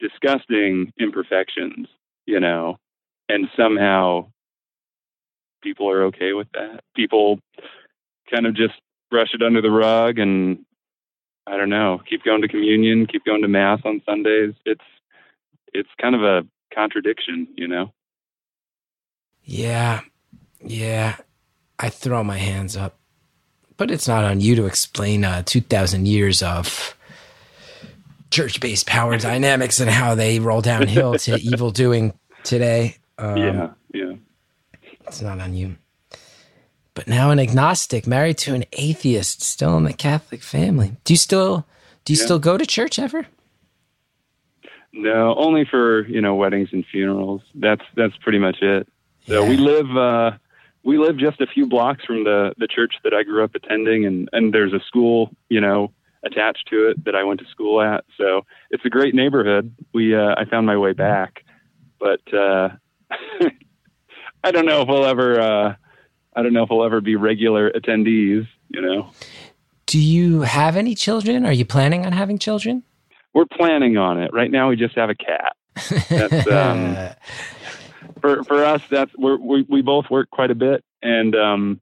disgusting 0.00 0.92
imperfections, 0.98 1.88
you 2.26 2.40
know, 2.40 2.76
and 3.28 3.48
somehow 3.56 4.28
people 5.62 5.88
are 5.88 6.04
okay 6.04 6.34
with 6.34 6.48
that. 6.52 6.80
People 6.94 7.40
kind 8.30 8.46
of 8.46 8.54
just 8.54 8.74
brush 9.10 9.30
it 9.32 9.42
under 9.42 9.62
the 9.62 9.70
rug 9.70 10.18
and 10.18 10.64
I 11.46 11.56
don't 11.56 11.68
know, 11.68 12.00
keep 12.08 12.24
going 12.24 12.42
to 12.42 12.48
communion, 12.48 13.06
keep 13.06 13.24
going 13.24 13.42
to 13.42 13.48
mass 13.48 13.80
on 13.84 14.00
Sundays. 14.06 14.54
It's 14.64 14.84
it's 15.72 15.88
kind 16.00 16.14
of 16.14 16.22
a 16.22 16.46
contradiction, 16.72 17.48
you 17.56 17.68
know. 17.68 17.92
Yeah. 19.42 20.00
Yeah. 20.60 21.16
I 21.78 21.90
throw 21.90 22.24
my 22.24 22.38
hands 22.38 22.76
up. 22.76 22.98
But 23.76 23.90
it's 23.90 24.06
not 24.06 24.24
on 24.24 24.40
you 24.40 24.54
to 24.54 24.66
explain 24.66 25.24
uh, 25.24 25.42
2,000 25.44 26.06
years 26.06 26.42
of 26.42 26.96
church 28.30 28.60
based 28.60 28.86
power 28.86 29.16
dynamics 29.18 29.80
and 29.80 29.90
how 29.90 30.14
they 30.14 30.38
roll 30.38 30.60
downhill 30.60 31.14
to 31.18 31.36
evil 31.40 31.70
doing 31.70 32.16
today. 32.44 32.96
Um, 33.18 33.36
yeah, 33.36 33.70
yeah. 33.92 34.12
It's 35.06 35.20
not 35.20 35.40
on 35.40 35.54
you. 35.54 35.76
But 36.94 37.08
now 37.08 37.30
an 37.30 37.40
agnostic 37.40 38.06
married 38.06 38.38
to 38.38 38.54
an 38.54 38.64
atheist, 38.72 39.42
still 39.42 39.76
in 39.76 39.84
the 39.84 39.92
Catholic 39.92 40.42
family. 40.42 40.96
Do 41.04 41.12
you 41.12 41.16
still 41.18 41.66
do 42.04 42.12
you 42.12 42.18
Yeah. 42.18 42.24
still 42.24 42.38
go 42.38 42.56
to 42.58 42.64
church 42.66 42.98
ever? 42.98 43.26
No, 44.92 45.34
only 45.36 45.64
for, 45.64 46.06
you 46.06 46.20
know, 46.20 46.34
weddings 46.36 46.68
and 46.72 46.84
funerals. 46.86 47.42
That's 47.54 47.82
that's 47.96 48.16
pretty 48.18 48.38
much 48.38 48.58
it. 48.62 48.86
So 49.26 49.44
we 49.44 49.56
live 49.56 49.96
uh 49.96 50.32
we 50.84 50.98
live 50.98 51.16
just 51.16 51.40
a 51.40 51.46
few 51.46 51.66
blocks 51.66 52.04
from 52.04 52.24
the 52.24 52.54
the 52.58 52.68
church 52.68 52.94
that 53.02 53.12
I 53.12 53.22
grew 53.24 53.42
up 53.42 53.54
attending 53.54 54.06
and 54.06 54.28
and 54.32 54.54
there's 54.54 54.72
a 54.72 54.80
school, 54.86 55.30
you 55.48 55.60
know, 55.60 55.90
attached 56.24 56.68
to 56.70 56.88
it 56.90 57.04
that 57.06 57.16
I 57.16 57.24
went 57.24 57.40
to 57.40 57.46
school 57.46 57.80
at. 57.80 58.04
So 58.16 58.42
it's 58.70 58.84
a 58.84 58.90
great 58.90 59.14
neighborhood. 59.16 59.74
We 59.92 60.14
uh 60.14 60.34
I 60.38 60.44
found 60.44 60.66
my 60.66 60.76
way 60.76 60.92
back. 60.92 61.42
But 61.98 62.20
uh 62.32 62.68
I 64.44 64.50
don't 64.52 64.66
know 64.66 64.82
if 64.82 64.88
we'll 64.88 65.06
ever 65.06 65.40
uh 65.40 65.74
I 66.36 66.42
don't 66.42 66.52
know 66.52 66.64
if 66.64 66.70
we'll 66.70 66.84
ever 66.84 67.00
be 67.00 67.16
regular 67.16 67.70
attendees, 67.70 68.46
you 68.68 68.80
know. 68.80 69.10
Do 69.86 70.00
you 70.00 70.40
have 70.40 70.76
any 70.76 70.94
children? 70.94 71.46
Are 71.46 71.52
you 71.52 71.64
planning 71.64 72.04
on 72.04 72.12
having 72.12 72.38
children? 72.38 72.82
We're 73.32 73.46
planning 73.46 73.96
on 73.96 74.20
it. 74.20 74.32
Right 74.32 74.50
now 74.50 74.68
we 74.68 74.76
just 74.76 74.94
have 74.96 75.10
a 75.10 75.14
cat. 75.14 75.56
That's, 76.08 76.48
um, 76.48 76.96
for 78.24 78.42
for 78.44 78.64
us 78.64 78.80
that's 78.90 79.10
we're, 79.18 79.36
we 79.36 79.66
we 79.68 79.82
both 79.82 80.08
work 80.10 80.30
quite 80.30 80.50
a 80.50 80.54
bit 80.54 80.82
and 81.02 81.36
um 81.36 81.80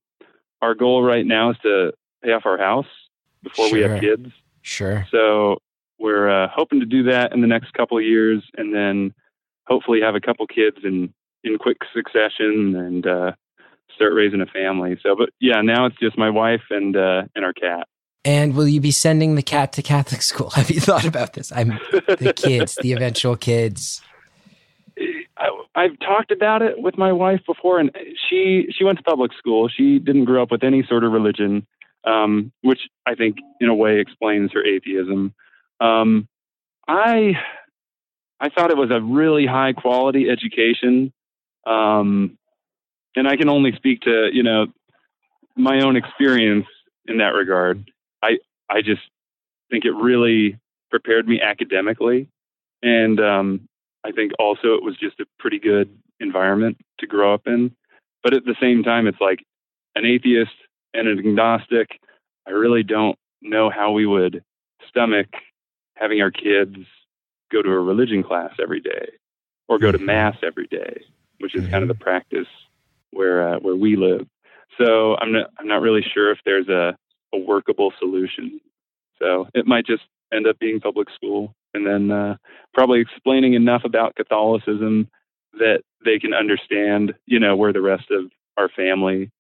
our 0.61 0.75
goal 0.75 1.03
right 1.03 1.25
now 1.25 1.51
is 1.51 1.57
to 1.63 1.93
pay 2.23 2.33
off 2.33 2.47
our 2.47 2.59
house 2.59 2.87
before 3.45 3.71
we 3.71 3.81
have 3.81 4.01
kids 4.01 4.27
sure. 4.63 5.07
so 5.11 5.59
we're 6.01 6.29
uh, 6.29 6.49
hoping 6.49 6.81
to 6.81 6.87
do 6.87 7.05
that 7.05 7.33
in 7.33 7.41
the 7.43 7.47
next 7.47 7.73
couple 7.75 7.97
of 7.97 8.03
years 8.03 8.43
and 8.57 8.75
then 8.75 9.15
hopefully 9.69 10.01
have 10.01 10.17
a 10.17 10.21
couple 10.21 10.45
kids 10.49 10.79
in 10.83 11.15
in 11.45 11.59
quick 11.59 11.79
succession 11.95 12.75
and 12.75 13.07
uh 13.07 13.31
start 13.95 14.13
raising 14.15 14.41
a 14.41 14.47
family 14.47 14.99
so 15.03 15.15
but 15.17 15.31
yeah 15.41 15.61
now 15.61 15.87
it's 15.87 15.99
just 15.99 16.17
my 16.19 16.31
wife 16.31 16.63
and 16.71 16.97
uh 16.97 17.23
and 17.35 17.45
our 17.45 17.53
cat 17.53 17.87
And 18.25 18.55
will 18.55 18.69
you 18.69 18.81
be 18.81 18.93
sending 18.93 19.35
the 19.35 19.43
cat 19.43 19.73
to 19.73 19.83
Catholic 19.83 20.23
school? 20.23 20.51
Have 20.55 20.71
you 20.71 20.81
thought 20.81 21.05
about 21.05 21.33
this? 21.33 21.51
I'm 21.51 21.81
the 21.91 22.33
kids, 22.37 22.79
the 22.81 22.93
eventual 22.93 23.37
kids. 23.37 24.01
I, 25.37 25.49
I've 25.75 25.99
talked 25.99 26.31
about 26.31 26.63
it 26.63 26.81
with 26.81 26.97
my 26.97 27.13
wife 27.13 27.41
before, 27.47 27.81
and 27.81 27.91
she 28.29 28.67
she 28.71 28.85
went 28.85 28.99
to 28.99 29.05
public 29.05 29.33
school. 29.37 29.69
She 29.69 29.99
didn't 29.99 30.27
grow 30.27 30.43
up 30.43 30.51
with 30.51 30.63
any 30.63 30.85
sort 30.89 31.03
of 31.05 31.13
religion, 31.13 31.67
um, 32.05 32.53
which 32.63 32.81
I 33.07 33.15
think 33.15 33.39
in 33.61 33.69
a 33.69 33.75
way 33.75 33.99
explains 33.99 34.53
her 34.53 34.65
atheism. 34.65 35.35
Um, 35.81 36.29
I 36.87 37.33
I 38.41 38.51
thought 38.51 38.71
it 38.71 38.77
was 38.77 38.91
a 38.91 39.01
really 39.01 39.47
high 39.47 39.73
quality 39.73 40.29
education, 40.29 41.13
um, 41.67 42.39
and 43.17 43.29
I 43.29 43.37
can 43.37 43.49
only 43.49 43.73
speak 43.77 44.01
to 44.03 44.29
you 44.33 44.43
know 44.43 44.67
my 45.57 45.81
own 45.83 45.97
experience 45.97 46.67
in 47.07 47.19
that 47.19 47.35
regard. 47.35 47.91
I 48.23 48.39
I 48.69 48.83
just 48.83 49.03
think 49.71 49.85
it 49.85 49.93
really 49.93 50.59
prepared 50.91 51.27
me 51.27 51.41
academically, 51.41 52.29
and 52.83 53.21
um, 53.21 53.69
I 54.05 54.13
think 54.13 54.33
also 54.39 54.75
it 54.75 54.83
was 54.83 54.97
just 54.99 55.21
a 55.21 55.27
pretty 55.39 55.59
good 55.59 55.91
environment 56.21 56.79
to 56.99 57.07
grow 57.07 57.35
up 57.35 57.47
in. 57.47 57.75
But 58.23 58.35
at 58.35 58.45
the 58.45 58.55
same 58.61 58.83
time, 58.83 59.07
it's 59.07 59.21
like 59.21 59.45
an 59.95 60.05
atheist 60.07 60.53
and 60.95 61.09
an 61.09 61.19
agnostic, 61.19 61.99
I 62.47 62.51
really 62.51 62.83
don't 62.83 63.19
know 63.41 63.71
how 63.71 63.93
we 63.93 64.07
would 64.07 64.45
stomach 64.89 65.27
having 65.97 66.21
our 66.21 66.31
kids 66.31 66.77
go 67.51 67.63
to 67.63 67.71
a 67.71 67.81
religion 67.81 68.23
class 68.23 68.53
every 68.61 68.81
day 68.81 69.09
or 69.69 69.79
go 69.79 69.91
to 69.91 69.99
Mm-hmm. 69.99 70.07
mass 70.07 70.37
every 70.43 70.67
day, 70.67 71.03
which 71.39 71.55
is 71.55 71.67
kind 71.69 71.83
of 71.83 71.89
the 71.89 71.95
practice 71.95 72.47
where 73.13 73.55
uh, 73.55 73.59
where 73.61 73.77
we 73.77 73.97
live. 73.97 74.27
So 74.79 75.17
I'm 75.17 75.33
not 75.33 75.51
I'm 75.59 75.69
not 75.69 75.83
really 75.83 76.05
sure 76.15 76.31
if 76.33 76.39
there's 76.45 76.69
a, 76.69 76.97
a 77.35 77.39
workable 77.39 77.93
solution. 77.99 78.61
So 79.19 79.47
it 79.55 79.67
might 79.67 79.87
just 79.87 80.03
end 80.33 80.47
up 80.47 80.59
being 80.59 80.81
public 80.81 81.09
school, 81.15 81.55
and 81.75 81.87
then 81.87 82.11
uh, 82.11 82.37
probably 82.75 83.01
explaining 83.01 83.55
enough 83.55 83.83
about 83.85 84.17
Catholicism 84.17 85.09
that 85.55 85.83
they 86.05 86.19
can 86.19 86.33
understand, 86.33 87.15
you 87.27 87.39
know, 87.39 87.55
where 87.55 87.73
the 87.73 87.83
rest 87.83 88.11
of 88.11 88.31
our 88.57 88.69
family, 88.69 89.31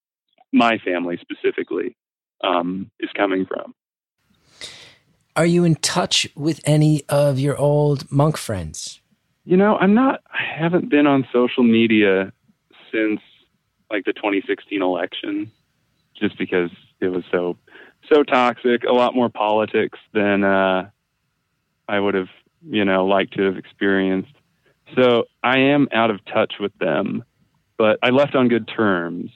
my 0.53 0.79
family 0.85 1.19
specifically, 1.21 1.97
um, 2.45 2.91
is 3.01 3.11
coming 3.17 3.47
from. 3.47 3.75
Are 5.35 5.47
you 5.47 5.65
in 5.65 5.77
touch 5.77 6.29
with 6.37 6.61
any 6.65 7.05
of 7.09 7.39
your 7.39 7.57
old 7.57 8.11
monk 8.13 8.37
friends? 8.37 9.01
You 9.45 9.57
know, 9.57 9.77
I'm 9.77 9.95
not. 9.95 10.21
I 10.31 10.43
haven't 10.61 10.91
been 10.91 11.07
on 11.07 11.27
social 11.33 11.63
media 11.65 12.33
since 12.93 13.21
like 13.93 14.05
the 14.05 14.13
2016 14.15 14.83
election, 14.83 15.53
just 16.19 16.37
because 16.39 16.71
it 17.01 17.09
was 17.09 17.23
so 17.31 17.57
so 18.13 18.25
toxic. 18.25 18.83
A 18.85 18.93
lot 18.93 19.15
more 19.15 19.29
politics 19.29 19.99
than 20.13 20.43
uh, 20.43 20.91
I 21.89 22.01
would 22.01 22.15
have, 22.15 22.31
you 22.69 22.85
know, 22.85 23.07
liked 23.07 23.35
to 23.35 23.43
have 23.43 23.57
experienced. 23.57 24.33
So 24.97 25.25
I 25.45 25.59
am 25.59 25.89
out 25.93 26.11
of 26.11 26.25
touch 26.25 26.55
with 26.59 26.77
them, 26.79 27.23
but 27.79 27.99
I 28.03 28.11
left 28.11 28.35
on 28.35 28.49
good 28.49 28.69
terms. 28.69 29.31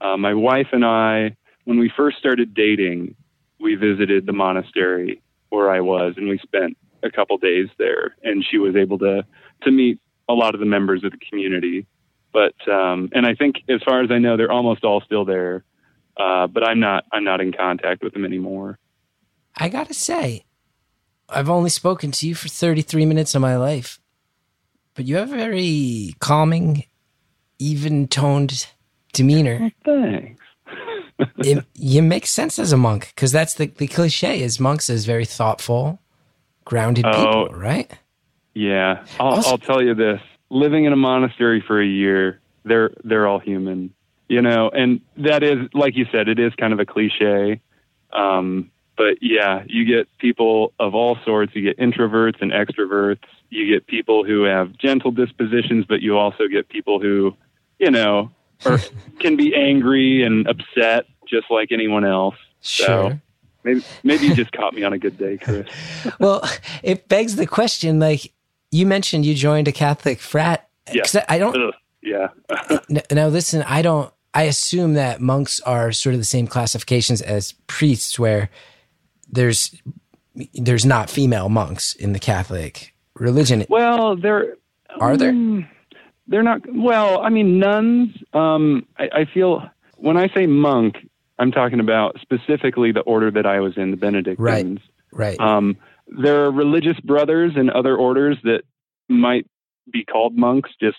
Uh, 0.00 0.16
my 0.16 0.34
wife 0.34 0.68
and 0.72 0.84
I, 0.84 1.36
when 1.64 1.78
we 1.78 1.90
first 1.96 2.18
started 2.18 2.52
dating, 2.52 3.14
we 3.60 3.74
visited 3.74 4.26
the 4.26 4.32
monastery 4.32 5.22
where 5.48 5.70
I 5.70 5.80
was, 5.80 6.14
and 6.16 6.28
we 6.28 6.38
spent 6.38 6.76
a 7.02 7.10
couple 7.10 7.38
days 7.38 7.68
there, 7.78 8.16
and 8.22 8.44
she 8.44 8.58
was 8.58 8.76
able 8.76 8.98
to 8.98 9.24
to 9.62 9.70
meet 9.70 10.00
a 10.28 10.34
lot 10.34 10.54
of 10.54 10.60
the 10.60 10.66
members 10.66 11.04
of 11.04 11.12
the 11.12 11.18
community. 11.28 11.86
But 12.34 12.54
um, 12.68 13.08
and 13.12 13.24
I 13.24 13.34
think, 13.36 13.62
as 13.68 13.80
far 13.84 14.02
as 14.02 14.10
I 14.10 14.18
know, 14.18 14.36
they're 14.36 14.52
almost 14.52 14.84
all 14.84 15.00
still 15.00 15.24
there. 15.24 15.64
Uh, 16.18 16.46
but 16.48 16.62
I'm 16.68 16.80
not 16.80 17.04
I'm 17.12 17.24
not 17.24 17.40
in 17.40 17.52
contact 17.52 18.02
with 18.02 18.12
them 18.12 18.24
anymore. 18.24 18.78
I 19.56 19.68
gotta 19.68 19.94
say, 19.94 20.44
I've 21.28 21.48
only 21.48 21.70
spoken 21.70 22.10
to 22.10 22.26
you 22.28 22.34
for 22.34 22.48
33 22.48 23.06
minutes 23.06 23.34
of 23.36 23.40
my 23.40 23.56
life, 23.56 24.00
but 24.94 25.06
you 25.06 25.14
have 25.16 25.32
a 25.32 25.36
very 25.36 26.14
calming, 26.18 26.84
even 27.60 28.08
toned 28.08 28.66
demeanor. 29.12 29.70
Thanks. 29.84 30.42
it, 31.38 31.64
you 31.74 32.02
make 32.02 32.26
sense 32.26 32.58
as 32.58 32.72
a 32.72 32.76
monk 32.76 33.12
because 33.14 33.30
that's 33.30 33.54
the, 33.54 33.66
the 33.66 33.86
cliche 33.86 34.40
is 34.42 34.58
monks 34.58 34.90
as 34.90 35.04
very 35.04 35.24
thoughtful, 35.24 36.00
grounded 36.64 37.04
Oh. 37.06 37.12
people, 37.12 37.46
right? 37.56 37.92
Yeah, 38.54 39.04
I'll, 39.20 39.34
Also- 39.34 39.50
I'll 39.50 39.58
tell 39.58 39.80
you 39.82 39.94
this: 39.94 40.20
living 40.54 40.84
in 40.84 40.92
a 40.92 40.96
monastery 40.96 41.62
for 41.66 41.82
a 41.82 41.86
year, 41.86 42.40
they're 42.64 42.92
they're 43.02 43.26
all 43.26 43.40
human, 43.40 43.92
you 44.28 44.40
know, 44.40 44.70
and 44.70 45.00
that 45.18 45.42
is, 45.42 45.58
like 45.74 45.96
you 45.96 46.06
said, 46.10 46.28
it 46.28 46.38
is 46.38 46.54
kind 46.54 46.72
of 46.72 46.80
a 46.80 46.86
cliche. 46.86 47.60
Um, 48.12 48.70
but 48.96 49.18
yeah, 49.20 49.64
you 49.66 49.84
get 49.84 50.06
people 50.18 50.72
of 50.78 50.94
all 50.94 51.18
sorts. 51.24 51.54
You 51.54 51.62
get 51.62 51.78
introverts 51.78 52.40
and 52.40 52.52
extroverts. 52.52 53.24
You 53.50 53.66
get 53.66 53.86
people 53.86 54.24
who 54.24 54.44
have 54.44 54.72
gentle 54.78 55.10
dispositions, 55.10 55.84
but 55.86 56.00
you 56.00 56.16
also 56.16 56.46
get 56.46 56.68
people 56.68 57.00
who, 57.00 57.36
you 57.78 57.90
know, 57.90 58.30
are, 58.64 58.78
can 59.18 59.36
be 59.36 59.54
angry 59.54 60.22
and 60.22 60.46
upset 60.46 61.06
just 61.28 61.50
like 61.50 61.72
anyone 61.72 62.04
else. 62.04 62.36
Sure. 62.60 62.86
So 62.86 63.20
maybe 63.64 63.84
maybe 64.04 64.26
you 64.26 64.34
just 64.36 64.52
caught 64.52 64.74
me 64.74 64.84
on 64.84 64.92
a 64.92 64.98
good 64.98 65.18
day, 65.18 65.38
Chris. 65.38 65.68
well, 66.20 66.48
it 66.84 67.08
begs 67.08 67.34
the 67.34 67.46
question 67.46 67.98
like 67.98 68.32
you 68.74 68.86
mentioned 68.86 69.24
you 69.24 69.34
joined 69.34 69.68
a 69.68 69.72
Catholic 69.72 70.18
frat. 70.18 70.68
Yeah. 70.92 71.04
I 71.28 71.38
don't 71.38 71.56
Ugh, 71.56 71.74
yeah. 72.02 72.28
Now, 73.10 73.28
listen, 73.28 73.62
I 73.62 73.82
don't. 73.82 74.12
I 74.34 74.42
assume 74.42 74.94
that 74.94 75.20
monks 75.20 75.60
are 75.60 75.92
sort 75.92 76.14
of 76.14 76.20
the 76.20 76.24
same 76.24 76.48
classifications 76.48 77.22
as 77.22 77.52
priests, 77.68 78.18
where 78.18 78.50
there's 79.30 79.80
there's 80.54 80.84
not 80.84 81.08
female 81.08 81.48
monks 81.48 81.94
in 81.94 82.12
the 82.12 82.18
Catholic 82.18 82.94
religion. 83.14 83.64
Well, 83.68 84.16
there 84.16 84.56
Are 85.00 85.16
there? 85.16 85.30
um, 85.30 85.68
they're 86.26 86.42
not. 86.42 86.60
Well, 86.68 87.22
I 87.22 87.28
mean, 87.28 87.60
nuns. 87.60 88.10
Um, 88.32 88.86
I, 88.98 89.08
I 89.12 89.24
feel 89.32 89.62
when 89.96 90.16
I 90.16 90.28
say 90.34 90.46
monk, 90.46 90.96
I'm 91.38 91.52
talking 91.52 91.78
about 91.78 92.18
specifically 92.20 92.90
the 92.90 93.00
order 93.02 93.30
that 93.30 93.46
I 93.46 93.60
was 93.60 93.76
in, 93.76 93.92
the 93.92 93.96
Benedictines. 93.96 94.80
Right. 95.12 95.38
Right. 95.38 95.40
Um, 95.40 95.76
there 96.06 96.44
are 96.44 96.50
religious 96.50 96.98
brothers 97.00 97.52
and 97.56 97.70
other 97.70 97.96
orders 97.96 98.36
that 98.44 98.62
might 99.08 99.46
be 99.90 100.04
called 100.04 100.36
monks, 100.36 100.70
just 100.80 100.98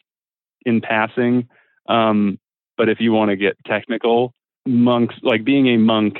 in 0.65 0.81
passing. 0.81 1.47
Um, 1.87 2.39
but 2.77 2.89
if 2.89 2.99
you 2.99 3.11
want 3.11 3.29
to 3.29 3.35
get 3.35 3.57
technical, 3.65 4.33
monks, 4.65 5.15
like 5.21 5.43
being 5.43 5.67
a 5.67 5.77
monk, 5.77 6.17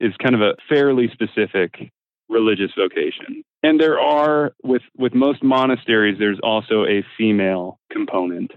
is 0.00 0.12
kind 0.22 0.34
of 0.34 0.40
a 0.42 0.54
fairly 0.68 1.08
specific 1.12 1.90
religious 2.28 2.70
vocation. 2.76 3.42
And 3.62 3.80
there 3.80 3.98
are 3.98 4.52
with 4.62 4.82
with 4.96 5.14
most 5.14 5.42
monasteries, 5.42 6.18
there's 6.18 6.40
also 6.42 6.84
a 6.84 7.04
female 7.16 7.78
component. 7.90 8.52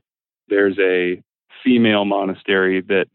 There's 0.47 0.77
a 0.79 1.21
female 1.63 2.05
monastery 2.05 2.81
that 2.81 3.05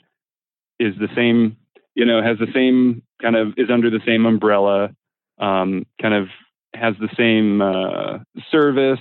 is 0.78 0.94
the 0.98 1.08
same, 1.14 1.56
you 1.94 2.04
know, 2.04 2.22
has 2.22 2.38
the 2.38 2.52
same 2.54 3.02
kind 3.20 3.36
of 3.36 3.54
is 3.56 3.68
under 3.70 3.90
the 3.90 4.00
same 4.06 4.26
umbrella, 4.26 4.90
um, 5.38 5.84
kind 6.00 6.14
of 6.14 6.28
has 6.74 6.94
the 7.00 7.08
same 7.16 7.60
uh, 7.62 8.18
service, 8.50 8.98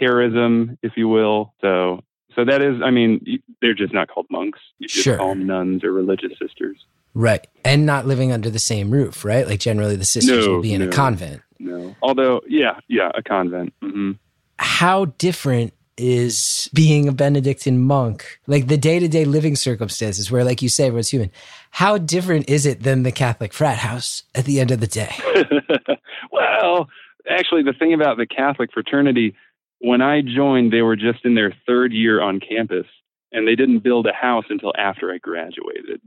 charism, 0.00 0.76
if 0.82 0.92
you 0.96 1.08
will. 1.08 1.54
So, 1.60 2.00
so 2.34 2.44
that 2.44 2.62
is, 2.62 2.80
I 2.84 2.90
mean, 2.90 3.40
they're 3.60 3.74
just 3.74 3.94
not 3.94 4.08
called 4.08 4.26
monks. 4.30 4.58
You 4.78 4.88
just 4.88 5.04
Sure. 5.04 5.16
call 5.16 5.30
them 5.30 5.46
nuns 5.46 5.84
or 5.84 5.92
religious 5.92 6.32
sisters. 6.40 6.84
right. 7.14 7.46
And 7.64 7.86
not 7.86 8.06
living 8.06 8.32
under 8.32 8.50
the 8.50 8.58
same 8.58 8.90
roof, 8.90 9.24
right? 9.24 9.46
Like 9.46 9.60
generally 9.60 9.96
the 9.96 10.04
sisters 10.04 10.46
No, 10.46 10.54
will 10.54 10.62
be 10.62 10.74
in 10.74 10.82
a 10.82 10.88
convent. 10.88 11.42
No, 11.60 11.94
although, 12.02 12.42
yeah, 12.48 12.80
yeah, 12.88 13.10
a 13.14 13.22
convent. 13.22 13.72
hmm 13.80 14.12
How 14.58 15.06
different 15.06 15.72
is 15.96 16.68
being 16.74 17.06
a 17.08 17.12
Benedictine 17.12 17.80
monk? 17.80 18.40
Like 18.48 18.66
the 18.66 18.76
day 18.76 18.98
to 18.98 19.06
day 19.08 19.24
living 19.24 19.54
circumstances 19.56 20.28
where, 20.30 20.42
like 20.44 20.60
you 20.60 20.68
say, 20.68 20.86
everyone's 20.88 21.08
human. 21.10 21.30
How 21.70 21.96
different 21.98 22.50
is 22.50 22.66
it 22.66 22.82
than 22.82 23.04
the 23.04 23.12
Catholic 23.12 23.52
frat 23.54 23.78
house 23.78 24.24
at 24.34 24.44
the 24.44 24.58
end 24.60 24.72
of 24.72 24.80
the 24.80 24.86
day? 24.88 25.14
well, 26.30 26.88
actually, 27.28 27.62
the 27.62 27.72
thing 27.72 27.92
about 27.94 28.16
the 28.16 28.26
Catholic 28.26 28.72
fraternity, 28.72 29.34
when 29.78 30.00
I 30.02 30.22
joined, 30.22 30.72
they 30.72 30.82
were 30.82 30.96
just 30.96 31.24
in 31.24 31.34
their 31.34 31.54
third 31.66 31.92
year 31.92 32.20
on 32.20 32.40
campus, 32.40 32.86
and 33.32 33.46
they 33.46 33.54
didn't 33.56 33.80
build 33.80 34.06
a 34.06 34.12
house 34.12 34.44
until 34.48 34.72
after 34.78 35.12
I 35.12 35.18
graduated. 35.18 36.00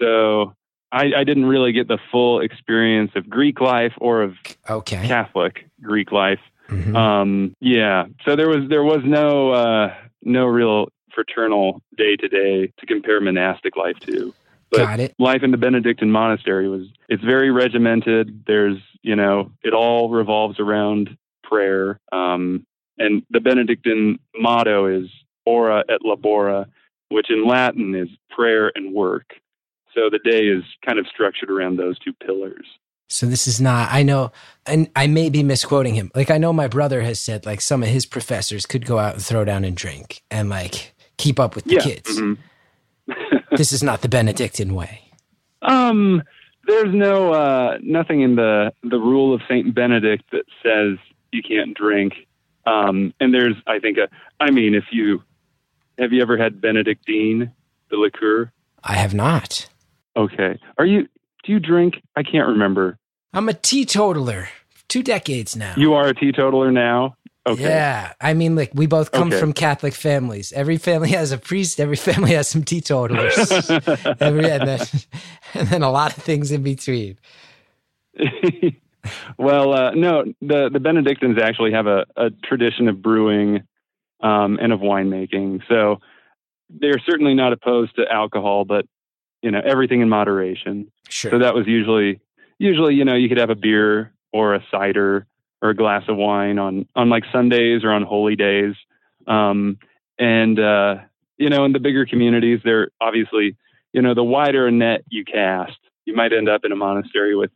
So 0.00 0.54
I, 0.92 1.12
I 1.18 1.24
didn't 1.24 1.46
really 1.46 1.72
get 1.72 1.88
the 1.88 1.98
full 2.10 2.40
experience 2.40 3.12
of 3.14 3.28
Greek 3.28 3.60
life 3.60 3.92
or 3.98 4.22
of 4.22 4.34
Okay. 4.68 5.06
Catholic 5.06 5.66
Greek 5.82 6.12
life. 6.12 6.40
Mhm. 6.68 6.96
Um, 6.96 7.54
yeah. 7.60 8.06
So 8.24 8.36
there 8.36 8.48
was 8.48 8.68
there 8.70 8.82
was 8.84 9.00
no 9.04 9.50
uh, 9.50 9.94
no 10.22 10.46
real 10.46 10.88
fraternal 11.14 11.82
day 11.96 12.16
to 12.16 12.28
day 12.28 12.72
to 12.78 12.86
compare 12.86 13.20
monastic 13.20 13.76
life 13.76 13.96
to. 14.06 14.34
But 14.76 14.84
Got 14.84 15.00
it. 15.00 15.14
life 15.18 15.42
in 15.42 15.50
the 15.50 15.56
Benedictine 15.56 16.10
monastery 16.10 16.68
was 16.68 16.86
it's 17.08 17.22
very 17.24 17.50
regimented. 17.50 18.44
There's 18.46 18.78
you 19.02 19.16
know 19.16 19.50
it 19.62 19.72
all 19.74 20.10
revolves 20.10 20.58
around 20.60 21.16
prayer. 21.42 22.00
Um, 22.12 22.66
and 22.98 23.22
the 23.30 23.40
Benedictine 23.40 24.18
motto 24.36 24.86
is 24.86 25.08
ora 25.46 25.84
et 25.88 26.00
labora, 26.04 26.66
which 27.08 27.30
in 27.30 27.46
Latin 27.46 27.94
is 27.94 28.08
prayer 28.30 28.70
and 28.74 28.94
work. 28.94 29.34
So 29.94 30.08
the 30.10 30.18
day 30.28 30.46
is 30.46 30.62
kind 30.84 30.98
of 30.98 31.06
structured 31.06 31.50
around 31.50 31.76
those 31.76 31.98
two 31.98 32.12
pillars. 32.24 32.66
So 33.10 33.26
this 33.26 33.46
is 33.46 33.60
not, 33.60 33.90
I 33.92 34.02
know, 34.02 34.32
and 34.66 34.90
I 34.96 35.06
may 35.06 35.28
be 35.28 35.42
misquoting 35.42 35.94
him. 35.94 36.10
Like, 36.14 36.30
I 36.30 36.38
know 36.38 36.52
my 36.52 36.66
brother 36.68 37.02
has 37.02 37.20
said, 37.20 37.44
like, 37.46 37.60
some 37.60 37.82
of 37.82 37.88
his 37.90 38.06
professors 38.06 38.64
could 38.66 38.86
go 38.86 38.98
out 38.98 39.14
and 39.14 39.22
throw 39.24 39.44
down 39.44 39.62
and 39.64 39.76
drink 39.76 40.22
and, 40.30 40.48
like, 40.48 40.94
keep 41.18 41.38
up 41.38 41.54
with 41.54 41.64
the 41.64 41.74
Yeah. 41.74 41.80
kids. 41.82 42.18
mhm. 42.18 42.38
This 43.56 43.72
is 43.72 43.82
not 43.82 44.02
the 44.02 44.08
Benedictine 44.08 44.74
way. 44.74 45.00
Um, 45.62 46.22
there's 46.66 46.94
no 46.94 47.32
uh, 47.32 47.78
nothing 47.82 48.22
in 48.22 48.36
the 48.36 48.72
the 48.82 48.98
rule 48.98 49.34
of 49.34 49.40
Saint 49.48 49.74
Benedict 49.74 50.24
that 50.32 50.44
says 50.62 50.98
you 51.32 51.42
can't 51.42 51.76
drink. 51.76 52.14
Um, 52.66 53.12
and 53.20 53.34
there's, 53.34 53.56
I 53.66 53.78
think, 53.78 53.98
a. 53.98 54.08
I 54.40 54.50
mean, 54.50 54.74
if 54.74 54.84
you 54.90 55.22
have 55.98 56.12
you 56.12 56.22
ever 56.22 56.36
had 56.36 56.60
Benedictine, 56.60 57.52
the 57.90 57.96
liqueur? 57.96 58.50
I 58.82 58.94
have 58.94 59.14
not. 59.14 59.68
Okay. 60.16 60.58
Are 60.78 60.86
you? 60.86 61.08
Do 61.44 61.52
you 61.52 61.60
drink? 61.60 62.02
I 62.16 62.22
can't 62.22 62.48
remember. 62.48 62.98
I'm 63.32 63.48
a 63.48 63.54
teetotaler. 63.54 64.48
Two 64.88 65.02
decades 65.02 65.56
now. 65.56 65.74
You 65.76 65.94
are 65.94 66.06
a 66.06 66.14
teetotaler 66.14 66.70
now. 66.70 67.16
Okay. 67.46 67.62
Yeah, 67.62 68.14
I 68.22 68.32
mean, 68.32 68.56
like 68.56 68.70
we 68.74 68.86
both 68.86 69.12
come 69.12 69.28
Okay. 69.28 69.38
from 69.38 69.52
Catholic 69.52 69.92
families. 69.92 70.50
Every 70.52 70.78
family 70.78 71.10
has 71.10 71.30
a 71.30 71.36
priest. 71.36 71.78
Every 71.78 71.96
family 71.96 72.32
has 72.32 72.48
some 72.48 72.64
teetotalers. 72.64 73.70
every, 74.20 74.50
and 74.50 74.66
then, 74.66 74.80
and 75.52 75.68
then 75.68 75.82
a 75.82 75.90
lot 75.90 76.16
of 76.16 76.22
things 76.22 76.50
in 76.50 76.62
between. 76.62 77.18
well, 79.38 79.72
uh, 79.74 79.90
no, 79.90 80.24
the 80.40 80.70
the 80.72 80.80
Benedictines 80.80 81.38
actually 81.38 81.72
have 81.72 81.86
a, 81.86 82.06
a 82.16 82.30
tradition 82.30 82.88
of 82.88 83.02
brewing 83.02 83.62
um, 84.22 84.58
and 84.60 84.72
of 84.72 84.80
winemaking. 84.80 85.60
So 85.68 86.00
they're 86.70 87.00
certainly 87.06 87.34
not 87.34 87.52
opposed 87.52 87.96
to 87.96 88.10
alcohol, 88.10 88.64
but 88.64 88.86
you 89.42 89.50
know 89.50 89.60
everything 89.64 90.00
in 90.00 90.08
moderation. 90.08 90.90
Sure. 91.10 91.32
So 91.32 91.38
that 91.40 91.54
was 91.54 91.66
usually 91.66 92.20
usually 92.58 92.94
you 92.94 93.04
know 93.04 93.14
you 93.14 93.28
could 93.28 93.38
have 93.38 93.50
a 93.50 93.54
beer 93.54 94.14
or 94.32 94.54
a 94.54 94.64
cider 94.70 95.26
or 95.64 95.70
a 95.70 95.74
glass 95.74 96.02
of 96.08 96.16
wine 96.18 96.58
on 96.58 96.86
on 96.94 97.08
like 97.08 97.24
Sundays 97.32 97.82
or 97.82 97.90
on 97.90 98.02
holy 98.02 98.36
days. 98.36 98.74
Um, 99.26 99.78
and 100.18 100.60
uh, 100.60 100.96
you 101.38 101.48
know 101.48 101.64
in 101.64 101.72
the 101.72 101.80
bigger 101.80 102.04
communities, 102.04 102.60
they're 102.62 102.90
obviously 103.00 103.56
you 103.94 104.02
know 104.02 104.14
the 104.14 104.22
wider 104.22 104.66
a 104.66 104.70
net 104.70 105.04
you 105.08 105.24
cast, 105.24 105.78
you 106.04 106.14
might 106.14 106.34
end 106.34 106.50
up 106.50 106.60
in 106.64 106.72
a 106.72 106.76
monastery 106.76 107.34
with 107.34 107.50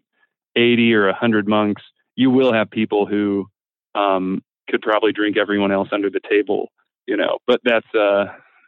80 0.57 0.95
or 0.95 1.07
100 1.07 1.47
monks. 1.47 1.83
You 2.17 2.31
will 2.31 2.53
have 2.53 2.71
people 2.71 3.05
who 3.07 3.47
um, 3.95 4.43
could 4.71 4.81
probably 4.81 5.13
drink 5.13 5.37
everyone 5.37 5.71
else 5.71 5.89
under 5.93 6.09
the 6.09 6.21
table, 6.29 6.73
you 7.07 7.17
know. 7.17 7.39
But 7.47 7.61
that's 7.63 7.87
uh, 7.95 8.25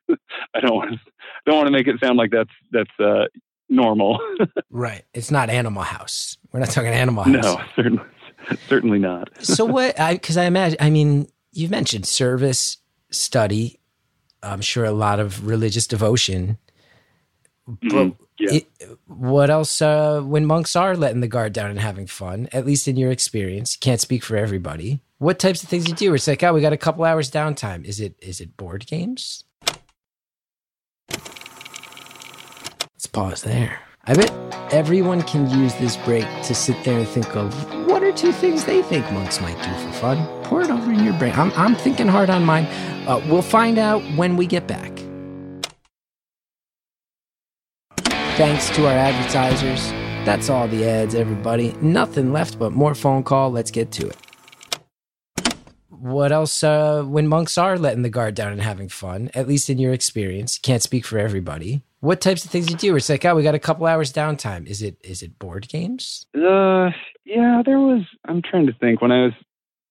I 0.55 0.61
don't 0.61 0.77
want 0.77 0.91
to 0.91 0.99
don't 1.47 1.57
want 1.57 1.67
to 1.67 1.73
make 1.73 1.89
it 1.89 1.97
sound 1.99 2.19
like 2.19 2.31
that's 2.31 2.53
that's 2.73 3.01
uh, 3.03 3.25
normal. 3.71 4.21
right. 4.71 5.05
It's 5.15 5.31
not 5.31 5.49
Animal 5.49 5.83
House. 5.83 6.37
We're 6.53 6.61
not 6.61 6.69
talking 6.69 6.91
Animal 6.93 7.25
House. 7.25 7.43
no, 7.43 7.61
certainly 7.75 8.05
certainly 8.69 8.99
not. 8.99 9.29
so 9.45 9.65
what? 9.65 9.99
I 9.99 10.15
because 10.15 10.37
I 10.37 10.45
imagine. 10.45 10.79
I 10.81 10.91
mean, 10.91 11.29
you've 11.53 11.71
mentioned 11.71 12.07
service, 12.07 12.79
study. 13.11 13.79
I'm 14.43 14.61
sure 14.63 14.85
a 14.85 14.93
lot 14.93 15.21
of 15.21 15.47
religious 15.47 15.87
devotion. 15.87 16.59
But 17.67 18.07
Mhm. 18.07 18.17
Yeah. 18.39 18.53
it, 18.55 18.67
what 19.07 19.51
else? 19.51 19.83
Uh, 19.83 20.23
when 20.23 20.47
monks 20.47 20.75
are 20.75 20.97
letting 20.97 21.21
the 21.21 21.29
guard 21.29 21.53
down 21.53 21.71
and 21.71 21.79
having 21.79 22.07
fun, 22.07 22.49
at 22.53 22.65
least 22.65 22.89
in 22.89 22.97
your 22.97 23.11
experience, 23.11 23.77
can't 23.77 24.01
speak 24.01 24.25
for 24.25 24.35
everybody. 24.37 25.03
What 25.19 25.39
types 25.39 25.63
of 25.63 25.69
things 25.69 25.87
you 25.87 25.95
do? 25.95 26.15
It's 26.15 26.27
like, 26.27 26.43
oh, 26.43 26.55
we 26.55 26.63
got 26.63 26.73
a 26.73 26.79
couple 26.79 27.05
hours 27.05 27.31
downtime. 27.31 27.85
Is 27.85 28.01
it 28.01 28.15
is 28.23 28.41
it 28.41 28.57
board 28.57 28.87
games? 28.87 29.45
Let's 31.11 33.07
pause 33.13 33.43
there. 33.43 33.81
I 34.05 34.15
bet 34.15 34.33
everyone 34.73 35.23
can 35.23 35.51
use 35.51 35.75
this 35.75 35.97
break 35.99 36.25
to 36.45 36.55
sit 36.55 36.83
there 36.85 36.99
and 36.99 37.07
think 37.07 37.37
of 37.37 37.53
one 37.87 38.03
or 38.03 38.13
two 38.13 38.33
things 38.33 38.65
they 38.65 38.83
think 38.83 39.05
monks 39.13 39.41
might 39.41 39.57
do 39.57 39.87
for 39.87 39.93
fun. 39.93 40.43
Pour 40.45 40.63
it 40.63 40.71
over 40.71 40.91
in 40.91 41.05
your 41.05 41.13
brain. 41.19 41.35
I'm, 41.35 41.53
I'm 41.53 41.75
thinking 41.75 42.09
hard 42.09 42.31
on 42.31 42.45
mine. 42.45 42.65
Uh, 43.07 43.21
we'll 43.29 43.43
find 43.43 43.79
out 43.79 44.01
when 44.17 44.37
we 44.37 44.47
get 44.47 44.67
back. 44.67 44.91
Thanks 48.37 48.71
to 48.71 48.87
our 48.87 48.93
advertisers. 48.93 49.91
That's 50.25 50.49
all 50.49 50.67
the 50.67 50.89
ads, 50.89 51.15
everybody. 51.15 51.73
Nothing 51.83 52.33
left 52.33 52.59
but 52.59 52.73
more 52.73 52.95
phone 52.95 53.23
call. 53.23 53.51
Let's 53.51 53.71
get 53.71 53.93
to 53.93 54.09
it. 54.09 54.17
What 55.89 56.33
else? 56.33 56.65
Uh, 56.65 57.03
when 57.03 57.29
monks 57.29 57.59
are 57.59 57.77
letting 57.77 58.01
the 58.01 58.09
guard 58.09 58.35
down 58.35 58.53
and 58.53 58.63
having 58.63 58.89
fun, 58.89 59.31
at 59.35 59.47
least 59.47 59.69
in 59.69 59.77
your 59.77 59.93
experience, 59.93 60.57
can't 60.57 60.83
speak 60.83 61.05
for 61.05 61.19
everybody. 61.19 61.83
What 62.01 62.23
types 62.23 62.45
of 62.45 62.51
things 62.51 62.71
you 62.71 62.77
do? 62.77 62.97
It's 62.97 63.11
like, 63.11 63.25
oh, 63.27 63.35
we 63.35 63.43
got 63.43 63.55
a 63.55 63.59
couple 63.59 63.87
hours 63.87 64.13
downtime. 64.13 64.67
Is 64.67 64.81
it 64.81 64.97
is 65.05 65.23
it 65.23 65.39
board 65.39 65.69
games? 65.69 66.27
Uh, 66.35 66.91
yeah, 67.25 67.63
there 67.65 67.79
was. 67.79 68.03
I'm 68.27 68.41
trying 68.43 68.67
to 68.67 68.73
think 68.73 69.03
when 69.03 69.13
I 69.13 69.25
was 69.25 69.33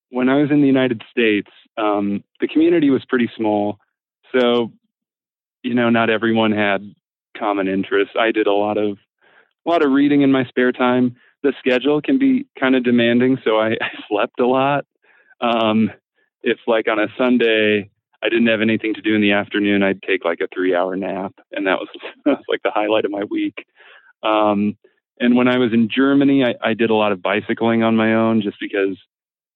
when 0.09 0.27
I 0.27 0.41
was 0.41 0.49
in 0.51 0.61
the 0.61 0.67
United 0.67 1.03
States. 1.11 1.49
Um, 1.77 2.23
the 2.41 2.47
community 2.47 2.89
was 2.89 3.05
pretty 3.07 3.29
small, 3.37 3.77
so 4.33 4.71
you 5.63 5.73
know, 5.73 5.89
not 5.89 6.09
everyone 6.09 6.51
had 6.51 6.81
common 7.37 7.67
interests. 7.67 8.15
I 8.19 8.31
did 8.31 8.47
a 8.47 8.53
lot 8.53 8.77
of 8.77 8.97
a 9.65 9.69
lot 9.69 9.83
of 9.83 9.91
reading 9.91 10.21
in 10.23 10.31
my 10.31 10.45
spare 10.45 10.71
time. 10.71 11.15
The 11.43 11.53
schedule 11.59 12.01
can 12.01 12.17
be 12.17 12.47
kind 12.59 12.75
of 12.75 12.83
demanding, 12.83 13.37
so 13.43 13.57
I, 13.59 13.69
I 13.81 13.89
slept 14.07 14.39
a 14.39 14.47
lot. 14.47 14.85
Um, 15.41 15.91
if 16.41 16.57
like 16.67 16.87
on 16.87 16.99
a 16.99 17.07
Sunday 17.17 17.91
I 18.23 18.29
didn't 18.29 18.47
have 18.47 18.61
anything 18.61 18.93
to 18.95 19.01
do 19.01 19.15
in 19.15 19.21
the 19.21 19.31
afternoon, 19.31 19.83
I'd 19.83 20.01
take 20.01 20.25
like 20.25 20.39
a 20.41 20.47
three 20.53 20.75
hour 20.75 20.95
nap, 20.95 21.33
and 21.51 21.67
that 21.67 21.79
was, 21.79 21.87
like 22.47 22.61
the 22.63 22.71
highlight 22.71 23.05
of 23.05 23.11
my 23.11 23.23
week. 23.23 23.65
Um, 24.23 24.77
and 25.19 25.35
when 25.35 25.47
I 25.47 25.57
was 25.57 25.73
in 25.73 25.89
Germany, 25.93 26.43
I, 26.43 26.55
I 26.61 26.73
did 26.73 26.89
a 26.89 26.95
lot 26.95 27.11
of 27.11 27.21
bicycling 27.21 27.83
on 27.83 27.95
my 27.95 28.13
own 28.13 28.41
just 28.41 28.57
because 28.59 28.97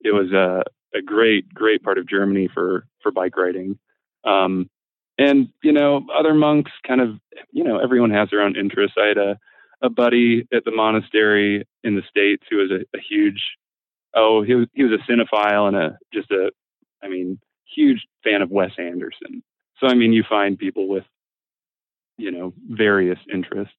it 0.02 0.12
was 0.12 0.32
a, 0.32 0.64
a 0.98 1.02
great, 1.02 1.54
great 1.54 1.84
part 1.84 1.98
of 1.98 2.08
Germany 2.08 2.50
for, 2.54 2.86
for 3.02 3.12
bike 3.12 3.38
riding. 3.38 3.80
Um, 4.26 4.70
and, 5.18 5.50
you 5.64 5.72
know, 5.72 6.06
other 6.18 6.34
monks 6.34 6.72
kind 6.86 7.00
of, 7.00 7.18
you 7.52 7.64
know, 7.64 7.80
everyone 7.80 8.12
has 8.12 8.30
their 8.30 8.42
own 8.42 8.58
interests. 8.58 8.98
I 9.02 9.08
had 9.08 9.18
a, 9.18 9.38
a 9.82 9.90
buddy 9.90 10.48
at 10.54 10.66
the 10.66 10.72
monastery 10.72 11.66
in 11.84 11.96
the 11.96 12.04
States 12.10 12.44
who 12.50 12.58
was 12.58 12.72
a, 12.72 12.98
a 12.98 13.02
huge, 13.02 13.42
oh, 14.16 14.44
he 14.44 14.56
was, 14.56 14.68
he 14.74 14.84
was 14.84 15.00
a 15.00 15.12
cinephile 15.12 15.68
and 15.68 15.78
a, 15.78 15.98
just 16.14 16.32
a, 16.32 16.52
I 17.02 17.08
mean, 17.08 17.40
huge 17.76 18.06
fan 18.24 18.42
of 18.42 18.50
Wes 18.52 18.72
Anderson. 18.78 19.44
So, 19.80 19.88
I 19.88 19.94
mean, 19.96 20.14
you 20.14 20.24
find 20.28 20.58
people 20.58 20.88
with, 20.88 21.04
you 22.18 22.32
know, 22.32 22.54
various 22.70 23.20
interests. 23.34 23.74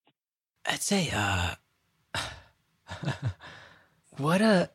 I'd 0.66 0.82
say, 0.82 1.10
uh, 1.14 1.54
what 4.16 4.40
a 4.40 4.70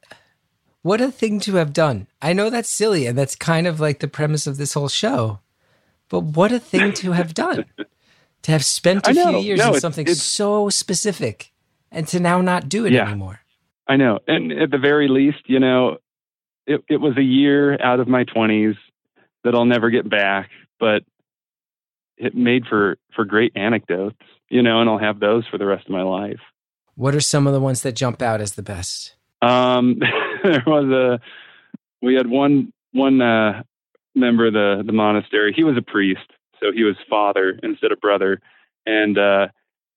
what 0.82 1.02
a 1.02 1.12
thing 1.12 1.40
to 1.42 1.56
have 1.56 1.74
done. 1.74 2.08
I 2.22 2.34
know 2.34 2.50
that's 2.50 2.70
silly, 2.70 3.06
and 3.06 3.18
that's 3.18 3.36
kind 3.36 3.68
of 3.68 3.80
like 3.80 4.00
the 4.00 4.08
premise 4.08 4.48
of 4.48 4.58
this 4.58 4.74
whole 4.74 4.88
show. 4.90 5.40
But 6.10 6.22
what 6.22 6.52
a 6.52 6.60
thing 6.60 6.94
to 6.94 7.12
have 7.12 7.34
done. 7.34 7.66
to 8.44 8.52
have 8.52 8.64
spent 8.66 9.06
a 9.08 9.14
few 9.14 9.38
years 9.40 9.60
No, 9.60 9.74
in 9.74 9.80
something 9.82 10.04
it's- 10.04 10.22
so 10.24 10.70
specific 10.70 11.52
and 11.92 12.08
to 12.08 12.20
now 12.20 12.40
not 12.42 12.70
do 12.70 12.86
it 12.86 12.94
Yeah. 12.94 13.06
anymore. 13.08 13.42
I 13.88 13.98
know. 13.98 14.20
And 14.28 14.52
at 14.54 14.72
the 14.72 14.78
very 14.78 15.08
least, 15.10 15.40
you 15.48 15.60
know, 15.60 15.98
it, 16.66 16.82
it 16.88 16.98
was 16.98 17.18
a 17.18 17.22
year 17.24 17.80
out 17.84 18.00
of 18.00 18.08
my 18.08 18.24
20s 18.24 18.76
that 19.44 19.56
I'll 19.56 19.66
never 19.66 19.90
get 19.90 20.10
back, 20.10 20.50
but 20.80 21.04
it 22.18 22.36
made 22.36 22.66
for, 22.68 22.98
for 23.16 23.26
great 23.26 23.54
anecdotes, 23.56 24.18
you 24.50 24.62
know, 24.62 24.82
and 24.82 24.90
I'll 24.90 24.98
have 24.98 25.20
those 25.20 25.48
for 25.48 25.58
the 25.58 25.66
rest 25.66 25.86
of 25.86 25.92
my 25.92 26.02
life. 26.02 26.40
What 26.96 27.16
are 27.16 27.22
some 27.22 27.48
of 27.48 27.54
the 27.54 27.62
ones 27.62 27.82
that 27.84 27.94
jump 27.94 28.22
out 28.22 28.42
as 28.42 28.54
the 28.54 28.64
best? 28.64 29.16
Um, 29.42 30.00
there 30.44 30.64
was 30.68 30.86
a, 30.92 31.20
we 32.02 32.16
had 32.16 32.28
one, 32.28 32.74
one, 32.92 33.22
uh, 33.22 33.64
member 34.16 34.48
of 34.48 34.54
the, 34.54 34.84
the 34.86 34.92
monastery. 34.92 35.54
He 35.56 35.64
was 35.64 35.78
a 35.78 35.82
priest. 35.82 36.32
So 36.60 36.74
he 36.74 36.84
was 36.84 36.96
father 37.10 37.58
instead 37.64 37.94
of 37.94 38.02
brother. 38.02 38.42
And, 38.86 39.18
uh, 39.18 39.48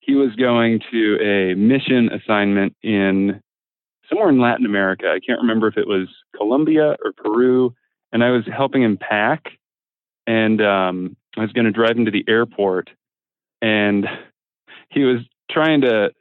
he 0.03 0.15
was 0.15 0.35
going 0.35 0.81
to 0.91 1.19
a 1.23 1.55
mission 1.55 2.11
assignment 2.13 2.75
in 2.83 3.41
somewhere 4.09 4.29
in 4.29 4.41
Latin 4.41 4.67
America. 4.67 5.07
I 5.07 5.21
can't 5.25 5.41
remember 5.41 5.69
if 5.69 5.77
it 5.77 5.87
was 5.87 6.09
Colombia 6.37 6.97
or 7.05 7.13
Peru. 7.17 7.75
And 8.13 8.23
I 8.23 8.31
was 8.31 8.45
helping 8.47 8.83
him 8.83 8.97
pack. 8.99 9.47
And 10.27 10.61
um, 10.61 11.17
I 11.37 11.41
was 11.41 11.53
going 11.53 11.65
to 11.65 11.73
drive 11.73 11.97
him 11.97 12.05
to 12.05 12.11
the 12.11 12.25
airport. 12.29 12.91
And 13.61 14.07
he 14.91 15.05
was 15.05 15.21
trying 15.51 15.83
to 15.83 16.13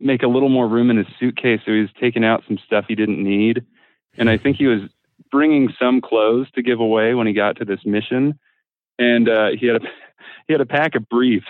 make 0.00 0.22
a 0.22 0.28
little 0.28 0.48
more 0.48 0.68
room 0.68 0.90
in 0.90 0.96
his 0.96 1.06
suitcase. 1.18 1.60
So 1.64 1.72
he 1.72 1.80
was 1.80 1.90
taking 2.00 2.24
out 2.24 2.44
some 2.46 2.58
stuff 2.58 2.86
he 2.88 2.94
didn't 2.94 3.22
need. 3.22 3.64
And 4.16 4.30
I 4.30 4.38
think 4.38 4.56
he 4.56 4.66
was 4.66 4.80
bringing 5.30 5.72
some 5.78 6.00
clothes 6.00 6.48
to 6.54 6.62
give 6.62 6.80
away 6.80 7.14
when 7.14 7.26
he 7.26 7.32
got 7.32 7.56
to 7.56 7.64
this 7.64 7.80
mission. 7.84 8.38
And 8.98 9.28
uh, 9.28 9.48
he 9.58 9.66
had 9.66 9.76
a 9.76 9.86
he 10.46 10.52
had 10.52 10.60
a 10.60 10.66
pack 10.66 10.94
of 10.94 11.08
briefs, 11.08 11.46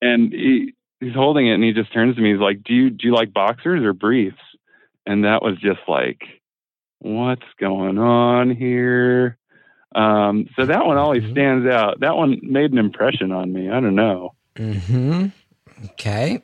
and 0.00 0.32
he 0.32 0.74
he's 1.00 1.14
holding 1.14 1.48
it, 1.48 1.54
and 1.54 1.64
he 1.64 1.72
just 1.72 1.92
turns 1.92 2.16
to 2.16 2.22
me. 2.22 2.32
He's 2.32 2.40
like, 2.40 2.62
"Do 2.62 2.74
you 2.74 2.90
do 2.90 3.08
you 3.08 3.14
like 3.14 3.32
boxers 3.32 3.82
or 3.82 3.92
briefs?" 3.92 4.36
And 5.06 5.24
that 5.24 5.42
was 5.42 5.56
just 5.58 5.80
like, 5.88 6.22
"What's 7.00 7.46
going 7.58 7.98
on 7.98 8.50
here?" 8.50 9.38
Um, 9.94 10.46
so 10.56 10.66
that 10.66 10.84
one 10.84 10.98
always 10.98 11.22
Mhm. 11.22 11.30
stands 11.32 11.66
out. 11.68 12.00
That 12.00 12.16
one 12.16 12.38
made 12.42 12.72
an 12.72 12.78
impression 12.78 13.32
on 13.32 13.52
me. 13.52 13.70
I 13.70 13.80
don't 13.80 13.94
know. 13.94 14.34
Mm-hmm. 14.56 15.26
Okay. 15.92 16.42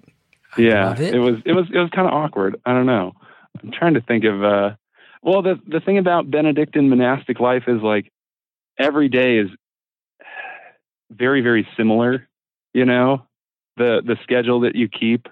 I 0.56 0.60
yeah, 0.60 0.92
it. 0.98 1.14
it 1.14 1.18
was 1.18 1.36
it 1.44 1.52
was 1.52 1.66
it 1.72 1.78
was 1.78 1.90
kind 1.90 2.06
of 2.08 2.14
awkward. 2.14 2.56
I 2.64 2.72
don't 2.72 2.86
know. 2.86 3.12
I'm 3.62 3.70
trying 3.70 3.94
to 3.94 4.00
think 4.00 4.24
of. 4.24 4.42
uh 4.42 4.70
Well, 5.22 5.42
the 5.42 5.58
the 5.66 5.80
thing 5.80 5.98
about 5.98 6.30
Benedictine 6.30 6.88
monastic 6.88 7.40
life 7.40 7.64
is 7.68 7.82
like 7.82 8.10
every 8.78 9.08
day 9.08 9.38
is 9.38 9.48
very 11.10 11.40
very 11.40 11.66
similar. 11.76 12.28
You 12.74 12.84
know, 12.86 13.22
the 13.76 14.02
the 14.04 14.16
schedule 14.22 14.60
that 14.60 14.74
you 14.76 14.88
keep. 14.88 15.28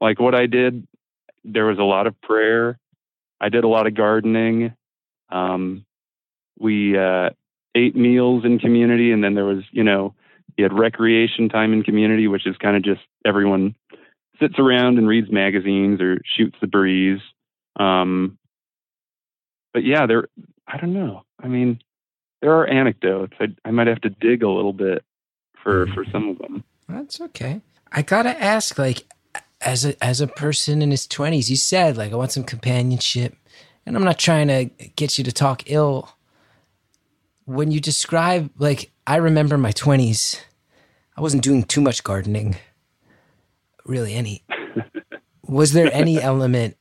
Like 0.00 0.20
what 0.20 0.34
I 0.34 0.46
did, 0.46 0.86
there 1.44 1.64
was 1.66 1.78
a 1.78 1.82
lot 1.84 2.06
of 2.06 2.20
prayer. 2.20 2.78
I 3.40 3.48
did 3.48 3.64
a 3.64 3.68
lot 3.68 3.86
of 3.86 3.94
gardening. 3.94 4.74
Um, 5.30 5.84
we 6.58 6.96
uh, 6.98 7.30
ate 7.74 7.96
meals 7.96 8.44
in 8.44 8.58
community, 8.58 9.12
and 9.12 9.22
then 9.22 9.34
there 9.34 9.44
was 9.44 9.64
you 9.72 9.84
know 9.84 10.14
you 10.56 10.64
had 10.64 10.72
recreation 10.72 11.48
time 11.48 11.72
in 11.72 11.82
community, 11.82 12.28
which 12.28 12.46
is 12.46 12.56
kind 12.56 12.76
of 12.76 12.82
just 12.82 13.02
everyone 13.24 13.74
sits 14.40 14.58
around 14.58 14.98
and 14.98 15.08
reads 15.08 15.30
magazines 15.30 16.00
or 16.00 16.18
shoots 16.36 16.56
the 16.60 16.66
breeze. 16.66 17.20
Um, 17.78 18.38
but 19.72 19.84
yeah, 19.84 20.06
there. 20.06 20.28
I 20.66 20.78
don't 20.78 20.94
know. 20.94 21.22
I 21.42 21.48
mean, 21.48 21.80
there 22.42 22.52
are 22.52 22.66
anecdotes. 22.66 23.34
I, 23.38 23.46
I 23.64 23.70
might 23.70 23.86
have 23.86 24.00
to 24.00 24.10
dig 24.10 24.42
a 24.42 24.50
little 24.50 24.72
bit 24.72 25.04
for 25.62 25.86
for 25.88 26.04
some 26.10 26.28
of 26.30 26.38
them. 26.38 26.64
That's 26.88 27.20
okay. 27.20 27.60
I 27.92 28.02
gotta 28.02 28.42
ask, 28.42 28.78
like, 28.78 29.04
as 29.66 29.84
a 29.84 30.02
as 30.02 30.20
a 30.20 30.28
person 30.28 30.80
in 30.80 30.90
his 30.92 31.06
twenties, 31.06 31.50
you 31.50 31.56
said 31.56 31.96
like 31.96 32.12
I 32.12 32.16
want 32.16 32.32
some 32.32 32.44
companionship, 32.44 33.34
and 33.84 33.96
I'm 33.96 34.04
not 34.04 34.18
trying 34.18 34.48
to 34.48 34.64
get 34.94 35.18
you 35.18 35.24
to 35.24 35.32
talk 35.32 35.64
ill. 35.66 36.08
When 37.44 37.70
you 37.70 37.80
describe, 37.80 38.50
like, 38.58 38.90
I 39.06 39.16
remember 39.16 39.58
my 39.58 39.72
twenties, 39.72 40.40
I 41.16 41.20
wasn't 41.20 41.42
doing 41.42 41.64
too 41.64 41.80
much 41.80 42.04
gardening, 42.04 42.56
really 43.84 44.14
any. 44.14 44.44
Was 45.42 45.72
there 45.72 45.92
any 45.92 46.20
element 46.32 46.76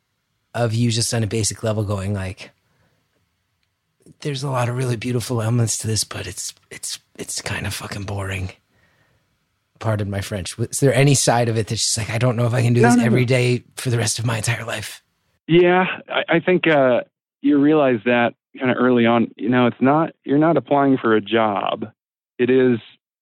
of 0.53 0.73
you 0.73 0.91
just 0.91 1.13
on 1.13 1.23
a 1.23 1.27
basic 1.27 1.63
level 1.63 1.83
going 1.83 2.13
like, 2.13 2.51
there's 4.21 4.43
a 4.43 4.49
lot 4.49 4.69
of 4.69 4.77
really 4.77 4.95
beautiful 4.95 5.41
elements 5.41 5.77
to 5.79 5.87
this, 5.87 6.03
but 6.03 6.27
it's 6.27 6.53
it's 6.69 6.99
it's 7.17 7.41
kind 7.41 7.65
of 7.65 7.73
fucking 7.73 8.03
boring. 8.03 8.51
Pardon 9.79 10.09
my 10.09 10.21
French. 10.21 10.57
Was 10.57 10.79
there 10.79 10.93
any 10.93 11.13
side 11.15 11.49
of 11.49 11.57
it 11.57 11.67
that's 11.67 11.81
just 11.81 11.97
like 11.97 12.09
I 12.09 12.17
don't 12.17 12.35
know 12.35 12.45
if 12.45 12.53
I 12.53 12.61
can 12.61 12.73
do 12.73 12.81
No, 12.81 12.89
this 12.89 12.97
no, 12.97 13.03
every 13.03 13.21
no. 13.21 13.27
day 13.27 13.63
for 13.75 13.89
the 13.89 13.97
rest 13.97 14.19
of 14.19 14.25
my 14.25 14.37
entire 14.37 14.63
life? 14.63 15.03
Yeah, 15.47 15.85
I, 16.09 16.35
I 16.35 16.39
think 16.39 16.67
uh, 16.67 17.01
you 17.41 17.59
realize 17.59 17.99
that 18.05 18.33
kind 18.57 18.71
of 18.71 18.77
early 18.79 19.05
on. 19.05 19.31
You 19.35 19.49
know, 19.49 19.67
it's 19.67 19.81
not 19.81 20.11
you're 20.23 20.37
not 20.37 20.57
applying 20.57 20.97
for 20.97 21.15
a 21.15 21.21
job; 21.21 21.85
it 22.39 22.49
is 22.49 22.79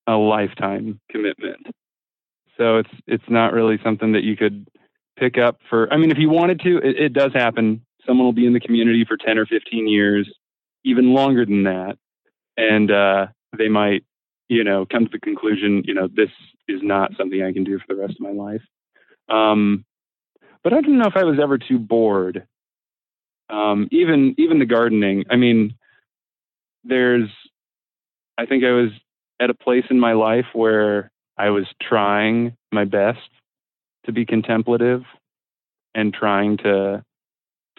a 0.07 0.13
lifetime 0.13 0.99
commitment. 1.09 1.67
So 2.57 2.77
it's 2.77 2.89
it's 3.07 3.23
not 3.29 3.51
really 3.53 3.77
something 3.83 4.13
that 4.13 4.23
you 4.23 4.37
could 4.37 4.67
pick 5.17 5.37
up 5.37 5.57
for. 5.69 5.91
I 5.91 5.97
mean, 5.97 6.11
if 6.11 6.17
you 6.17 6.29
wanted 6.29 6.59
to, 6.61 6.77
it, 6.77 6.97
it 6.97 7.13
does 7.13 7.31
happen. 7.33 7.85
Someone 8.05 8.25
will 8.25 8.33
be 8.33 8.45
in 8.45 8.53
the 8.53 8.59
community 8.59 9.05
for 9.07 9.17
ten 9.17 9.37
or 9.37 9.45
fifteen 9.45 9.87
years, 9.87 10.31
even 10.85 11.13
longer 11.13 11.45
than 11.45 11.63
that, 11.63 11.97
and 12.57 12.91
uh, 12.91 13.27
they 13.57 13.69
might, 13.69 14.03
you 14.49 14.63
know, 14.63 14.85
come 14.85 15.05
to 15.05 15.11
the 15.11 15.19
conclusion, 15.19 15.83
you 15.85 15.93
know, 15.93 16.07
this 16.07 16.29
is 16.67 16.81
not 16.81 17.11
something 17.17 17.41
I 17.41 17.53
can 17.53 17.63
do 17.63 17.79
for 17.79 17.93
the 17.93 18.01
rest 18.01 18.13
of 18.13 18.21
my 18.21 18.31
life. 18.31 18.61
Um, 19.29 19.85
but 20.63 20.73
I 20.73 20.81
don't 20.81 20.97
know 20.97 21.07
if 21.07 21.17
I 21.17 21.23
was 21.23 21.39
ever 21.41 21.57
too 21.57 21.79
bored. 21.79 22.47
Um, 23.49 23.87
even 23.91 24.35
even 24.37 24.59
the 24.59 24.65
gardening. 24.65 25.25
I 25.29 25.35
mean, 25.35 25.75
there's. 26.83 27.29
I 28.37 28.45
think 28.45 28.63
I 28.63 28.71
was 28.71 28.89
at 29.39 29.49
a 29.49 29.53
place 29.53 29.83
in 29.89 29.99
my 29.99 30.13
life 30.13 30.45
where 30.53 31.11
I 31.37 31.49
was 31.49 31.65
trying 31.81 32.55
my 32.71 32.85
best 32.85 33.19
to 34.05 34.11
be 34.11 34.25
contemplative 34.25 35.03
and 35.93 36.13
trying 36.13 36.57
to 36.57 37.03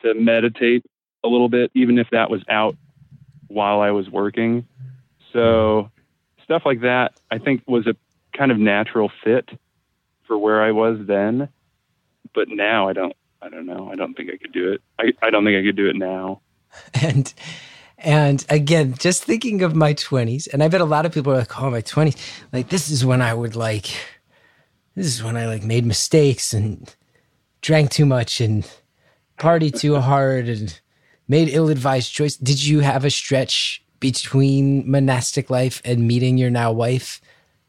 to 0.03 0.15
meditate 0.15 0.85
a 1.25 1.29
little 1.29 1.49
bit, 1.49 1.71
even 1.75 1.99
if 1.99 2.09
that 2.13 2.31
was 2.31 2.43
out 2.51 2.77
while 3.49 3.81
I 3.81 3.91
was 3.91 4.09
working. 4.11 4.67
So 5.33 5.91
stuff 6.45 6.63
like 6.65 6.83
that, 6.83 7.15
I 7.31 7.39
think, 7.39 7.63
was 7.67 7.87
a 7.87 7.97
kind 8.37 8.53
of 8.53 8.59
natural 8.59 9.11
fit 9.25 9.49
for 10.27 10.39
where 10.39 10.63
I 10.63 10.71
was 10.71 10.99
then 11.07 11.49
but 12.35 12.49
now 12.49 12.89
I 12.89 12.93
don't. 12.93 13.15
I 13.41 13.49
don't 13.49 13.67
know. 13.67 13.91
I 13.91 13.95
don't 13.95 14.15
think 14.15 14.31
I 14.33 14.39
could 14.39 14.53
do 14.53 14.73
it. 14.73 14.83
I, 14.99 15.13
I 15.27 15.31
don't 15.31 15.45
think 15.45 15.59
I 15.59 15.67
could 15.67 15.77
do 15.77 15.89
it 15.89 15.97
now. 15.97 16.41
and 16.95 17.33
and 17.99 18.45
again 18.51 18.95
just 18.99 19.23
thinking 19.23 19.63
of 19.63 19.77
my 19.77 19.95
20s 19.95 20.53
and 20.53 20.65
i 20.65 20.67
bet 20.67 20.81
a 20.81 20.85
lot 20.85 21.07
of 21.07 21.15
people 21.15 21.33
are 21.33 21.39
like 21.39 21.63
oh 21.63 21.71
my 21.71 21.81
20s 21.81 22.17
like 22.53 22.69
this 22.69 22.91
is 22.91 23.07
when 23.07 23.23
i 23.23 23.33
would 23.33 23.55
like 23.55 23.87
this 24.97 25.07
is 25.07 25.23
when 25.23 25.37
i 25.37 25.47
like 25.47 25.63
made 25.63 25.87
mistakes 25.87 26.53
and 26.53 26.97
drank 27.63 27.91
too 27.91 28.05
much 28.05 28.41
and 28.41 28.69
partied 29.39 29.79
too 29.79 30.01
hard 30.01 30.49
and 30.49 30.81
made 31.29 31.49
ill-advised 31.49 32.13
choice 32.13 32.37
did 32.37 32.63
you 32.63 32.81
have 32.81 33.05
a 33.05 33.11
stretch 33.11 33.84
between 34.01 34.89
monastic 34.91 35.51
life 35.51 35.81
and 35.85 36.07
meeting 36.07 36.37
your 36.39 36.51
now 36.51 36.73
wife 36.73 37.21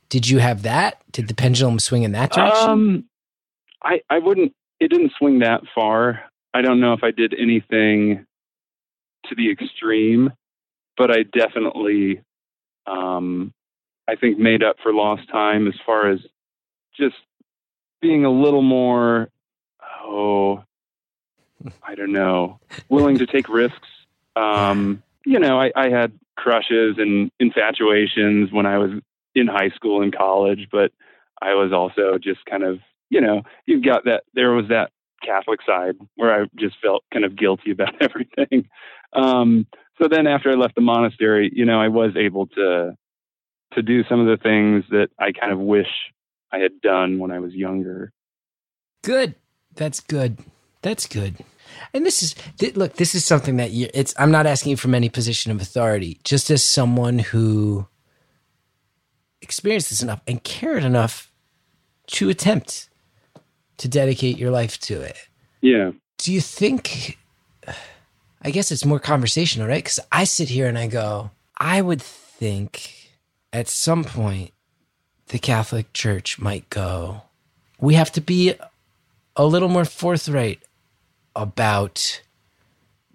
did 0.09 0.28
you 0.28 0.39
have 0.39 0.63
that 0.63 1.01
did 1.11 1.28
the 1.28 1.34
pendulum 1.34 1.80
swing 1.80 2.03
in 2.03 2.11
that 2.11 2.32
direction 2.32 2.69
Um, 2.69 3.05
I 3.86 4.01
I 4.09 4.19
wouldn't. 4.19 4.53
It 4.80 4.89
didn't 4.89 5.13
swing 5.17 5.39
that 5.39 5.61
far. 5.73 6.21
I 6.53 6.61
don't 6.61 6.80
know 6.80 6.93
if 6.93 7.03
I 7.03 7.11
did 7.11 7.34
anything 7.38 8.26
to 9.28 9.36
the 9.36 9.49
extreme, 9.51 10.32
but 10.97 11.11
I 11.11 11.23
definitely, 11.23 12.21
um, 12.88 13.53
I 14.07 14.15
think 14.15 14.38
made 14.38 14.63
up 14.63 14.78
for 14.84 14.93
lost 14.93 15.30
time 15.30 15.67
as 15.67 15.73
far 15.86 16.09
as 16.09 16.19
just 16.97 17.15
being 18.01 18.26
a 18.26 18.32
little 18.32 18.61
more. 18.61 19.30
Oh, 20.03 20.63
I 21.82 21.95
don't 21.95 22.11
know, 22.11 22.59
willing 22.89 23.17
to 23.19 23.26
take 23.26 23.49
risks. 23.49 23.80
Um, 24.38 25.01
you 25.26 25.39
know, 25.39 25.59
I, 25.59 25.71
I 25.76 25.89
had 25.89 26.17
crushes 26.38 26.95
and 26.97 27.32
infatuations 27.39 28.51
when 28.51 28.65
I 28.65 28.78
was 28.78 28.91
in 29.34 29.47
high 29.47 29.69
school 29.76 30.01
and 30.01 30.15
college, 30.15 30.67
but 30.71 30.91
I 31.41 31.53
was 31.53 31.71
also 31.73 32.17
just 32.17 32.45
kind 32.45 32.63
of, 32.63 32.80
you 33.09 33.21
know, 33.21 33.41
you've 33.65 33.84
got 33.84 34.05
that, 34.05 34.23
there 34.34 34.51
was 34.51 34.67
that 34.69 34.91
Catholic 35.26 35.59
side 35.65 35.95
where 36.15 36.43
I 36.43 36.45
just 36.55 36.76
felt 36.82 37.03
kind 37.11 37.26
of 37.26 37.36
guilty 37.36 37.71
about 37.71 37.95
everything. 38.01 38.69
Um, 39.13 39.67
so 40.01 40.07
then 40.09 40.28
after 40.28 40.51
I 40.51 40.55
left 40.55 40.76
the 40.76 40.82
monastery, 40.82 41.51
you 41.53 41.65
know, 41.65 41.80
I 41.80 41.88
was 41.88 42.11
able 42.17 42.47
to, 42.47 42.95
to 43.73 43.82
do 43.82 44.03
some 44.09 44.19
of 44.19 44.28
the 44.28 44.41
things 44.41 44.84
that 44.89 45.07
I 45.19 45.32
kind 45.32 45.51
of 45.51 45.59
wish 45.59 45.88
I 46.51 46.59
had 46.59 46.82
done 46.82 47.19
when 47.19 47.32
I 47.32 47.39
was 47.39 47.53
younger. 47.53 48.11
Good. 49.03 49.36
That's 49.73 49.99
good. 49.99 50.39
That's 50.82 51.07
good. 51.07 51.38
And 51.93 52.05
this 52.05 52.23
is 52.23 52.36
th- 52.57 52.76
look. 52.76 52.95
This 52.95 53.15
is 53.15 53.26
something 53.26 53.57
that 53.57 53.71
you. 53.71 53.89
It's. 53.93 54.13
I'm 54.17 54.32
not 54.32 54.45
asking 54.45 54.71
you 54.71 54.78
from 54.78 54.95
any 54.95 55.09
position 55.09 55.51
of 55.51 55.61
authority. 55.61 56.19
Just 56.23 56.49
as 56.51 56.63
someone 56.63 57.19
who 57.19 57.88
experienced 59.41 59.89
this 59.89 60.01
enough 60.01 60.21
and 60.28 60.43
cared 60.43 60.84
enough 60.84 61.32
to 62.07 62.30
attempt 62.30 62.89
to 63.78 63.88
dedicate 63.88 64.38
your 64.38 64.51
life 64.51 64.80
to 64.80 65.01
it. 65.01 65.17
Yeah. 65.61 65.91
Do 66.17 66.34
you 66.34 66.41
think? 66.41 67.17
I 68.41 68.51
guess 68.51 68.71
it's 68.71 68.86
more 68.86 68.99
conversational, 68.99 69.67
right? 69.67 69.84
Because 69.84 69.99
I 70.11 70.23
sit 70.23 70.49
here 70.49 70.67
and 70.67 70.78
I 70.78 70.86
go, 70.86 71.32
I 71.57 71.82
would 71.82 72.01
think 72.01 73.11
at 73.51 73.67
some 73.67 74.03
point 74.03 74.51
the 75.30 75.39
Catholic 75.39 75.91
Church 75.93 76.38
might 76.38 76.69
go, 76.69 77.23
we 77.80 77.95
have 77.95 78.11
to 78.11 78.21
be 78.21 78.53
a 79.36 79.45
little 79.45 79.69
more 79.69 79.86
forthright 79.86 80.61
about 81.36 82.21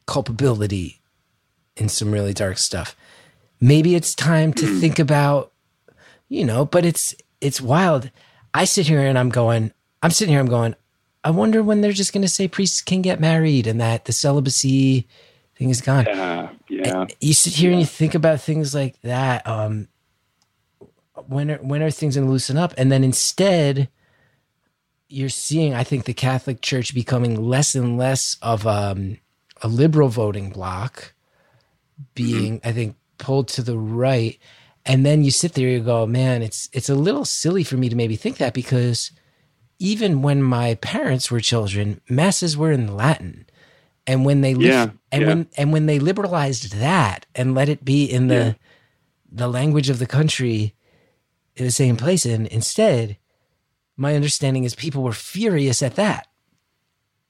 culpability 0.07 1.01
in 1.77 1.89
some 1.89 2.13
really 2.13 2.35
dark 2.35 2.59
stuff. 2.59 2.97
Maybe 3.61 3.95
it's 3.95 4.15
time 4.15 4.53
to 4.55 4.79
think 4.81 4.99
about, 4.99 5.53
you 6.29 6.45
know, 6.45 6.65
but 6.65 6.85
it's 6.85 7.15
it's 7.41 7.61
wild. 7.61 8.11
I 8.53 8.65
sit 8.65 8.87
here 8.87 9.01
and 9.01 9.19
I'm 9.19 9.29
going, 9.29 9.73
I'm 10.03 10.11
sitting 10.11 10.33
here, 10.33 10.41
I'm 10.41 10.49
going, 10.49 10.75
I 11.23 11.31
wonder 11.31 11.63
when 11.63 11.81
they're 11.81 11.93
just 11.93 12.13
going 12.13 12.23
to 12.23 12.29
say 12.29 12.49
priests 12.49 12.81
can 12.81 13.03
get 13.03 13.21
married 13.21 13.67
and 13.67 13.81
that 13.81 14.07
the 14.07 14.13
celibacy 14.13 15.07
thing 15.57 15.71
is 15.71 15.81
gone. 15.81 16.07
Yeah. 16.07 16.49
Yeah. 16.69 17.07
You 17.21 17.35
sit 17.35 17.55
here 17.55 17.71
and 17.71 17.81
you 17.81 17.87
think 17.87 18.15
about 18.15 18.41
things 18.41 18.75
like 18.75 19.01
that. 19.03 19.47
Um, 19.47 19.89
when 21.27 21.51
are 21.51 21.59
when 21.59 21.83
are 21.83 21.91
things 21.91 22.17
going 22.17 22.27
to 22.27 22.33
loosen 22.33 22.57
up? 22.57 22.73
And 22.79 22.91
then 22.91 23.05
instead, 23.05 23.89
you're 25.11 25.29
seeing, 25.29 25.75
I 25.75 25.85
think, 25.85 26.05
the 26.05 26.15
Catholic 26.15 26.63
Church 26.63 26.95
becoming 26.95 27.49
less 27.49 27.75
and 27.75 27.99
less 27.99 28.37
of 28.43 28.67
um, 28.67 29.19
a 29.61 29.69
liberal 29.69 30.09
voting 30.09 30.51
bloc, 30.51 31.13
being, 32.15 32.61
I 32.65 32.73
think, 32.73 32.97
pulled 33.19 33.49
to 33.49 33.63
the 33.63 33.77
right. 33.79 34.39
And 34.87 35.05
then 35.05 35.23
you 35.25 35.31
sit 35.31 35.53
there, 35.55 35.69
you 35.69 35.81
go, 35.81 36.07
man, 36.07 36.43
it's 36.43 36.69
it's 36.73 36.89
a 36.89 36.95
little 36.95 37.25
silly 37.25 37.65
for 37.65 37.77
me 37.77 37.89
to 37.89 37.97
maybe 37.97 38.17
think 38.17 38.39
that 38.39 38.55
because 38.55 39.11
even 39.79 40.23
when 40.23 40.43
my 40.43 40.77
parents 40.77 41.31
were 41.31 41.41
children, 41.41 42.01
masses 42.09 42.57
were 42.57 42.73
in 42.73 42.97
Latin. 42.97 43.47
And 44.07 44.25
when 44.25 44.41
they 44.41 44.53
Yeah, 44.55 44.91
and 45.13 45.23
yeah. 45.23 45.29
when 45.29 45.49
and 45.57 45.73
when 45.73 45.87
they 45.87 45.99
liberalized 45.99 46.75
that 46.77 47.27
and 47.35 47.55
let 47.55 47.69
it 47.69 47.85
be 47.85 48.05
in 48.05 48.29
the 48.29 48.35
Yeah. 48.35 48.53
the 49.31 49.49
language 49.49 49.91
of 49.91 49.99
the 49.99 50.07
country 50.07 50.75
in 51.57 51.65
the 51.65 51.71
same 51.71 51.97
place, 51.97 52.25
and 52.25 52.47
instead, 52.47 53.19
my 54.01 54.15
understanding 54.17 54.65
is 54.65 54.75
people 54.75 55.03
were 55.03 55.13
furious 55.13 55.83
at 55.83 55.97
that. 55.97 56.27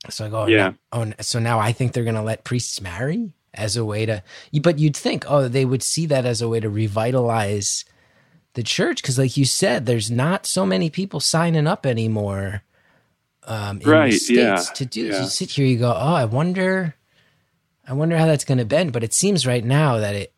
So 0.09 0.25
I 0.25 0.29
go, 0.29 0.43
oh, 0.43 0.47
Yeah. 0.47 0.73
no- 0.93 1.13
oh, 1.13 1.13
so 1.21 1.39
now 1.41 1.59
I 1.59 1.73
think 1.73 1.93
they're 1.93 2.05
going 2.05 2.15
to 2.15 2.23
let 2.23 2.45
priests 2.45 2.81
marry 2.81 3.33
as 3.53 3.77
a 3.77 3.85
way 3.85 4.07
to, 4.07 4.23
but 4.63 4.79
you'd 4.79 4.97
think, 4.97 5.25
oh, 5.29 5.49
they 5.49 5.65
would 5.65 5.83
see 5.83 6.07
that 6.07 6.25
as 6.25 6.41
a 6.41 6.49
way 6.49 6.61
to 6.61 6.71
revitalize 6.71 7.85
the 8.55 8.63
church 8.63 9.03
because, 9.03 9.19
like 9.19 9.37
you 9.37 9.45
said, 9.45 9.85
there's 9.87 10.11
not 10.11 10.47
so 10.47 10.65
many 10.65 10.89
people 10.91 11.19
signing 11.21 11.67
up 11.67 11.85
anymore. 11.85 12.63
Um, 13.45 13.81
in 13.81 13.89
Right, 13.89 14.13
the 14.13 14.19
states 14.19 14.69
yeah, 14.69 14.75
to 14.75 14.87
do. 14.87 15.03
yeah. 15.07 15.23
You 15.23 15.27
sit 15.29 15.51
here, 15.51 15.67
you 15.67 15.79
go, 15.79 15.91
oh, 15.91 16.15
I 16.15 16.25
wonder, 16.25 16.95
I 17.87 17.93
wonder 17.95 18.17
how 18.17 18.27
that's 18.27 18.45
going 18.45 18.59
to 18.59 18.65
bend. 18.65 18.93
But 18.93 19.03
it 19.03 19.13
seems 19.13 19.47
right 19.47 19.65
now 19.65 19.99
that 19.99 20.15
it, 20.15 20.33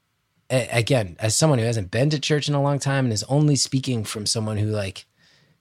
again, 0.51 1.17
as 1.21 1.37
someone 1.37 1.59
who 1.59 1.65
hasn't 1.67 1.91
been 1.91 2.09
to 2.11 2.19
church 2.19 2.49
in 2.49 2.55
a 2.55 2.63
long 2.63 2.79
time 2.79 3.05
and 3.05 3.13
is 3.13 3.25
only 3.25 3.57
speaking 3.57 4.05
from 4.05 4.25
someone 4.25 4.57
who 4.57 4.67
like 4.67 5.05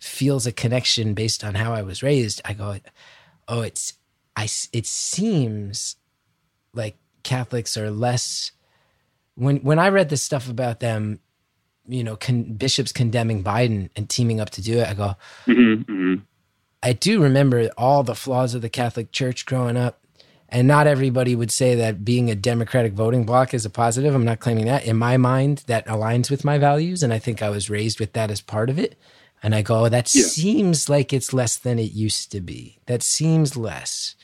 feels 0.01 0.45
a 0.45 0.51
connection 0.51 1.13
based 1.13 1.43
on 1.43 1.55
how 1.55 1.73
I 1.73 1.81
was 1.81 2.03
raised, 2.03 2.41
I 2.43 2.53
go, 2.53 2.77
oh, 3.47 3.61
it's, 3.61 3.93
I. 4.35 4.43
it 4.73 4.85
seems 4.85 5.95
like 6.73 6.97
Catholics 7.23 7.77
are 7.77 7.91
less 7.91 8.51
when 9.35 9.57
when 9.57 9.79
I 9.79 9.89
read 9.89 10.09
this 10.09 10.21
stuff 10.21 10.49
about 10.49 10.79
them, 10.79 11.19
you 11.87 12.03
know, 12.03 12.15
con- 12.15 12.53
bishops 12.53 12.91
condemning 12.91 13.43
Biden 13.43 13.89
and 13.95 14.09
teaming 14.09 14.39
up 14.39 14.49
to 14.51 14.61
do 14.61 14.79
it, 14.79 14.87
I 14.87 14.93
go, 14.93 15.15
hmm 15.45 15.75
hmm 15.81 16.15
I 16.83 16.93
do 16.93 17.21
remember 17.21 17.69
all 17.77 18.03
the 18.03 18.15
flaws 18.15 18.55
of 18.55 18.61
the 18.61 18.69
Catholic 18.69 19.11
Church 19.11 19.45
growing 19.45 19.77
up. 19.77 19.99
And 20.49 20.67
not 20.67 20.87
everybody 20.87 21.33
would 21.35 21.51
say 21.51 21.75
that 21.75 22.03
being 22.03 22.29
a 22.29 22.35
Democratic 22.35 22.93
voting 22.93 23.23
bloc 23.23 23.53
is 23.53 23.65
a 23.65 23.69
positive. 23.69 24.13
I'm 24.13 24.25
not 24.25 24.39
claiming 24.39 24.65
that. 24.65 24.83
In 24.83 24.97
my 24.97 25.15
mind, 25.15 25.63
that 25.67 25.85
aligns 25.85 26.29
with 26.29 26.43
my 26.43 26.57
values. 26.57 27.03
And 27.03 27.13
I 27.13 27.19
think 27.19 27.41
I 27.41 27.49
was 27.49 27.69
raised 27.69 27.99
with 28.01 28.13
that 28.13 28.31
as 28.31 28.41
part 28.41 28.69
of 28.69 28.77
it. 28.77 28.97
And 29.43 29.55
I 29.55 29.61
go, 29.61 29.89
that 29.89 30.13
Yeah. 30.13 30.23
seems 30.23 30.87
like 30.89 31.11
it's 31.13 31.33
less 31.33 31.57
than 31.57 31.79
it 31.79 31.91
used 31.93 32.31
to 32.31 32.41
be. 32.41 32.77
That 32.85 33.01
seems 33.01 33.57
less. 33.57 34.15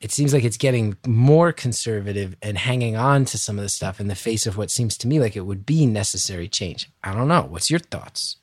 It 0.00 0.10
seems 0.10 0.32
like 0.32 0.44
it's 0.44 0.56
getting 0.56 0.96
more 1.06 1.52
conservative 1.52 2.34
and 2.42 2.56
hanging 2.56 2.96
on 2.96 3.24
to 3.26 3.38
some 3.38 3.58
of 3.58 3.62
the 3.62 3.68
stuff 3.68 4.00
in 4.00 4.08
the 4.08 4.14
face 4.14 4.46
of 4.46 4.56
what 4.56 4.70
seems 4.70 4.96
to 4.98 5.06
me 5.08 5.20
like 5.20 5.36
it 5.36 5.42
would 5.46 5.66
be 5.66 5.84
necessary 5.86 6.48
change. 6.48 6.90
I 7.04 7.14
don't 7.14 7.28
know. 7.28 7.42
What's 7.42 7.70
your 7.70 7.80
thoughts? 7.80 8.36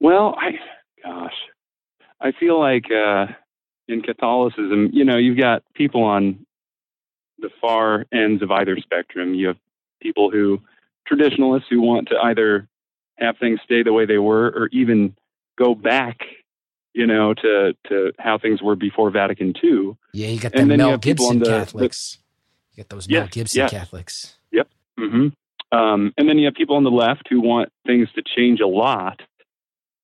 Well, 0.00 0.34
I, 0.38 0.58
gosh, 1.02 1.34
I 2.20 2.32
feel 2.32 2.58
like 2.58 2.86
uh, 2.90 3.26
in 3.88 4.02
Catholicism, 4.02 4.90
you 4.92 5.04
know, 5.04 5.16
you've 5.16 5.38
got 5.38 5.62
people 5.74 6.02
on 6.02 6.44
the 7.38 7.50
far 7.60 8.06
ends 8.12 8.42
of 8.42 8.50
either 8.50 8.76
spectrum. 8.78 9.34
You 9.34 9.48
have 9.48 9.56
people 10.02 10.30
who, 10.32 10.60
traditionalists, 11.06 11.68
who 11.70 11.80
want 11.80 12.08
to 12.08 12.16
either 12.18 12.68
have 13.18 13.36
things 13.38 13.60
stay 13.64 13.82
the 13.82 13.92
way 13.92 14.06
they 14.06 14.18
were 14.18 14.46
or 14.48 14.68
even 14.72 15.14
go 15.58 15.74
back, 15.74 16.20
you 16.94 17.06
know, 17.06 17.34
to, 17.34 17.74
to 17.88 18.12
how 18.18 18.38
things 18.38 18.60
were 18.62 18.76
before 18.76 19.10
Vatican 19.10 19.54
II. 19.62 19.96
Yeah, 20.12 20.28
you 20.28 20.40
got 20.40 20.54
And 20.54 20.70
the 20.70 20.76
Mel 20.76 20.98
Gibson 20.98 21.28
on 21.28 21.38
the- 21.38 21.44
the- 21.44 21.50
Catholics. 21.50 22.18
you 22.72 22.82
got 22.82 22.88
those 22.90 23.08
Mel 23.08 23.28
Gibson 23.28 23.58
yes. 23.60 23.70
Catholics. 23.70 24.38
hmm 24.98 25.28
Um, 25.72 26.12
and 26.16 26.28
then 26.28 26.38
you 26.38 26.44
have 26.46 26.54
people 26.54 26.76
on 26.76 26.84
the 26.84 26.90
left 26.90 27.26
who 27.28 27.40
want 27.40 27.70
things 27.86 28.08
to 28.14 28.22
change 28.36 28.60
a 28.60 28.66
lot. 28.66 29.20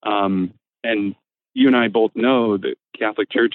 Um, 0.03 0.53
and 0.83 1.15
you 1.55 1.67
and 1.69 1.77
I 1.77 1.89
both 1.89 2.11
know 2.17 2.57
that 2.57 2.75
Catholic 2.99 3.31
Church 3.31 3.55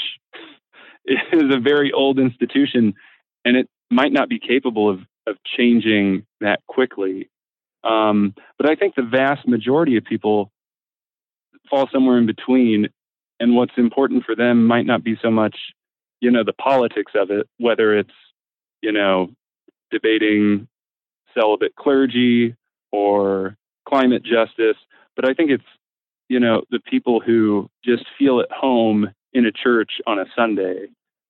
is 1.06 1.54
a 1.54 1.60
very 1.60 1.92
old 1.92 2.20
institution, 2.20 2.94
and 3.44 3.58
it 3.58 3.68
might 3.92 4.12
not 4.14 4.30
be 4.30 4.40
capable 4.40 4.90
of 4.90 5.00
of 5.28 5.38
changing 5.58 6.24
that 6.40 6.60
quickly. 6.68 7.30
Um, 7.86 8.34
but 8.58 8.70
I 8.70 8.76
think 8.76 8.96
the 8.96 9.04
vast 9.04 9.48
majority 9.48 9.96
of 9.96 10.04
people 10.04 10.52
fall 11.70 11.88
somewhere 11.94 12.18
in 12.18 12.26
between, 12.26 12.88
and 13.40 13.56
what's 13.56 13.78
important 13.78 14.24
for 14.26 14.36
them 14.36 14.66
might 14.66 14.86
not 14.86 15.04
be 15.04 15.18
so 15.22 15.30
much, 15.30 15.56
you 16.20 16.32
know, 16.32 16.44
the 16.44 16.54
politics 16.54 17.14
of 17.16 17.32
it, 17.32 17.48
whether 17.58 17.98
it's, 17.98 18.14
you 18.82 18.92
know, 18.92 19.30
debating 19.92 20.68
celibate 21.38 21.76
clergy 21.76 22.56
or 22.92 23.56
climate 23.88 24.24
justice, 24.24 24.78
but 25.16 25.28
I 25.28 25.34
think 25.34 25.52
it's, 25.52 25.64
you 26.30 26.40
know, 26.40 26.64
the 26.72 26.80
people 26.80 27.20
who 27.20 27.70
just 27.84 28.06
feel 28.18 28.40
at 28.40 28.52
home 28.52 29.10
in 29.34 29.46
a 29.46 29.52
church 29.52 29.92
on 30.08 30.18
a 30.18 30.26
Sunday, 30.36 30.88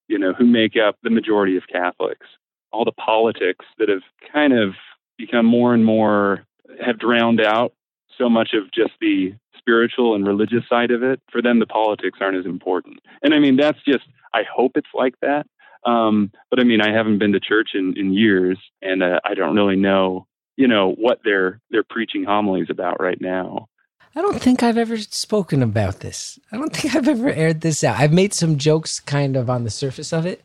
you 0.08 0.18
know, 0.18 0.34
who 0.34 0.46
make 0.46 0.76
up 0.78 0.96
the 1.04 1.10
majority 1.10 1.58
of 1.58 1.64
Catholics. 1.72 2.28
All 2.72 2.86
the 2.86 2.92
politics 2.94 3.66
that 3.78 3.90
have 3.90 4.04
kind 4.32 4.54
of 4.54 4.74
become 5.18 5.46
more 5.46 5.74
and 5.74 5.86
more 5.86 6.46
have 6.86 7.00
drowned 7.00 7.42
out 7.42 7.74
so 8.18 8.30
much 8.30 8.50
of 8.54 8.72
just 8.72 8.94
the 9.02 9.34
spiritual 9.58 10.16
and 10.16 10.26
religious 10.28 10.64
side 10.70 10.92
of 10.92 11.04
it. 11.04 11.20
For 11.32 11.42
them, 11.42 11.60
the 11.60 11.66
politics 11.66 12.20
aren't 12.22 12.38
as 12.38 12.46
important. 12.46 13.00
And 13.24 13.34
I 13.34 13.40
mean, 13.40 13.56
that's 13.58 13.80
just, 13.88 14.06
I 14.34 14.44
hope 14.54 14.74
it's 14.76 14.90
like 14.94 15.16
that. 15.22 15.48
Um, 15.86 16.32
but 16.50 16.60
I 16.60 16.64
mean, 16.64 16.82
I 16.82 16.92
haven't 16.92 17.20
been 17.20 17.32
to 17.34 17.40
church 17.40 17.70
in, 17.76 17.94
in 17.96 18.14
years, 18.14 18.58
and 18.82 19.04
uh, 19.04 19.20
I 19.24 19.36
don't 19.36 19.56
really 19.56 19.76
know, 19.76 20.26
you 20.58 20.68
know, 20.68 20.94
what 20.94 21.20
they're 21.24 21.62
they're 21.70 21.84
preaching 21.84 22.24
homilies 22.24 22.68
about 22.72 23.00
right 23.00 23.22
now. 23.22 23.68
I 24.16 24.22
don't 24.22 24.42
think 24.42 24.64
I've 24.64 24.78
ever 24.78 24.98
spoken 24.98 25.62
about 25.62 26.00
this. 26.00 26.40
I 26.52 26.58
don't 26.58 26.74
think 26.76 26.96
I've 26.96 27.08
ever 27.08 27.30
aired 27.30 27.62
this 27.62 27.84
out. 27.84 28.00
I've 28.00 28.14
made 28.14 28.34
some 28.34 28.58
jokes 28.58 29.00
kind 29.00 29.36
of 29.36 29.48
on 29.50 29.64
the 29.64 29.70
surface 29.70 30.12
of 30.12 30.26
it, 30.26 30.44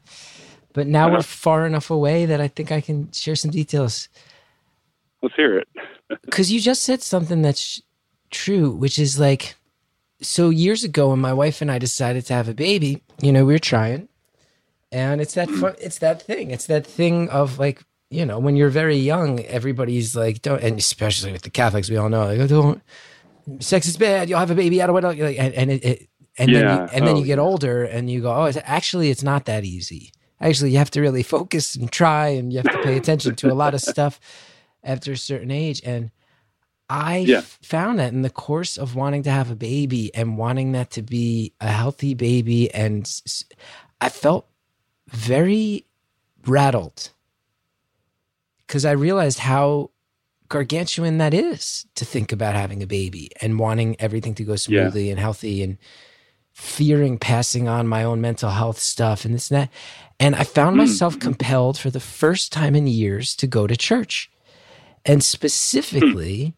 but 0.74 0.86
now 0.86 1.06
Uh-huh. 1.06 1.16
we're 1.18 1.22
far 1.22 1.66
enough 1.66 1.88
away 1.88 2.26
that 2.26 2.40
I 2.40 2.48
think 2.48 2.70
I 2.70 2.80
can 2.82 3.10
share 3.12 3.36
some 3.36 3.50
details. 3.50 4.08
Let's 5.22 5.34
hear 5.34 5.58
it. 5.58 5.68
Because 6.24 6.50
you 6.50 6.60
just 6.60 6.82
said 6.82 7.02
something 7.02 7.40
that's 7.40 7.80
true, 8.30 8.72
which 8.72 8.98
is 8.98 9.20
like, 9.20 9.54
so 10.20 10.50
years 10.50 10.82
ago 10.82 11.10
when 11.10 11.20
my 11.20 11.32
wife 11.32 11.62
and 11.62 11.70
I 11.70 11.78
decided 11.78 12.26
to 12.26 12.34
have 12.34 12.48
a 12.48 12.54
baby, 12.54 13.00
you 13.22 13.30
know, 13.30 13.44
we 13.44 13.52
were 13.52 13.60
trying, 13.60 14.08
and 14.90 15.20
it's 15.20 15.34
that 15.34 15.48
fun, 15.48 15.76
it's 15.80 16.00
that 16.00 16.20
thing, 16.20 16.50
it's 16.50 16.66
that 16.66 16.84
thing 16.84 17.28
of 17.30 17.60
like, 17.60 17.84
you 18.10 18.26
know, 18.26 18.40
when 18.40 18.56
you're 18.56 18.70
very 18.70 18.96
young, 18.96 19.38
everybody's 19.44 20.16
like, 20.16 20.42
don't, 20.42 20.60
and 20.62 20.78
especially 20.78 21.30
with 21.30 21.42
the 21.42 21.50
Catholics, 21.50 21.88
we 21.88 21.96
all 21.96 22.08
know, 22.08 22.26
like, 22.26 22.40
oh, 22.40 22.46
don't, 22.48 22.82
sex 23.60 23.86
is 23.86 23.96
bad. 23.96 24.28
You'll 24.28 24.40
have 24.40 24.50
a 24.50 24.56
baby. 24.56 24.78
Want 24.78 25.02
to, 25.02 25.08
like, 25.24 25.38
and, 25.38 25.54
and 25.54 25.70
it, 25.70 25.84
it 25.84 26.08
and 26.38 26.54
then 26.54 26.64
you, 26.64 26.84
and 26.92 27.06
then 27.06 27.16
Oh, 27.16 27.18
you 27.20 27.24
get 27.24 27.38
older 27.38 27.84
and 27.84 28.10
you 28.10 28.20
go, 28.20 28.34
oh, 28.34 28.44
it's, 28.44 28.58
actually, 28.64 29.10
it's 29.10 29.22
not 29.22 29.44
that 29.44 29.64
easy. 29.64 30.12
Actually, 30.40 30.72
you 30.72 30.78
have 30.78 30.90
to 30.90 31.00
really 31.00 31.22
focus 31.22 31.76
and 31.76 31.92
try, 31.92 32.28
and 32.28 32.52
you 32.52 32.58
have 32.58 32.72
to 32.72 32.82
pay 32.82 32.96
attention 32.96 33.36
to 33.36 33.52
a 33.52 33.54
lot 33.54 33.74
of 33.74 33.80
stuff 33.80 34.18
after 34.82 35.12
a 35.12 35.16
certain 35.16 35.50
age. 35.50 35.80
And 35.84 36.10
I 36.88 37.18
Yeah. 37.18 37.42
found 37.62 37.98
that 37.98 38.12
in 38.12 38.22
the 38.22 38.30
course 38.30 38.76
of 38.76 38.94
wanting 38.96 39.22
to 39.24 39.30
have 39.30 39.50
a 39.50 39.56
baby 39.56 40.12
and 40.14 40.36
wanting 40.36 40.72
that 40.72 40.90
to 40.92 41.02
be 41.02 41.52
a 41.60 41.68
healthy 41.68 42.14
baby, 42.14 42.72
and 42.74 43.08
I 44.00 44.08
felt 44.08 44.48
very 45.08 45.86
rattled 46.46 47.10
because 48.66 48.84
I 48.84 48.92
realized 48.92 49.40
how 49.40 49.90
gargantuan 50.48 51.18
that 51.18 51.32
is 51.32 51.86
to 51.94 52.04
think 52.04 52.32
about 52.32 52.54
having 52.54 52.82
a 52.82 52.86
baby 52.86 53.30
and 53.40 53.58
wanting 53.58 53.96
everything 54.00 54.34
to 54.34 54.44
go 54.44 54.56
smoothly 54.56 55.10
and 55.10 55.20
healthy 55.20 55.62
and 55.62 55.78
fearing 56.52 57.18
passing 57.18 57.68
on 57.68 57.86
my 57.86 58.02
own 58.02 58.20
mental 58.20 58.50
health 58.50 58.78
stuff 58.78 59.24
and 59.24 59.34
this 59.34 59.50
and 59.50 59.62
that. 59.62 59.70
And 60.18 60.34
I 60.34 60.44
found 60.44 60.72
hmm. 60.74 60.78
myself 60.78 61.18
compelled 61.18 61.78
for 61.78 61.90
the 61.90 62.00
first 62.00 62.52
time 62.52 62.74
in 62.74 62.86
years 62.86 63.34
to 63.36 63.46
go 63.46 63.66
to 63.66 63.76
church. 63.76 64.30
And 65.04 65.24
specifically, 65.24 66.54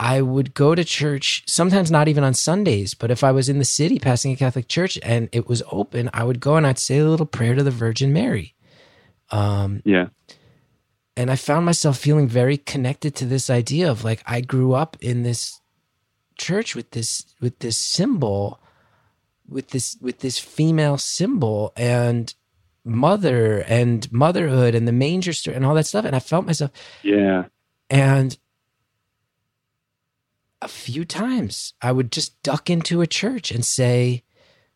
I 0.00 0.22
would 0.22 0.54
go 0.54 0.74
to 0.74 0.84
church, 0.84 1.42
sometimes 1.46 1.90
not 1.90 2.06
even 2.08 2.22
on 2.22 2.34
Sundays, 2.34 2.94
but 2.94 3.10
if 3.10 3.24
I 3.24 3.32
was 3.32 3.48
in 3.48 3.58
the 3.58 3.64
city 3.64 3.98
passing 3.98 4.32
a 4.32 4.36
Catholic 4.36 4.68
church 4.68 4.98
and 5.02 5.28
it 5.32 5.48
was 5.48 5.62
open, 5.72 6.08
I 6.14 6.22
would 6.24 6.38
go 6.40 6.56
and 6.56 6.66
I'd 6.66 6.78
say 6.78 6.98
a 6.98 7.04
little 7.08 7.26
prayer 7.26 7.54
to 7.56 7.62
the 7.64 7.70
Virgin 7.72 8.12
Mary. 8.12 8.54
Um, 9.30 9.82
Yeah. 9.84 10.08
and 11.16 11.30
I 11.32 11.36
found 11.36 11.66
myself 11.66 11.98
feeling 11.98 12.28
very 12.28 12.56
connected 12.56 13.16
to 13.16 13.26
this 13.26 13.50
idea 13.50 13.90
of 13.90 14.04
like 14.04 14.22
I 14.24 14.40
grew 14.40 14.72
up 14.72 14.96
in 15.00 15.24
this 15.24 15.60
church 16.38 16.76
with 16.76 16.92
this 16.92 17.26
with 17.40 17.58
this 17.58 17.76
symbol 17.76 18.60
with 19.48 19.70
this 19.70 19.96
with 20.00 20.20
this 20.20 20.38
female 20.38 20.96
symbol 20.96 21.72
and 21.76 22.32
mother 22.88 23.58
and 23.68 24.10
motherhood 24.12 24.74
and 24.74 24.88
the 24.88 24.92
manger 24.92 25.32
story 25.32 25.56
and 25.56 25.64
all 25.64 25.74
that 25.74 25.86
stuff 25.86 26.04
and 26.04 26.16
I 26.16 26.20
felt 26.20 26.46
myself 26.46 26.70
Yeah. 27.02 27.44
and 27.90 28.36
a 30.60 30.68
few 30.68 31.04
times 31.04 31.74
I 31.80 31.92
would 31.92 32.10
just 32.10 32.42
duck 32.42 32.68
into 32.68 33.00
a 33.00 33.06
church 33.06 33.50
and 33.50 33.64
say, 33.64 34.24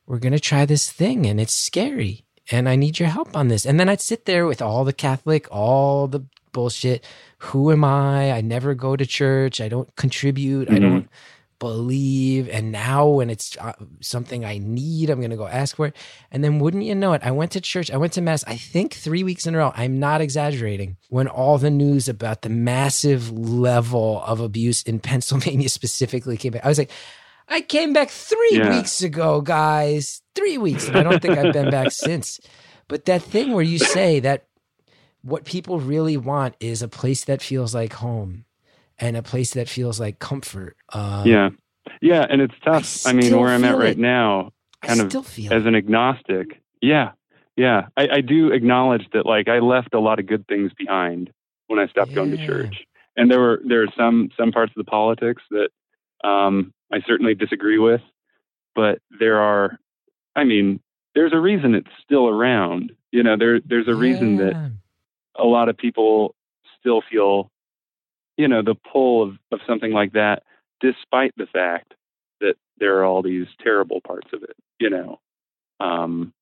We're 0.07 0.19
going 0.21 0.33
to 0.33 0.41
try 0.41 0.65
this 0.65 0.91
thing 0.91 1.27
and 1.27 1.41
it's 1.41 1.55
scary 1.55 2.25
and 2.51 2.69
I 2.69 2.77
need 2.77 2.99
your 2.99 3.09
help 3.09 3.37
on 3.37 3.49
this. 3.49 3.65
And 3.67 3.79
then 3.81 3.89
I'd 3.89 4.01
sit 4.01 4.25
there 4.27 4.47
with 4.47 4.63
all 4.63 4.85
the 4.85 4.93
Catholic, 4.93 5.49
all 5.51 6.07
the 6.07 6.25
bullshit. 6.53 7.05
Who 7.39 7.73
am 7.73 7.83
I? 7.85 8.31
I 8.33 8.41
never 8.43 8.75
go 8.75 8.95
to 8.95 9.07
church. 9.07 9.61
I 9.61 9.69
don't 9.69 9.95
contribute. 9.97 10.69
I 10.71 10.75
Mhm. 10.75 10.81
don't 10.81 11.09
believe. 11.63 12.49
And 12.49 12.73
now 12.73 13.07
when 13.07 13.31
it's 13.31 13.57
uh, 13.57 13.73
something 14.01 14.45
I 14.45 14.59
need, 14.59 15.09
I'm 15.11 15.21
going 15.21 15.31
to 15.31 15.37
go 15.37 15.47
ask 15.47 15.77
for 15.77 15.87
it. 15.87 15.97
And 16.33 16.43
then 16.43 16.59
wouldn't 16.59 16.83
you 16.83 16.95
know 16.97 17.13
it, 17.13 17.23
I 17.25 17.31
went 17.31 17.53
to 17.53 17.61
church, 17.61 17.89
I 17.91 17.97
went 17.97 18.13
to 18.15 18.21
mass, 18.21 18.43
I 18.49 18.57
think 18.57 18.95
three 18.95 19.23
weeks 19.23 19.47
in 19.47 19.55
a 19.55 19.59
row. 19.59 19.73
I'm 19.77 20.01
not 20.01 20.21
exaggerating. 20.21 20.97
When 21.09 21.29
all 21.29 21.59
the 21.59 21.71
news 21.71 22.09
about 22.09 22.43
the 22.43 22.49
massive 22.49 23.31
level 23.31 24.21
of 24.27 24.41
abuse 24.41 24.83
in 24.83 24.99
Pennsylvania 25.11 25.69
specifically 25.69 26.37
came 26.37 26.53
back, 26.53 26.65
I 26.65 26.69
was 26.69 26.79
like, 26.79 26.91
I 27.49 27.61
came 27.61 27.93
back 27.93 28.11
three 28.11 28.51
Yeah. 28.59 28.77
weeks 28.77 29.01
ago, 29.03 29.41
guys. 29.41 30.21
Three 30.35 30.59
weeks. 30.59 30.89
And 30.89 30.97
I 30.97 31.03
don't 31.05 31.23
think 31.23 31.39
I've 31.39 31.53
been 31.53 31.71
back 31.71 31.93
since. 32.07 32.41
But 32.89 33.05
that 33.05 33.23
thing 33.23 33.53
where 33.53 33.65
you 33.65 33.79
say 33.79 34.21
that 34.21 34.47
what 35.23 35.45
people 35.45 35.79
really 35.79 36.17
want 36.17 36.57
is 36.59 36.83
a 36.83 36.89
place 36.89 37.25
that 37.27 37.41
feels 37.41 37.73
like 37.75 37.93
home 37.93 38.45
and 39.03 39.17
a 39.17 39.23
place 39.23 39.55
that 39.55 39.69
feels 39.69 39.99
like 39.99 40.19
comfort. 40.21 40.77
Um, 40.93 41.27
Yeah. 41.27 41.51
Yeah. 42.01 42.25
And 42.29 42.41
it's 42.41 42.55
tough. 42.65 43.05
I 43.07 43.11
I, 43.11 43.13
mean, 43.13 43.37
where 43.37 43.51
I'm 43.51 43.65
at 43.65 43.77
right 43.77 43.91
it. 43.91 43.99
now, 43.99 44.53
kind 44.83 45.01
of 45.01 45.15
as 45.15 45.39
it. 45.39 45.67
an 45.67 45.75
agnostic. 45.75 46.63
Yeah. 46.81 47.11
Yeah. 47.57 47.89
I, 47.97 48.09
I 48.13 48.21
do 48.21 48.53
acknowledge 48.53 49.05
that 49.13 49.27
like 49.27 49.49
I 49.49 49.59
left 49.59 49.93
a 49.95 49.99
lot 50.01 50.21
of 50.21 50.27
good 50.27 50.47
things 50.47 50.71
behind 50.79 51.31
when 51.67 51.81
I 51.81 51.89
stopped 51.89 52.15
going 52.15 52.31
to 52.31 52.47
church. 52.47 52.85
And 53.17 53.31
there 53.31 53.41
were 53.41 53.61
there 53.67 53.83
are 53.83 53.93
some 53.97 54.31
some 54.39 54.53
parts 54.53 54.73
of 54.77 54.85
the 54.85 54.91
politics 54.91 55.43
that 55.51 55.69
um 56.27 56.73
I 56.93 57.01
certainly 57.07 57.35
disagree 57.35 57.79
with, 57.79 58.01
but 58.75 59.01
there 59.19 59.41
are 59.41 59.79
I 60.37 60.45
mean, 60.45 60.81
there's 61.15 61.33
a 61.35 61.41
reason 61.41 61.75
it's 61.75 61.91
still 62.03 62.29
around. 62.29 62.93
You 63.11 63.23
know, 63.25 63.37
there 63.37 63.61
there's 63.61 63.89
a 63.89 63.95
reason 63.95 64.37
that 64.37 64.55
a 65.37 65.45
lot 65.45 65.69
of 65.69 65.77
people 65.77 66.35
still 66.81 67.03
feel 67.11 67.51
you 68.37 68.49
know, 68.49 68.63
the 68.63 68.75
pull 68.93 69.23
of, 69.23 69.37
of 69.51 69.61
something 69.67 69.93
like 69.93 70.13
that, 70.13 70.43
despite 70.81 71.33
the 71.37 71.47
fact 71.47 71.95
that 72.41 72.55
there 72.79 72.99
are 72.99 73.05
all 73.05 73.23
these 73.23 73.47
terrible 73.63 74.01
parts 74.01 74.29
of 74.33 74.43
it, 74.43 74.57
you 74.79 74.91
know. 74.91 75.21
Um, 75.81 76.33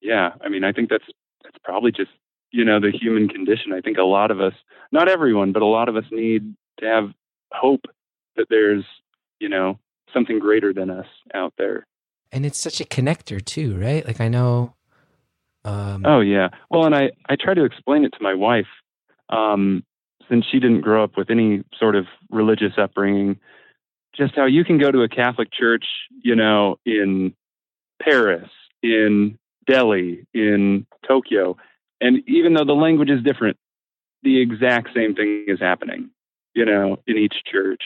yeah, 0.00 0.30
I 0.40 0.48
mean, 0.48 0.64
I 0.64 0.72
think 0.72 0.90
that's 0.90 1.04
that's 1.42 1.58
probably 1.64 1.92
just 1.92 2.10
you 2.50 2.64
know 2.64 2.80
the 2.80 2.90
human 2.90 3.28
condition. 3.28 3.72
I 3.72 3.80
think 3.80 3.98
a 3.98 4.02
lot 4.02 4.30
of 4.30 4.40
us, 4.40 4.54
not 4.92 5.08
everyone, 5.08 5.52
but 5.52 5.62
a 5.62 5.66
lot 5.66 5.88
of 5.88 5.96
us 5.96 6.04
need 6.10 6.54
to 6.80 6.86
have 6.86 7.10
hope 7.52 7.86
that 8.36 8.46
there's 8.50 8.84
you 9.40 9.48
know 9.48 9.78
something 10.12 10.38
greater 10.38 10.72
than 10.72 10.90
us 10.90 11.06
out 11.34 11.52
there. 11.58 11.86
And 12.32 12.44
it's 12.44 12.58
such 12.58 12.80
a 12.80 12.84
connector 12.84 13.44
too, 13.44 13.76
right? 13.78 14.06
Like 14.06 14.20
I 14.20 14.28
know. 14.28 14.74
Um, 15.64 16.04
oh 16.06 16.20
yeah. 16.20 16.48
Well, 16.70 16.84
and 16.84 16.94
I 16.94 17.10
I 17.28 17.36
try 17.36 17.54
to 17.54 17.64
explain 17.64 18.04
it 18.04 18.10
to 18.10 18.22
my 18.22 18.34
wife, 18.34 18.66
um, 19.30 19.84
since 20.28 20.44
she 20.50 20.58
didn't 20.58 20.80
grow 20.80 21.04
up 21.04 21.16
with 21.16 21.30
any 21.30 21.62
sort 21.78 21.96
of 21.96 22.06
religious 22.30 22.72
upbringing. 22.78 23.38
Just 24.14 24.34
how 24.34 24.46
you 24.46 24.64
can 24.64 24.78
go 24.78 24.90
to 24.90 25.02
a 25.02 25.08
Catholic 25.08 25.52
church, 25.52 25.84
you 26.22 26.34
know, 26.34 26.78
in 26.86 27.34
Paris, 28.02 28.48
in 28.82 29.38
Delhi, 29.66 30.26
in 30.32 30.86
Tokyo, 31.06 31.56
and 32.00 32.22
even 32.26 32.54
though 32.54 32.64
the 32.64 32.74
language 32.74 33.10
is 33.10 33.22
different, 33.22 33.56
the 34.22 34.40
exact 34.40 34.88
same 34.94 35.14
thing 35.14 35.44
is 35.46 35.60
happening, 35.60 36.10
you 36.54 36.64
know, 36.64 36.98
in 37.06 37.16
each 37.16 37.36
church. 37.50 37.82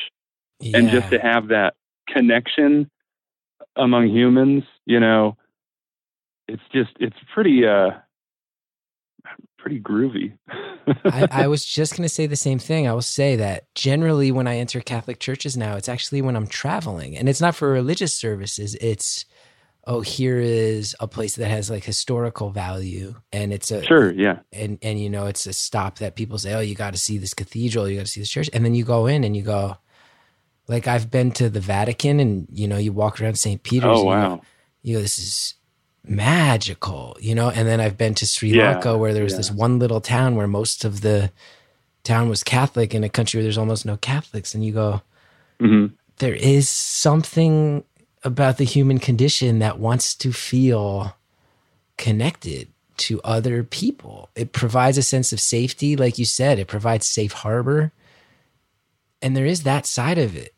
Yeah. 0.61 0.79
And 0.79 0.91
just 0.91 1.11
to 1.11 1.19
have 1.19 1.49
that 1.49 1.75
connection 2.09 2.91
among 3.77 4.09
humans, 4.09 4.65
you 4.85 5.01
know, 5.01 5.37
it's 6.49 6.63
just 6.73 6.91
it's 6.99 7.17
pretty 7.33 7.67
uh 7.67 7.91
pretty 9.61 9.81
groovy. 9.81 10.37
I, 11.05 11.29
I, 11.45 11.47
was 11.47 11.65
just 11.65 11.93
going 11.93 12.03
to 12.03 12.09
say 12.09 12.27
the 12.27 12.37
same 12.37 12.59
thing. 12.59 12.89
I 12.89 12.93
will 12.93 13.03
say 13.03 13.37
that 13.37 13.73
generally 13.75 14.33
when 14.33 14.47
I 14.47 14.57
enter 14.57 14.81
Catholic 14.81 15.21
churches 15.21 15.57
now, 15.57 15.77
it's 15.77 15.89
actually 15.89 16.23
when 16.23 16.37
I'm 16.37 16.47
traveling, 16.47 17.17
and 17.17 17.29
it's 17.29 17.41
not 17.41 17.55
for 17.55 17.71
religious 17.71 18.15
services. 18.15 18.75
It's 18.81 19.25
oh, 19.85 20.01
here 20.01 20.39
is 20.39 20.95
a 21.01 21.09
place 21.09 21.37
that 21.37 21.51
has 21.51 21.71
like 21.71 21.85
historical 21.85 22.51
value, 22.51 23.15
and 23.33 23.53
it's 23.53 23.71
a 23.71 23.83
sure, 23.85 24.13
yeah, 24.13 24.41
and 24.53 24.79
and 24.83 25.01
you 25.01 25.11
know 25.11 25.27
it's 25.27 25.47
a 25.47 25.53
stop 25.53 25.99
that 25.99 26.17
people 26.17 26.39
say, 26.39 26.55
oh, 26.55 26.61
you 26.61 26.75
got 26.75 26.93
to 26.93 26.99
see 26.99 27.19
this 27.19 27.35
cathedral, 27.35 27.89
you 27.89 27.97
got 27.97 28.07
to 28.07 28.13
see 28.13 28.21
this 28.21 28.31
church, 28.31 28.51
and 28.53 28.65
then 28.65 28.75
you 28.75 28.85
go 28.85 29.07
in 29.07 29.25
and 29.25 29.37
you 29.37 29.43
go, 29.43 29.77
like 30.69 30.87
I've 30.87 31.11
been 31.11 31.31
to 31.33 31.51
the 31.51 31.61
Vatican, 31.61 32.21
and 32.21 32.49
you 32.53 32.67
know 32.67 32.79
you 32.79 32.93
walk 32.93 33.21
around 33.21 33.39
St. 33.39 33.63
Peter's. 33.63 33.91
Oh 33.91 34.05
wow! 34.05 34.23
You 34.23 34.29
go, 34.29 34.43
you 34.83 34.97
go, 34.97 35.03
this 35.03 35.19
is 35.19 35.55
magical, 36.05 37.17
you 37.21 37.35
know. 37.35 37.51
And 37.51 37.67
then 37.67 37.81
I've 37.81 37.99
been 37.99 38.15
to 38.17 38.27
Sri 38.27 38.51
yeah, 38.51 38.73
Lanka, 38.73 38.97
where 38.97 39.13
there 39.15 39.25
was 39.25 39.33
yeah. 39.33 39.39
this 39.39 39.51
one 39.51 39.79
little 39.79 40.01
town 40.01 40.37
where 40.37 40.47
most 40.47 40.85
of 40.85 41.01
the 41.01 41.31
town 42.03 42.29
was 42.29 42.43
Catholic, 42.43 42.95
in 42.95 43.05
a 43.05 43.09
country 43.09 43.39
where 43.39 43.43
there's 43.43 43.59
almost 43.59 43.85
no 43.85 43.97
Catholics, 43.97 44.55
and 44.55 44.65
you 44.65 44.73
go, 44.73 45.03
mm-hmm. 45.61 45.95
there 46.19 46.35
is 46.35 46.69
something 46.69 47.85
about 48.23 48.59
the 48.59 48.65
human 48.65 48.99
condition 48.99 49.59
that 49.61 49.79
wants 49.79 50.15
to 50.15 50.33
feel 50.33 51.17
connected 51.97 52.69
to 52.97 53.21
other 53.23 53.63
people. 53.63 54.29
It 54.35 54.53
provides 54.53 54.99
a 54.99 55.03
sense 55.03 55.33
of 55.33 55.41
safety, 55.41 55.97
like 55.97 56.19
you 56.19 56.25
said. 56.25 56.59
It 56.59 56.69
provides 56.69 57.07
safe 57.07 57.33
harbor, 57.33 57.93
and 59.23 59.37
there 59.37 59.47
is 59.47 59.63
that 59.63 59.87
side 59.87 60.19
of 60.19 60.37
it 60.37 60.55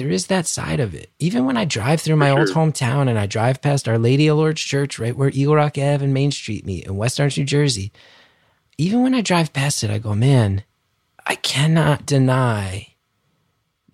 there 0.00 0.08
is 0.08 0.28
that 0.28 0.46
side 0.46 0.80
of 0.80 0.94
it. 0.94 1.10
Even 1.18 1.44
when 1.44 1.58
I 1.58 1.66
drive 1.66 2.00
through 2.00 2.16
my 2.16 2.30
sure. 2.30 2.38
old 2.38 2.48
hometown 2.48 3.06
and 3.06 3.18
I 3.18 3.26
drive 3.26 3.60
past 3.60 3.86
Our 3.86 3.98
Lady 3.98 4.28
of 4.28 4.38
Lourdes 4.38 4.62
Church, 4.62 4.98
right 4.98 5.14
where 5.14 5.28
Eagle 5.28 5.56
Rock 5.56 5.76
Ave 5.76 6.02
and 6.02 6.14
Main 6.14 6.30
Street 6.30 6.64
meet 6.64 6.86
in 6.86 6.96
West 6.96 7.20
Orange, 7.20 7.36
New 7.36 7.44
Jersey, 7.44 7.92
even 8.78 9.02
when 9.02 9.14
I 9.14 9.20
drive 9.20 9.52
past 9.52 9.84
it, 9.84 9.90
I 9.90 9.98
go, 9.98 10.14
man, 10.14 10.64
I 11.26 11.34
cannot 11.34 12.06
deny 12.06 12.94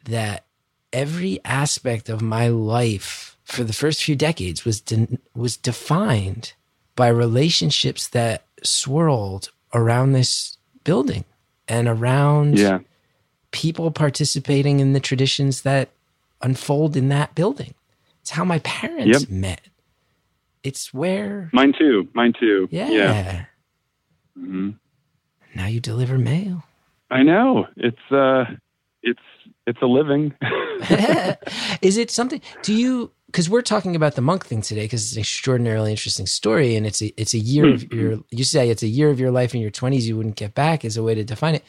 that 0.04 0.44
every 0.92 1.40
aspect 1.44 2.08
of 2.08 2.22
my 2.22 2.46
life 2.46 3.36
for 3.42 3.64
the 3.64 3.72
first 3.72 4.04
few 4.04 4.14
decades 4.14 4.64
was 4.64 4.80
de- 4.80 5.18
was 5.34 5.56
defined 5.56 6.52
by 6.94 7.08
relationships 7.08 8.06
that 8.06 8.44
swirled 8.62 9.50
around 9.74 10.12
this 10.12 10.56
building 10.84 11.24
and 11.66 11.88
around 11.88 12.56
yeah 12.56 12.78
people 13.56 13.90
participating 13.90 14.80
in 14.80 14.92
the 14.92 15.00
traditions 15.00 15.62
that 15.62 15.88
unfold 16.46 16.96
in 16.96 17.08
that 17.08 17.34
building. 17.34 17.74
It's 18.22 18.30
how 18.30 18.44
my 18.44 18.60
parents 18.60 19.20
yep. 19.20 19.30
met. 19.30 19.60
It's 20.62 20.94
where 20.94 21.50
mine 21.52 21.74
too. 21.78 22.08
Mine 22.14 22.32
too. 22.38 22.68
Yeah. 22.70 22.88
yeah. 22.88 23.44
Mm-hmm. 24.38 24.70
Now 25.54 25.66
you 25.66 25.80
deliver 25.80 26.18
mail. 26.18 26.64
I 27.10 27.22
know. 27.22 27.66
It's 27.76 28.10
uh, 28.10 28.44
it's 29.02 29.20
it's 29.66 29.82
a 29.82 29.86
living. 29.86 30.34
Is 31.82 31.96
it 31.96 32.10
something? 32.10 32.40
Do 32.62 32.72
you? 32.72 33.12
Because 33.26 33.50
we're 33.50 33.62
talking 33.62 33.96
about 33.96 34.14
the 34.14 34.22
monk 34.22 34.46
thing 34.46 34.62
today, 34.62 34.84
because 34.84 35.04
it's 35.04 35.14
an 35.14 35.20
extraordinarily 35.20 35.90
interesting 35.90 36.26
story, 36.26 36.74
and 36.76 36.86
it's 36.86 37.02
a 37.02 37.20
it's 37.20 37.34
a 37.34 37.38
year 37.38 37.72
of 37.72 37.80
mm-hmm. 37.82 37.98
your. 37.98 38.20
You 38.30 38.44
say 38.44 38.70
it's 38.70 38.82
a 38.82 38.88
year 38.88 39.10
of 39.10 39.20
your 39.20 39.30
life 39.30 39.54
in 39.54 39.60
your 39.60 39.70
twenties 39.70 40.08
you 40.08 40.16
wouldn't 40.16 40.36
get 40.36 40.54
back 40.54 40.84
is 40.84 40.96
a 40.96 41.02
way 41.02 41.14
to 41.14 41.24
define 41.24 41.56
it 41.56 41.64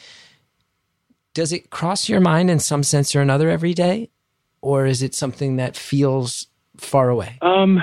does 1.38 1.54
it 1.54 1.70
cross 1.70 2.10
your 2.10 2.20
mind 2.20 2.50
in 2.50 2.58
some 2.58 2.82
sense 2.82 3.16
or 3.16 3.22
another 3.22 3.48
every 3.48 3.76
day 3.76 4.10
or 4.62 4.86
is 4.86 5.02
it 5.02 5.14
something 5.14 5.56
that 5.58 5.76
feels 5.76 6.48
far 6.78 7.10
away 7.10 7.38
um 7.42 7.82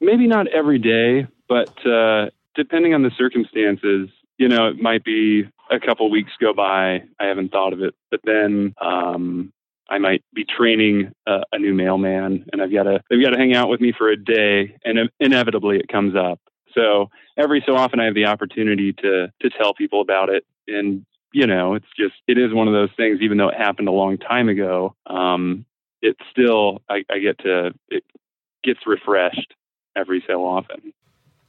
maybe 0.00 0.26
not 0.26 0.46
every 0.48 0.78
day 0.78 1.26
but 1.48 1.86
uh 1.86 2.26
depending 2.54 2.94
on 2.94 3.02
the 3.02 3.10
circumstances 3.16 4.08
you 4.38 4.48
know 4.48 4.68
it 4.68 4.80
might 4.80 5.04
be 5.04 5.44
a 5.70 5.80
couple 5.80 6.10
weeks 6.10 6.32
go 6.40 6.52
by 6.52 7.02
i 7.20 7.24
haven't 7.24 7.50
thought 7.50 7.72
of 7.72 7.80
it 7.80 7.94
but 8.10 8.20
then 8.24 8.74
um 8.80 9.52
I 9.88 9.98
might 9.98 10.24
be 10.34 10.44
training 10.44 11.12
a, 11.26 11.40
a 11.52 11.58
new 11.58 11.74
mailman, 11.74 12.46
and 12.52 12.62
I've 12.62 12.72
got 12.72 12.84
to 12.84 13.00
they've 13.10 13.22
got 13.22 13.30
to 13.30 13.38
hang 13.38 13.54
out 13.54 13.68
with 13.68 13.80
me 13.80 13.92
for 13.96 14.08
a 14.08 14.16
day, 14.16 14.76
and 14.84 15.10
inevitably 15.20 15.76
it 15.76 15.88
comes 15.88 16.16
up. 16.16 16.40
So 16.74 17.10
every 17.36 17.62
so 17.66 17.76
often 17.76 18.00
I 18.00 18.06
have 18.06 18.14
the 18.14 18.26
opportunity 18.26 18.92
to 18.94 19.28
to 19.40 19.50
tell 19.50 19.74
people 19.74 20.00
about 20.00 20.30
it, 20.30 20.44
and 20.66 21.04
you 21.32 21.46
know, 21.46 21.74
it's 21.74 21.86
just 21.98 22.14
it 22.26 22.38
is 22.38 22.52
one 22.54 22.68
of 22.68 22.74
those 22.74 22.90
things. 22.96 23.20
Even 23.20 23.38
though 23.38 23.48
it 23.48 23.56
happened 23.56 23.88
a 23.88 23.92
long 23.92 24.18
time 24.18 24.48
ago, 24.48 24.94
um, 25.06 25.66
it's 26.04 26.20
still 26.30 26.82
I, 26.88 27.04
I 27.10 27.18
get 27.18 27.38
to 27.40 27.72
it 27.88 28.04
gets 28.62 28.80
refreshed 28.86 29.54
every 29.96 30.22
so 30.26 30.46
often. 30.46 30.92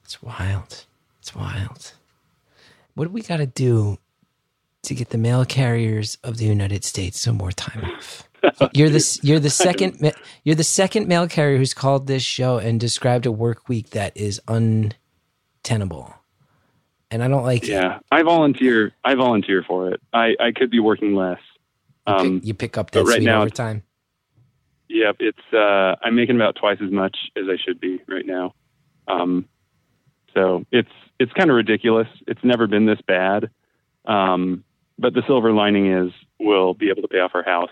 It's 0.04 0.22
wild. 0.22 0.86
It's 1.20 1.36
wild. 1.36 1.94
What 2.94 3.06
do 3.06 3.12
we 3.12 3.22
got 3.22 3.38
to 3.38 3.46
do 3.46 3.98
to 4.84 4.96
get 4.96 5.10
the 5.10 5.18
mail 5.18 5.46
carriers 5.46 6.18
of 6.24 6.38
the 6.38 6.46
United 6.46 6.84
States 6.84 7.20
some 7.20 7.36
more 7.36 7.52
time 7.52 7.84
off? 7.84 8.30
You're 8.74 8.90
the 8.90 9.20
you're 9.24 9.40
the 9.40 9.50
second 9.50 10.14
you're 10.44 10.56
the 10.56 10.64
second 10.64 11.08
mail 11.08 11.28
carrier 11.28 11.58
who's 11.58 11.74
called 11.74 12.06
this 12.06 12.22
show 12.22 12.60
and 12.60 12.80
described 12.80 13.26
a 13.26 13.32
work 13.32 13.68
week 13.68 13.90
that 13.90 14.16
is 14.16 14.40
untenable 14.48 16.14
and 17.12 17.24
I 17.24 17.28
don't 17.28 17.44
like 17.44 17.68
yeah, 17.68 18.00
I 18.12 18.24
volunteer. 18.24 18.92
I 19.04 19.16
volunteer 19.16 19.64
for 19.64 19.90
it. 19.90 20.02
I, 20.14 20.36
I 20.40 20.52
could 20.52 20.70
be 20.70 20.80
working 20.80 21.16
less. 21.16 21.40
Um, 22.06 22.26
you, 22.26 22.34
pick, 22.34 22.48
you 22.48 22.54
pick 22.54 22.78
up 22.78 22.92
that 22.92 23.06
right 23.06 23.22
now, 23.22 23.42
overtime. 23.42 23.84
Yep, 24.88 25.18
it's 25.20 25.54
uh, 25.54 25.96
I'm 26.04 26.16
making 26.16 26.36
about 26.36 26.56
twice 26.56 26.78
as 26.84 26.92
much 26.92 27.18
as 27.36 27.46
I 27.50 27.58
should 27.64 27.80
be 27.80 28.02
right 28.08 28.26
now. 28.26 28.54
Um, 29.08 29.46
so 30.34 30.66
it's 30.72 30.90
it's 31.20 31.32
kind 31.34 31.50
of 31.50 31.56
ridiculous. 31.56 32.08
It's 32.28 32.44
never 32.44 32.68
been 32.68 32.86
this 32.86 33.00
bad. 33.08 33.50
Um, 34.06 34.64
but 35.00 35.14
the 35.14 35.24
silver 35.28 35.52
lining 35.52 35.92
is 35.92 36.12
we'll 36.40 36.74
be 36.74 36.90
able 36.90 37.02
to 37.02 37.08
pay 37.08 37.20
off 37.20 37.32
our 37.34 37.44
house 37.44 37.70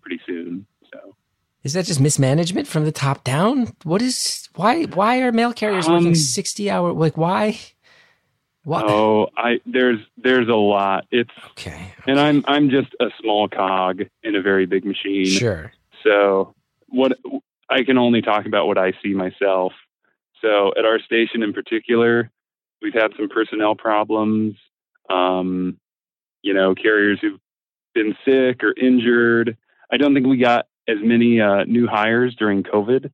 pretty 0.00 0.20
soon. 0.26 0.66
So 0.92 1.14
is 1.62 1.74
that 1.74 1.86
just 1.86 2.00
mismanagement 2.00 2.66
from 2.66 2.84
the 2.84 2.92
top 2.92 3.24
down? 3.24 3.72
What 3.84 4.02
is 4.02 4.48
why 4.56 4.84
why 4.84 5.20
are 5.20 5.32
mail 5.32 5.52
carriers 5.52 5.88
working 5.88 6.08
um, 6.08 6.14
sixty 6.14 6.70
hour 6.70 6.92
like 6.92 7.16
why? 7.16 7.58
What? 8.64 8.84
Oh, 8.86 9.28
I 9.36 9.60
there's 9.64 10.00
there's 10.16 10.48
a 10.48 10.54
lot. 10.54 11.06
It's 11.10 11.30
okay, 11.52 11.70
okay. 11.70 12.10
And 12.10 12.20
I'm 12.20 12.44
I'm 12.46 12.70
just 12.70 12.94
a 13.00 13.06
small 13.20 13.48
cog 13.48 14.02
in 14.22 14.34
a 14.34 14.42
very 14.42 14.66
big 14.66 14.84
machine. 14.84 15.26
Sure. 15.26 15.72
So 16.04 16.54
what 16.88 17.12
I 17.68 17.82
can 17.84 17.98
only 17.98 18.22
talk 18.22 18.46
about 18.46 18.66
what 18.66 18.78
I 18.78 18.92
see 19.02 19.14
myself. 19.14 19.72
So 20.40 20.72
at 20.78 20.84
our 20.84 20.98
station 21.00 21.42
in 21.42 21.52
particular, 21.52 22.30
we've 22.80 22.94
had 22.94 23.12
some 23.16 23.28
personnel 23.28 23.74
problems. 23.74 24.56
Um, 25.10 25.78
you 26.42 26.54
know, 26.54 26.74
carriers 26.74 27.18
who've 27.20 27.40
been 27.94 28.14
sick 28.24 28.62
or 28.62 28.74
injured. 28.80 29.56
I 29.90 29.96
don't 29.96 30.14
think 30.14 30.26
we 30.26 30.36
got 30.38 30.66
as 30.86 30.98
many 31.02 31.40
uh, 31.40 31.64
new 31.64 31.86
hires 31.86 32.34
during 32.36 32.62
COVID. 32.62 33.10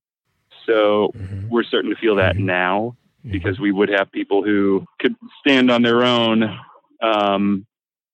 So 0.66 1.12
mm-hmm. 1.16 1.48
we're 1.48 1.64
starting 1.64 1.90
to 1.90 2.00
feel 2.00 2.16
that 2.16 2.36
mm-hmm. 2.36 2.46
now. 2.46 2.96
Mm-hmm. 3.24 3.32
because 3.32 3.58
we 3.58 3.72
would 3.72 3.88
have 3.88 4.12
people 4.12 4.44
who 4.44 4.84
could 5.00 5.16
stand 5.40 5.70
on 5.70 5.80
their 5.80 6.04
own 6.04 6.44
um, 7.00 7.64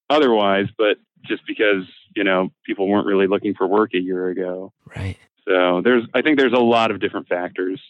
otherwise, 0.09 0.67
but 0.79 0.99
just 1.25 1.43
because 1.47 1.85
you 2.17 2.25
know 2.25 2.51
people 2.65 2.89
weren't 2.89 3.07
really 3.07 3.27
looking 3.27 3.55
for 3.55 3.67
work 3.67 3.95
a 3.95 4.01
year 4.01 4.29
ago. 4.29 4.73
Right. 4.97 5.17
So 5.49 5.81
there's, 5.83 6.05
I 6.15 6.23
think 6.23 6.39
there's 6.39 6.53
a 6.53 6.59
lot 6.59 6.91
of 6.91 7.01
different 7.01 7.27
factors 7.27 7.81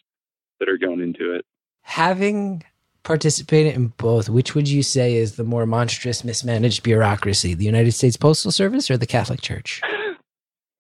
that 0.61 0.69
are 0.69 0.79
going 0.79 1.01
into 1.01 1.35
it. 1.35 1.45
Having 1.83 2.63
participated 3.03 3.75
in 3.75 3.89
both. 3.97 4.29
Which 4.29 4.55
would 4.55 4.69
you 4.69 4.83
say 4.83 5.15
is 5.15 5.37
the 5.37 5.45
more 5.45 5.67
monstrous, 5.67 6.25
mismanaged 6.25 6.83
bureaucracy, 6.83 7.55
the 7.55 7.65
United 7.65 7.93
States 7.93 8.17
Postal 8.17 8.53
Service 8.53 8.91
or 8.91 8.97
the 8.97 9.07
Catholic 9.07 9.41
Church? 9.41 9.81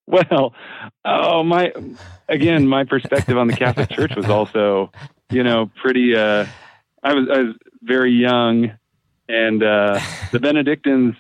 Well, 0.07 0.55
oh 1.05 1.45
my, 1.45 1.73
again, 2.29 2.67
my 2.67 2.83
perspective 2.83 3.39
on 3.39 3.47
the 3.47 3.55
Catholic 3.55 3.91
Church 3.91 4.17
was 4.17 4.29
also, 4.29 4.91
you 5.31 5.45
know, 5.45 5.71
pretty. 5.81 6.17
Uh, 6.17 6.47
I 7.05 7.15
was 7.15 7.29
I 7.33 7.39
was 7.43 7.55
very 7.83 8.11
young, 8.11 8.73
and 9.29 9.63
uh, 9.63 10.01
the 10.33 10.41
Benedictines 10.41 11.15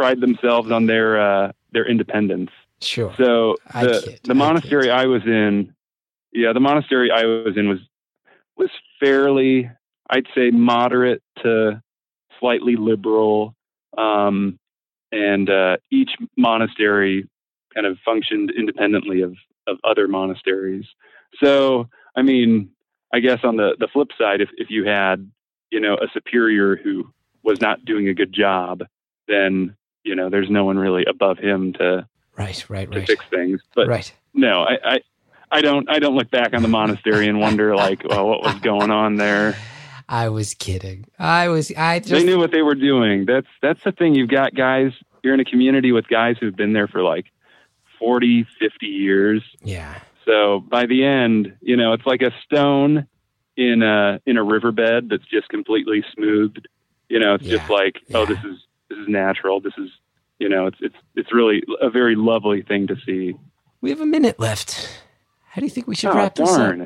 pride 0.00 0.20
themselves 0.22 0.70
on 0.70 0.86
their 0.86 1.20
uh, 1.20 1.52
their 1.72 1.86
independence. 1.86 2.50
Sure. 2.80 3.12
So 3.18 3.56
the 3.74 4.00
kid, 4.02 4.20
the 4.24 4.34
monastery 4.34 4.84
kid. 4.84 4.92
I 4.92 5.04
was 5.04 5.22
in, 5.26 5.74
yeah, 6.32 6.54
the 6.54 6.60
monastery 6.60 7.10
I 7.10 7.26
was 7.26 7.54
in 7.58 7.68
was 7.68 7.80
was 8.56 8.70
fairly, 8.98 9.70
I'd 10.08 10.26
say, 10.34 10.50
moderate 10.50 11.22
to 11.42 11.82
slightly 12.38 12.76
liberal, 12.76 13.54
um, 13.98 14.58
and 15.12 15.50
uh, 15.50 15.76
each 15.90 16.12
monastery 16.38 17.28
kind 17.74 17.86
of 17.86 17.98
functioned 18.02 18.50
independently 18.56 19.20
of 19.20 19.34
of 19.66 19.76
other 19.84 20.08
monasteries. 20.08 20.86
So, 21.44 21.90
I 22.16 22.22
mean, 22.22 22.70
I 23.12 23.20
guess 23.20 23.40
on 23.44 23.56
the 23.56 23.76
the 23.78 23.88
flip 23.92 24.08
side, 24.18 24.40
if 24.40 24.48
if 24.56 24.70
you 24.70 24.86
had 24.86 25.30
you 25.70 25.80
know 25.80 25.94
a 25.96 26.08
superior 26.14 26.76
who 26.76 27.12
was 27.42 27.60
not 27.60 27.84
doing 27.84 28.08
a 28.08 28.14
good 28.14 28.32
job, 28.32 28.82
then 29.28 29.76
you 30.04 30.14
know 30.14 30.28
there's 30.30 30.50
no 30.50 30.64
one 30.64 30.78
really 30.78 31.04
above 31.04 31.38
him 31.38 31.72
to 31.74 32.06
Right, 32.36 32.64
right, 32.70 32.90
to 32.90 32.98
right. 33.00 33.06
fix 33.06 33.24
things. 33.28 33.60
But 33.74 33.88
right. 33.88 34.12
no, 34.34 34.62
I, 34.62 34.78
I 34.84 35.00
I 35.50 35.60
don't 35.60 35.90
I 35.90 35.98
don't 35.98 36.14
look 36.14 36.30
back 36.30 36.54
on 36.54 36.62
the 36.62 36.68
monastery 36.68 37.26
and 37.28 37.38
wonder 37.40 37.74
like, 37.76 38.02
well, 38.08 38.26
what 38.28 38.42
was 38.42 38.54
going 38.60 38.90
on 38.90 39.16
there? 39.16 39.56
I 40.08 40.28
was 40.28 40.54
kidding. 40.54 41.04
I 41.18 41.48
was. 41.48 41.70
I 41.76 41.98
just. 42.00 42.10
They 42.10 42.24
knew 42.24 42.38
what 42.38 42.50
they 42.50 42.62
were 42.62 42.74
doing. 42.74 43.26
That's 43.26 43.46
that's 43.62 43.82
the 43.84 43.92
thing. 43.92 44.14
You've 44.14 44.28
got 44.30 44.54
guys. 44.54 44.92
You're 45.22 45.34
in 45.34 45.40
a 45.40 45.44
community 45.44 45.92
with 45.92 46.08
guys 46.08 46.36
who've 46.40 46.56
been 46.56 46.72
there 46.72 46.88
for 46.88 47.02
like 47.02 47.26
40, 47.98 48.46
50 48.58 48.86
years. 48.86 49.42
Yeah. 49.62 50.00
So 50.24 50.60
by 50.60 50.86
the 50.86 51.04
end, 51.04 51.54
you 51.60 51.76
know, 51.76 51.92
it's 51.92 52.06
like 52.06 52.22
a 52.22 52.32
stone 52.44 53.06
in 53.56 53.82
a 53.82 54.20
in 54.26 54.36
a 54.36 54.42
riverbed 54.42 55.08
that's 55.10 55.26
just 55.26 55.48
completely 55.48 56.04
smoothed. 56.14 56.66
You 57.08 57.18
know, 57.18 57.34
it's 57.34 57.44
just 57.44 57.68
Yeah, 57.68 57.74
like, 57.76 58.00
oh, 58.14 58.20
yeah. 58.20 58.24
this 58.34 58.44
is 58.44 58.58
this 58.90 58.98
is 58.98 59.08
natural. 59.08 59.60
This 59.60 59.72
is, 59.78 59.88
you 60.38 60.48
know, 60.48 60.66
it's 60.66 60.76
it's 60.80 60.96
it's 61.14 61.32
really 61.32 61.62
a 61.80 61.88
very 61.88 62.16
lovely 62.16 62.62
thing 62.62 62.86
to 62.88 62.96
see. 63.06 63.34
We 63.80 63.88
have 63.90 64.00
a 64.00 64.06
minute 64.06 64.38
left. 64.38 65.02
How 65.44 65.60
do 65.60 65.66
you 65.66 65.70
think 65.70 65.86
we 65.86 65.94
should 65.94 66.10
Oh 66.10 66.16
wrap 66.16 66.34
this 66.34 66.50
up? 66.50 66.76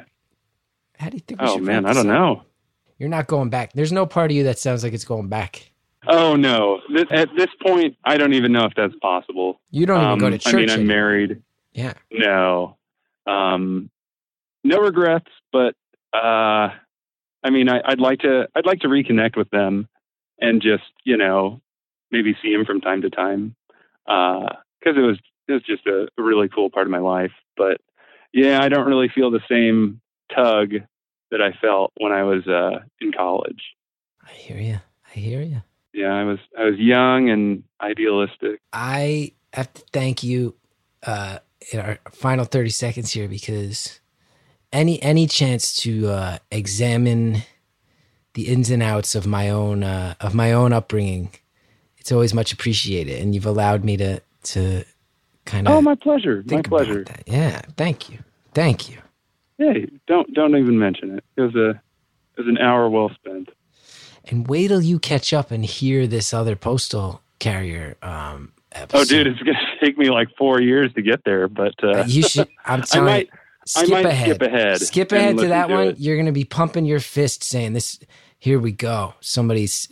How 0.98 1.08
do 1.10 1.16
you 1.16 1.20
think 1.26 1.40
we 1.40 1.48
should? 1.48 1.60
Oh 1.60 1.64
man, 1.64 1.84
wrap 1.84 1.90
I 1.90 1.94
don't 1.94 2.06
know. 2.06 2.42
You're 2.98 3.08
not 3.08 3.26
going 3.26 3.50
back. 3.50 3.72
There's 3.72 3.90
no 3.92 4.06
part 4.06 4.30
of 4.30 4.36
you 4.36 4.44
that 4.44 4.58
sounds 4.60 4.84
like 4.84 4.92
it's 4.92 5.04
going 5.04 5.28
back. 5.28 5.72
Oh 6.06 6.36
no! 6.36 6.80
This, 6.92 7.06
at 7.10 7.30
this 7.36 7.48
point, 7.62 7.96
I 8.04 8.16
don't 8.18 8.34
even 8.34 8.52
know 8.52 8.64
if 8.66 8.72
that's 8.76 8.94
possible. 9.00 9.60
You 9.70 9.86
don't 9.86 9.98
even 10.00 10.10
Um, 10.12 10.18
go 10.18 10.30
to 10.30 10.38
church. 10.38 10.54
I 10.54 10.56
mean, 10.58 10.70
I'm 10.70 10.80
anymore. 10.80 10.96
married. 10.96 11.42
Yeah. 11.72 11.94
No, 12.12 12.76
um, 13.26 13.90
no 14.62 14.78
regrets. 14.78 15.28
But 15.50 15.74
uh, 16.12 16.68
I 17.42 17.50
mean, 17.50 17.68
I, 17.68 17.80
I'd 17.84 18.00
like 18.00 18.20
to. 18.20 18.46
I'd 18.54 18.66
like 18.66 18.80
to 18.80 18.88
reconnect 18.88 19.36
with 19.36 19.50
them 19.50 19.88
and 20.40 20.60
just 20.62 20.84
you 21.04 21.16
know 21.16 21.60
maybe 22.14 22.36
see 22.40 22.52
him 22.52 22.64
from 22.64 22.80
time 22.80 23.02
to 23.02 23.10
time 23.10 23.54
because 24.06 24.96
it 24.96 25.00
was 25.00 25.18
it 25.48 25.52
was 25.52 25.62
just 25.62 25.86
a, 25.86 26.08
really 26.16 26.48
cool 26.48 26.70
part 26.70 26.86
of 26.86 26.90
my 26.90 26.98
life. 26.98 27.32
But 27.56 27.80
yeah, 28.32 28.62
I 28.62 28.68
don't 28.68 28.86
really 28.86 29.10
feel 29.14 29.30
the 29.30 29.40
same 29.48 30.00
tug 30.34 30.70
that 31.30 31.42
I 31.42 31.52
felt 31.60 31.92
when 31.98 32.12
I 32.12 32.22
was 32.22 32.46
uh, 32.46 32.80
in 33.00 33.12
college. 33.12 33.62
I 34.26 34.32
hear 34.32 34.58
you. 34.58 34.78
I 35.14 35.18
hear 35.18 35.42
you. 35.42 35.62
Yeah, 35.92 36.14
I 36.14 36.24
was 36.24 36.38
I 36.58 36.64
was 36.64 36.78
young 36.78 37.30
and 37.30 37.64
idealistic. 37.80 38.60
I 38.72 39.32
have 39.52 39.72
to 39.74 39.82
thank 39.92 40.22
you 40.22 40.54
uh, 41.06 41.38
in 41.72 41.80
our 41.80 41.98
final 42.10 42.44
30 42.44 42.70
seconds 42.70 43.12
here 43.12 43.28
because 43.28 44.00
any 44.72 45.00
any 45.02 45.26
chance 45.26 45.76
to 45.76 46.08
uh, 46.08 46.38
examine 46.50 47.42
the 48.34 48.48
ins 48.48 48.70
and 48.70 48.82
outs 48.82 49.14
of 49.14 49.26
my 49.26 49.48
own 49.48 49.82
uh, 49.82 50.14
of 50.20 50.34
my 50.34 50.52
own 50.52 50.72
upbringing, 50.72 51.30
it's 52.04 52.12
always 52.12 52.34
much 52.34 52.52
appreciated, 52.52 53.22
and 53.22 53.34
you've 53.34 53.46
allowed 53.46 53.82
me 53.82 53.96
to 53.96 54.20
to 54.42 54.84
kind 55.46 55.66
of 55.66 55.72
Oh, 55.74 55.80
my 55.80 55.94
pleasure. 55.94 56.44
My 56.44 56.60
pleasure. 56.60 57.06
Yeah, 57.26 57.62
thank 57.78 58.10
you, 58.10 58.18
thank 58.52 58.90
you. 58.90 58.98
Hey, 59.56 59.88
don't 60.06 60.30
don't 60.34 60.54
even 60.54 60.78
mention 60.78 61.16
it. 61.16 61.24
It 61.38 61.40
was 61.40 61.54
a 61.54 61.70
it 61.70 62.36
was 62.44 62.46
an 62.46 62.58
hour 62.58 62.90
well 62.90 63.10
spent. 63.14 63.48
And 64.26 64.46
wait 64.46 64.68
till 64.68 64.82
you 64.82 64.98
catch 64.98 65.32
up 65.32 65.50
and 65.50 65.64
hear 65.64 66.06
this 66.06 66.34
other 66.34 66.56
postal 66.56 67.22
carrier 67.38 67.96
um, 68.02 68.52
episode. 68.72 69.00
Oh, 69.00 69.04
dude, 69.06 69.26
it's 69.26 69.40
gonna 69.40 69.56
take 69.82 69.96
me 69.96 70.10
like 70.10 70.28
four 70.36 70.60
years 70.60 70.92
to 70.92 71.00
get 71.00 71.24
there, 71.24 71.48
but 71.48 71.72
uh, 71.82 72.04
you 72.06 72.22
should. 72.28 72.48
I'm 72.66 72.82
I 72.92 73.00
might 73.00 73.26
you. 73.28 73.38
I 73.76 73.84
Skip 73.84 73.90
might 73.90 74.04
ahead. 74.04 74.26
skip 74.28 74.42
ahead. 74.42 74.80
Skip 74.82 75.12
ahead 75.12 75.38
to 75.38 75.46
that 75.46 75.70
one. 75.70 75.86
it. 75.88 75.98
You're 75.98 76.16
going 76.16 76.26
to 76.26 76.32
be 76.32 76.44
pumping 76.44 76.84
your 76.84 77.00
fist, 77.00 77.42
saying, 77.42 77.72
"This, 77.72 77.98
here 78.38 78.58
we 78.58 78.72
go." 78.72 79.14
Somebody's, 79.20 79.88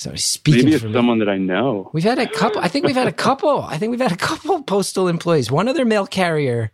somebody's 0.00 0.24
speaking 0.24 0.64
Maybe 0.64 0.76
it's 0.76 0.94
someone 0.94 1.18
that 1.18 1.28
I 1.28 1.36
know. 1.36 1.90
We've 1.92 2.04
had 2.04 2.18
a 2.18 2.26
couple. 2.26 2.60
I 2.60 2.68
think 2.68 2.86
we've 2.86 2.96
had 2.96 3.06
a 3.06 3.12
couple. 3.12 3.62
I 3.62 3.76
think 3.76 3.90
we've 3.90 4.00
had 4.00 4.12
a 4.12 4.16
couple 4.16 4.62
postal 4.62 5.08
employees. 5.08 5.50
One 5.50 5.68
other 5.68 5.84
mail 5.84 6.06
carrier, 6.06 6.72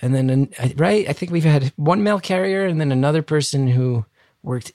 and 0.00 0.14
then 0.14 0.30
an, 0.30 0.52
uh, 0.58 0.68
right. 0.76 1.08
I 1.08 1.12
think 1.12 1.32
we've 1.32 1.44
had 1.44 1.72
one 1.76 2.02
mail 2.02 2.18
carrier, 2.18 2.64
and 2.66 2.80
then 2.80 2.92
another 2.92 3.22
person 3.22 3.68
who 3.68 4.06
worked 4.42 4.72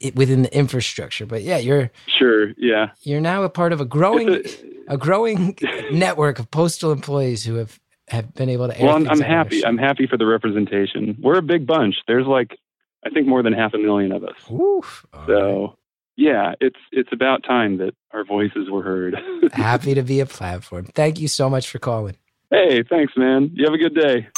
it 0.00 0.16
within 0.16 0.42
the 0.42 0.56
infrastructure. 0.56 1.24
But 1.24 1.42
yeah, 1.42 1.58
you're 1.58 1.90
Sure, 2.18 2.52
yeah. 2.56 2.90
you're 3.02 3.20
now 3.20 3.44
a 3.44 3.48
part 3.48 3.72
of 3.72 3.80
a 3.80 3.84
growing 3.84 4.28
It's 4.28 4.62
a 4.88 4.96
growing 4.96 5.56
network 5.92 6.38
of 6.40 6.50
postal 6.50 6.90
employees 6.90 7.44
who 7.44 7.54
have 7.54 7.78
have 8.08 8.34
been 8.34 8.48
able 8.48 8.68
to. 8.68 8.84
Well, 8.84 8.96
I'm, 8.96 9.02
I'm 9.02 9.06
out 9.06 9.16
on 9.18 9.22
our 9.22 9.28
happy. 9.28 9.64
I'm 9.64 9.78
happy 9.78 10.06
for 10.08 10.16
the 10.16 10.26
representation. 10.26 11.16
We're 11.20 11.38
a 11.38 11.42
big 11.42 11.66
bunch. 11.66 11.94
There's 12.08 12.26
like 12.26 12.58
I 13.06 13.10
think 13.10 13.26
more 13.28 13.42
than 13.42 13.52
half 13.52 13.74
a 13.74 13.78
million 13.78 14.10
of 14.12 14.24
us. 14.24 14.50
Oof. 14.50 15.06
All 15.12 15.20
right. 15.20 15.76
Yeah, 16.16 16.54
it's 16.60 16.78
it's 16.90 17.10
about 17.12 17.42
time 17.42 17.78
that 17.78 17.94
our 18.12 18.24
voices 18.24 18.68
were 18.70 18.82
heard. 18.82 19.16
happy 19.52 19.94
to 19.94 20.02
be 20.02 20.20
a 20.20 20.26
platform. 20.26 20.84
Thank 20.86 21.20
you 21.20 21.28
so 21.28 21.48
much 21.48 21.68
for 21.68 21.78
calling. 21.78 22.16
hey, 22.50 22.82
thanks, 22.82 23.14
man. 23.16 23.50
You 23.54 23.64
have 23.64 23.74
a 23.74 23.78
good 23.78 23.94
day. 23.94 24.28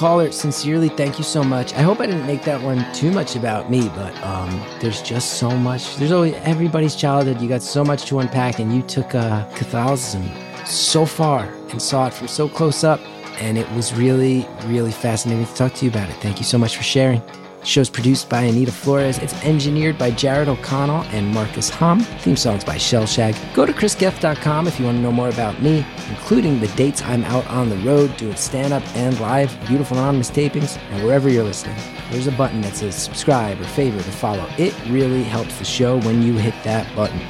Caller, 0.00 0.32
sincerely, 0.32 0.88
thank 0.88 1.18
you 1.18 1.24
so 1.24 1.44
much. 1.44 1.74
I 1.74 1.82
hope 1.82 2.00
I 2.00 2.06
didn't 2.06 2.26
make 2.26 2.42
that 2.44 2.62
one 2.62 2.90
too 2.94 3.10
much 3.10 3.36
about 3.36 3.70
me, 3.70 3.86
but 3.90 4.16
um, 4.22 4.48
there's 4.80 5.02
just 5.02 5.34
so 5.34 5.50
much. 5.50 5.96
There's 5.96 6.10
always 6.10 6.34
everybody's 6.36 6.96
childhood. 6.96 7.38
You 7.38 7.50
got 7.50 7.60
so 7.60 7.84
much 7.84 8.06
to 8.06 8.18
unpack, 8.18 8.60
and 8.60 8.74
you 8.74 8.80
took 8.80 9.14
uh, 9.14 9.44
Catholicism 9.54 10.26
so 10.64 11.04
far 11.04 11.52
and 11.70 11.82
saw 11.82 12.06
it 12.06 12.14
from 12.14 12.28
so 12.28 12.48
close 12.48 12.82
up. 12.82 12.98
And 13.40 13.58
it 13.58 13.70
was 13.72 13.94
really, 13.94 14.46
really 14.66 14.92
fascinating 14.92 15.46
to 15.46 15.54
talk 15.54 15.74
to 15.74 15.84
you 15.84 15.90
about 15.90 16.10
it. 16.10 16.16
Thank 16.16 16.38
you 16.38 16.44
so 16.44 16.58
much 16.58 16.76
for 16.76 16.82
sharing. 16.82 17.22
The 17.60 17.66
show's 17.66 17.90
produced 17.90 18.30
by 18.30 18.42
Anita 18.42 18.72
Flores. 18.72 19.18
It's 19.18 19.34
engineered 19.44 19.98
by 19.98 20.12
Jared 20.12 20.48
O'Connell 20.48 21.02
and 21.10 21.28
Marcus 21.28 21.68
Hom. 21.68 22.00
Theme 22.00 22.36
songs 22.36 22.64
by 22.64 22.76
Shellshag. 22.76 23.36
Go 23.54 23.66
to 23.66 23.72
chrisgethard.com 23.72 24.66
if 24.66 24.78
you 24.78 24.86
want 24.86 24.96
to 24.96 25.02
know 25.02 25.12
more 25.12 25.28
about 25.28 25.60
me, 25.60 25.84
including 26.08 26.58
the 26.58 26.68
dates 26.68 27.02
I'm 27.02 27.22
out 27.24 27.46
on 27.48 27.68
the 27.68 27.76
road 27.78 28.16
doing 28.16 28.36
stand 28.36 28.72
up 28.72 28.82
and 28.96 29.18
live, 29.20 29.54
beautiful 29.66 29.98
anonymous 29.98 30.30
tapings, 30.30 30.78
and 30.90 31.04
wherever 31.04 31.28
you're 31.28 31.44
listening. 31.44 31.76
There's 32.10 32.26
a 32.26 32.32
button 32.32 32.62
that 32.62 32.76
says 32.76 32.94
subscribe 32.94 33.60
or 33.60 33.64
favorite 33.64 34.08
or 34.08 34.12
follow. 34.12 34.48
It 34.56 34.74
really 34.88 35.22
helps 35.22 35.58
the 35.58 35.64
show 35.66 36.00
when 36.00 36.22
you 36.22 36.34
hit 36.34 36.54
that 36.64 36.94
button. 36.96 37.20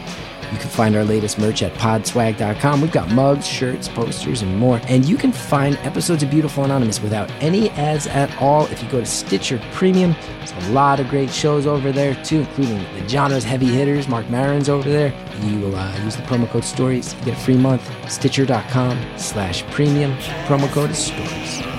You 0.52 0.58
can 0.58 0.68
find 0.68 0.96
our 0.96 1.04
latest 1.04 1.38
merch 1.38 1.62
at 1.62 1.72
podswag.com. 1.74 2.80
We've 2.80 2.92
got 2.92 3.10
mugs, 3.10 3.46
shirts, 3.46 3.88
posters, 3.88 4.42
and 4.42 4.58
more. 4.58 4.80
And 4.88 5.04
you 5.04 5.16
can 5.16 5.32
find 5.32 5.76
episodes 5.78 6.22
of 6.22 6.30
Beautiful 6.30 6.64
Anonymous 6.64 7.00
without 7.00 7.30
any 7.40 7.70
ads 7.70 8.06
at 8.06 8.36
all 8.40 8.66
if 8.66 8.82
you 8.82 8.88
go 8.88 9.00
to 9.00 9.06
Stitcher 9.06 9.60
Premium. 9.72 10.14
There's 10.38 10.68
a 10.68 10.72
lot 10.72 11.00
of 11.00 11.08
great 11.08 11.30
shows 11.30 11.66
over 11.66 11.92
there, 11.92 12.14
too, 12.24 12.40
including 12.40 12.78
the 12.94 13.08
genre's 13.08 13.44
heavy 13.44 13.66
hitters. 13.66 14.08
Marc 14.08 14.28
Maron's 14.28 14.68
over 14.68 14.88
there. 14.88 15.12
You 15.42 15.60
will 15.60 15.76
uh, 15.76 15.96
use 16.04 16.16
the 16.16 16.22
promo 16.22 16.48
code 16.48 16.64
STORIES. 16.64 17.14
You 17.14 17.24
get 17.26 17.34
a 17.34 17.40
free 17.40 17.56
month. 17.56 17.82
Stitcher.com 18.10 18.98
slash 19.16 19.62
premium. 19.70 20.16
Promo 20.46 20.68
code 20.72 20.94
STORIES. 20.94 21.69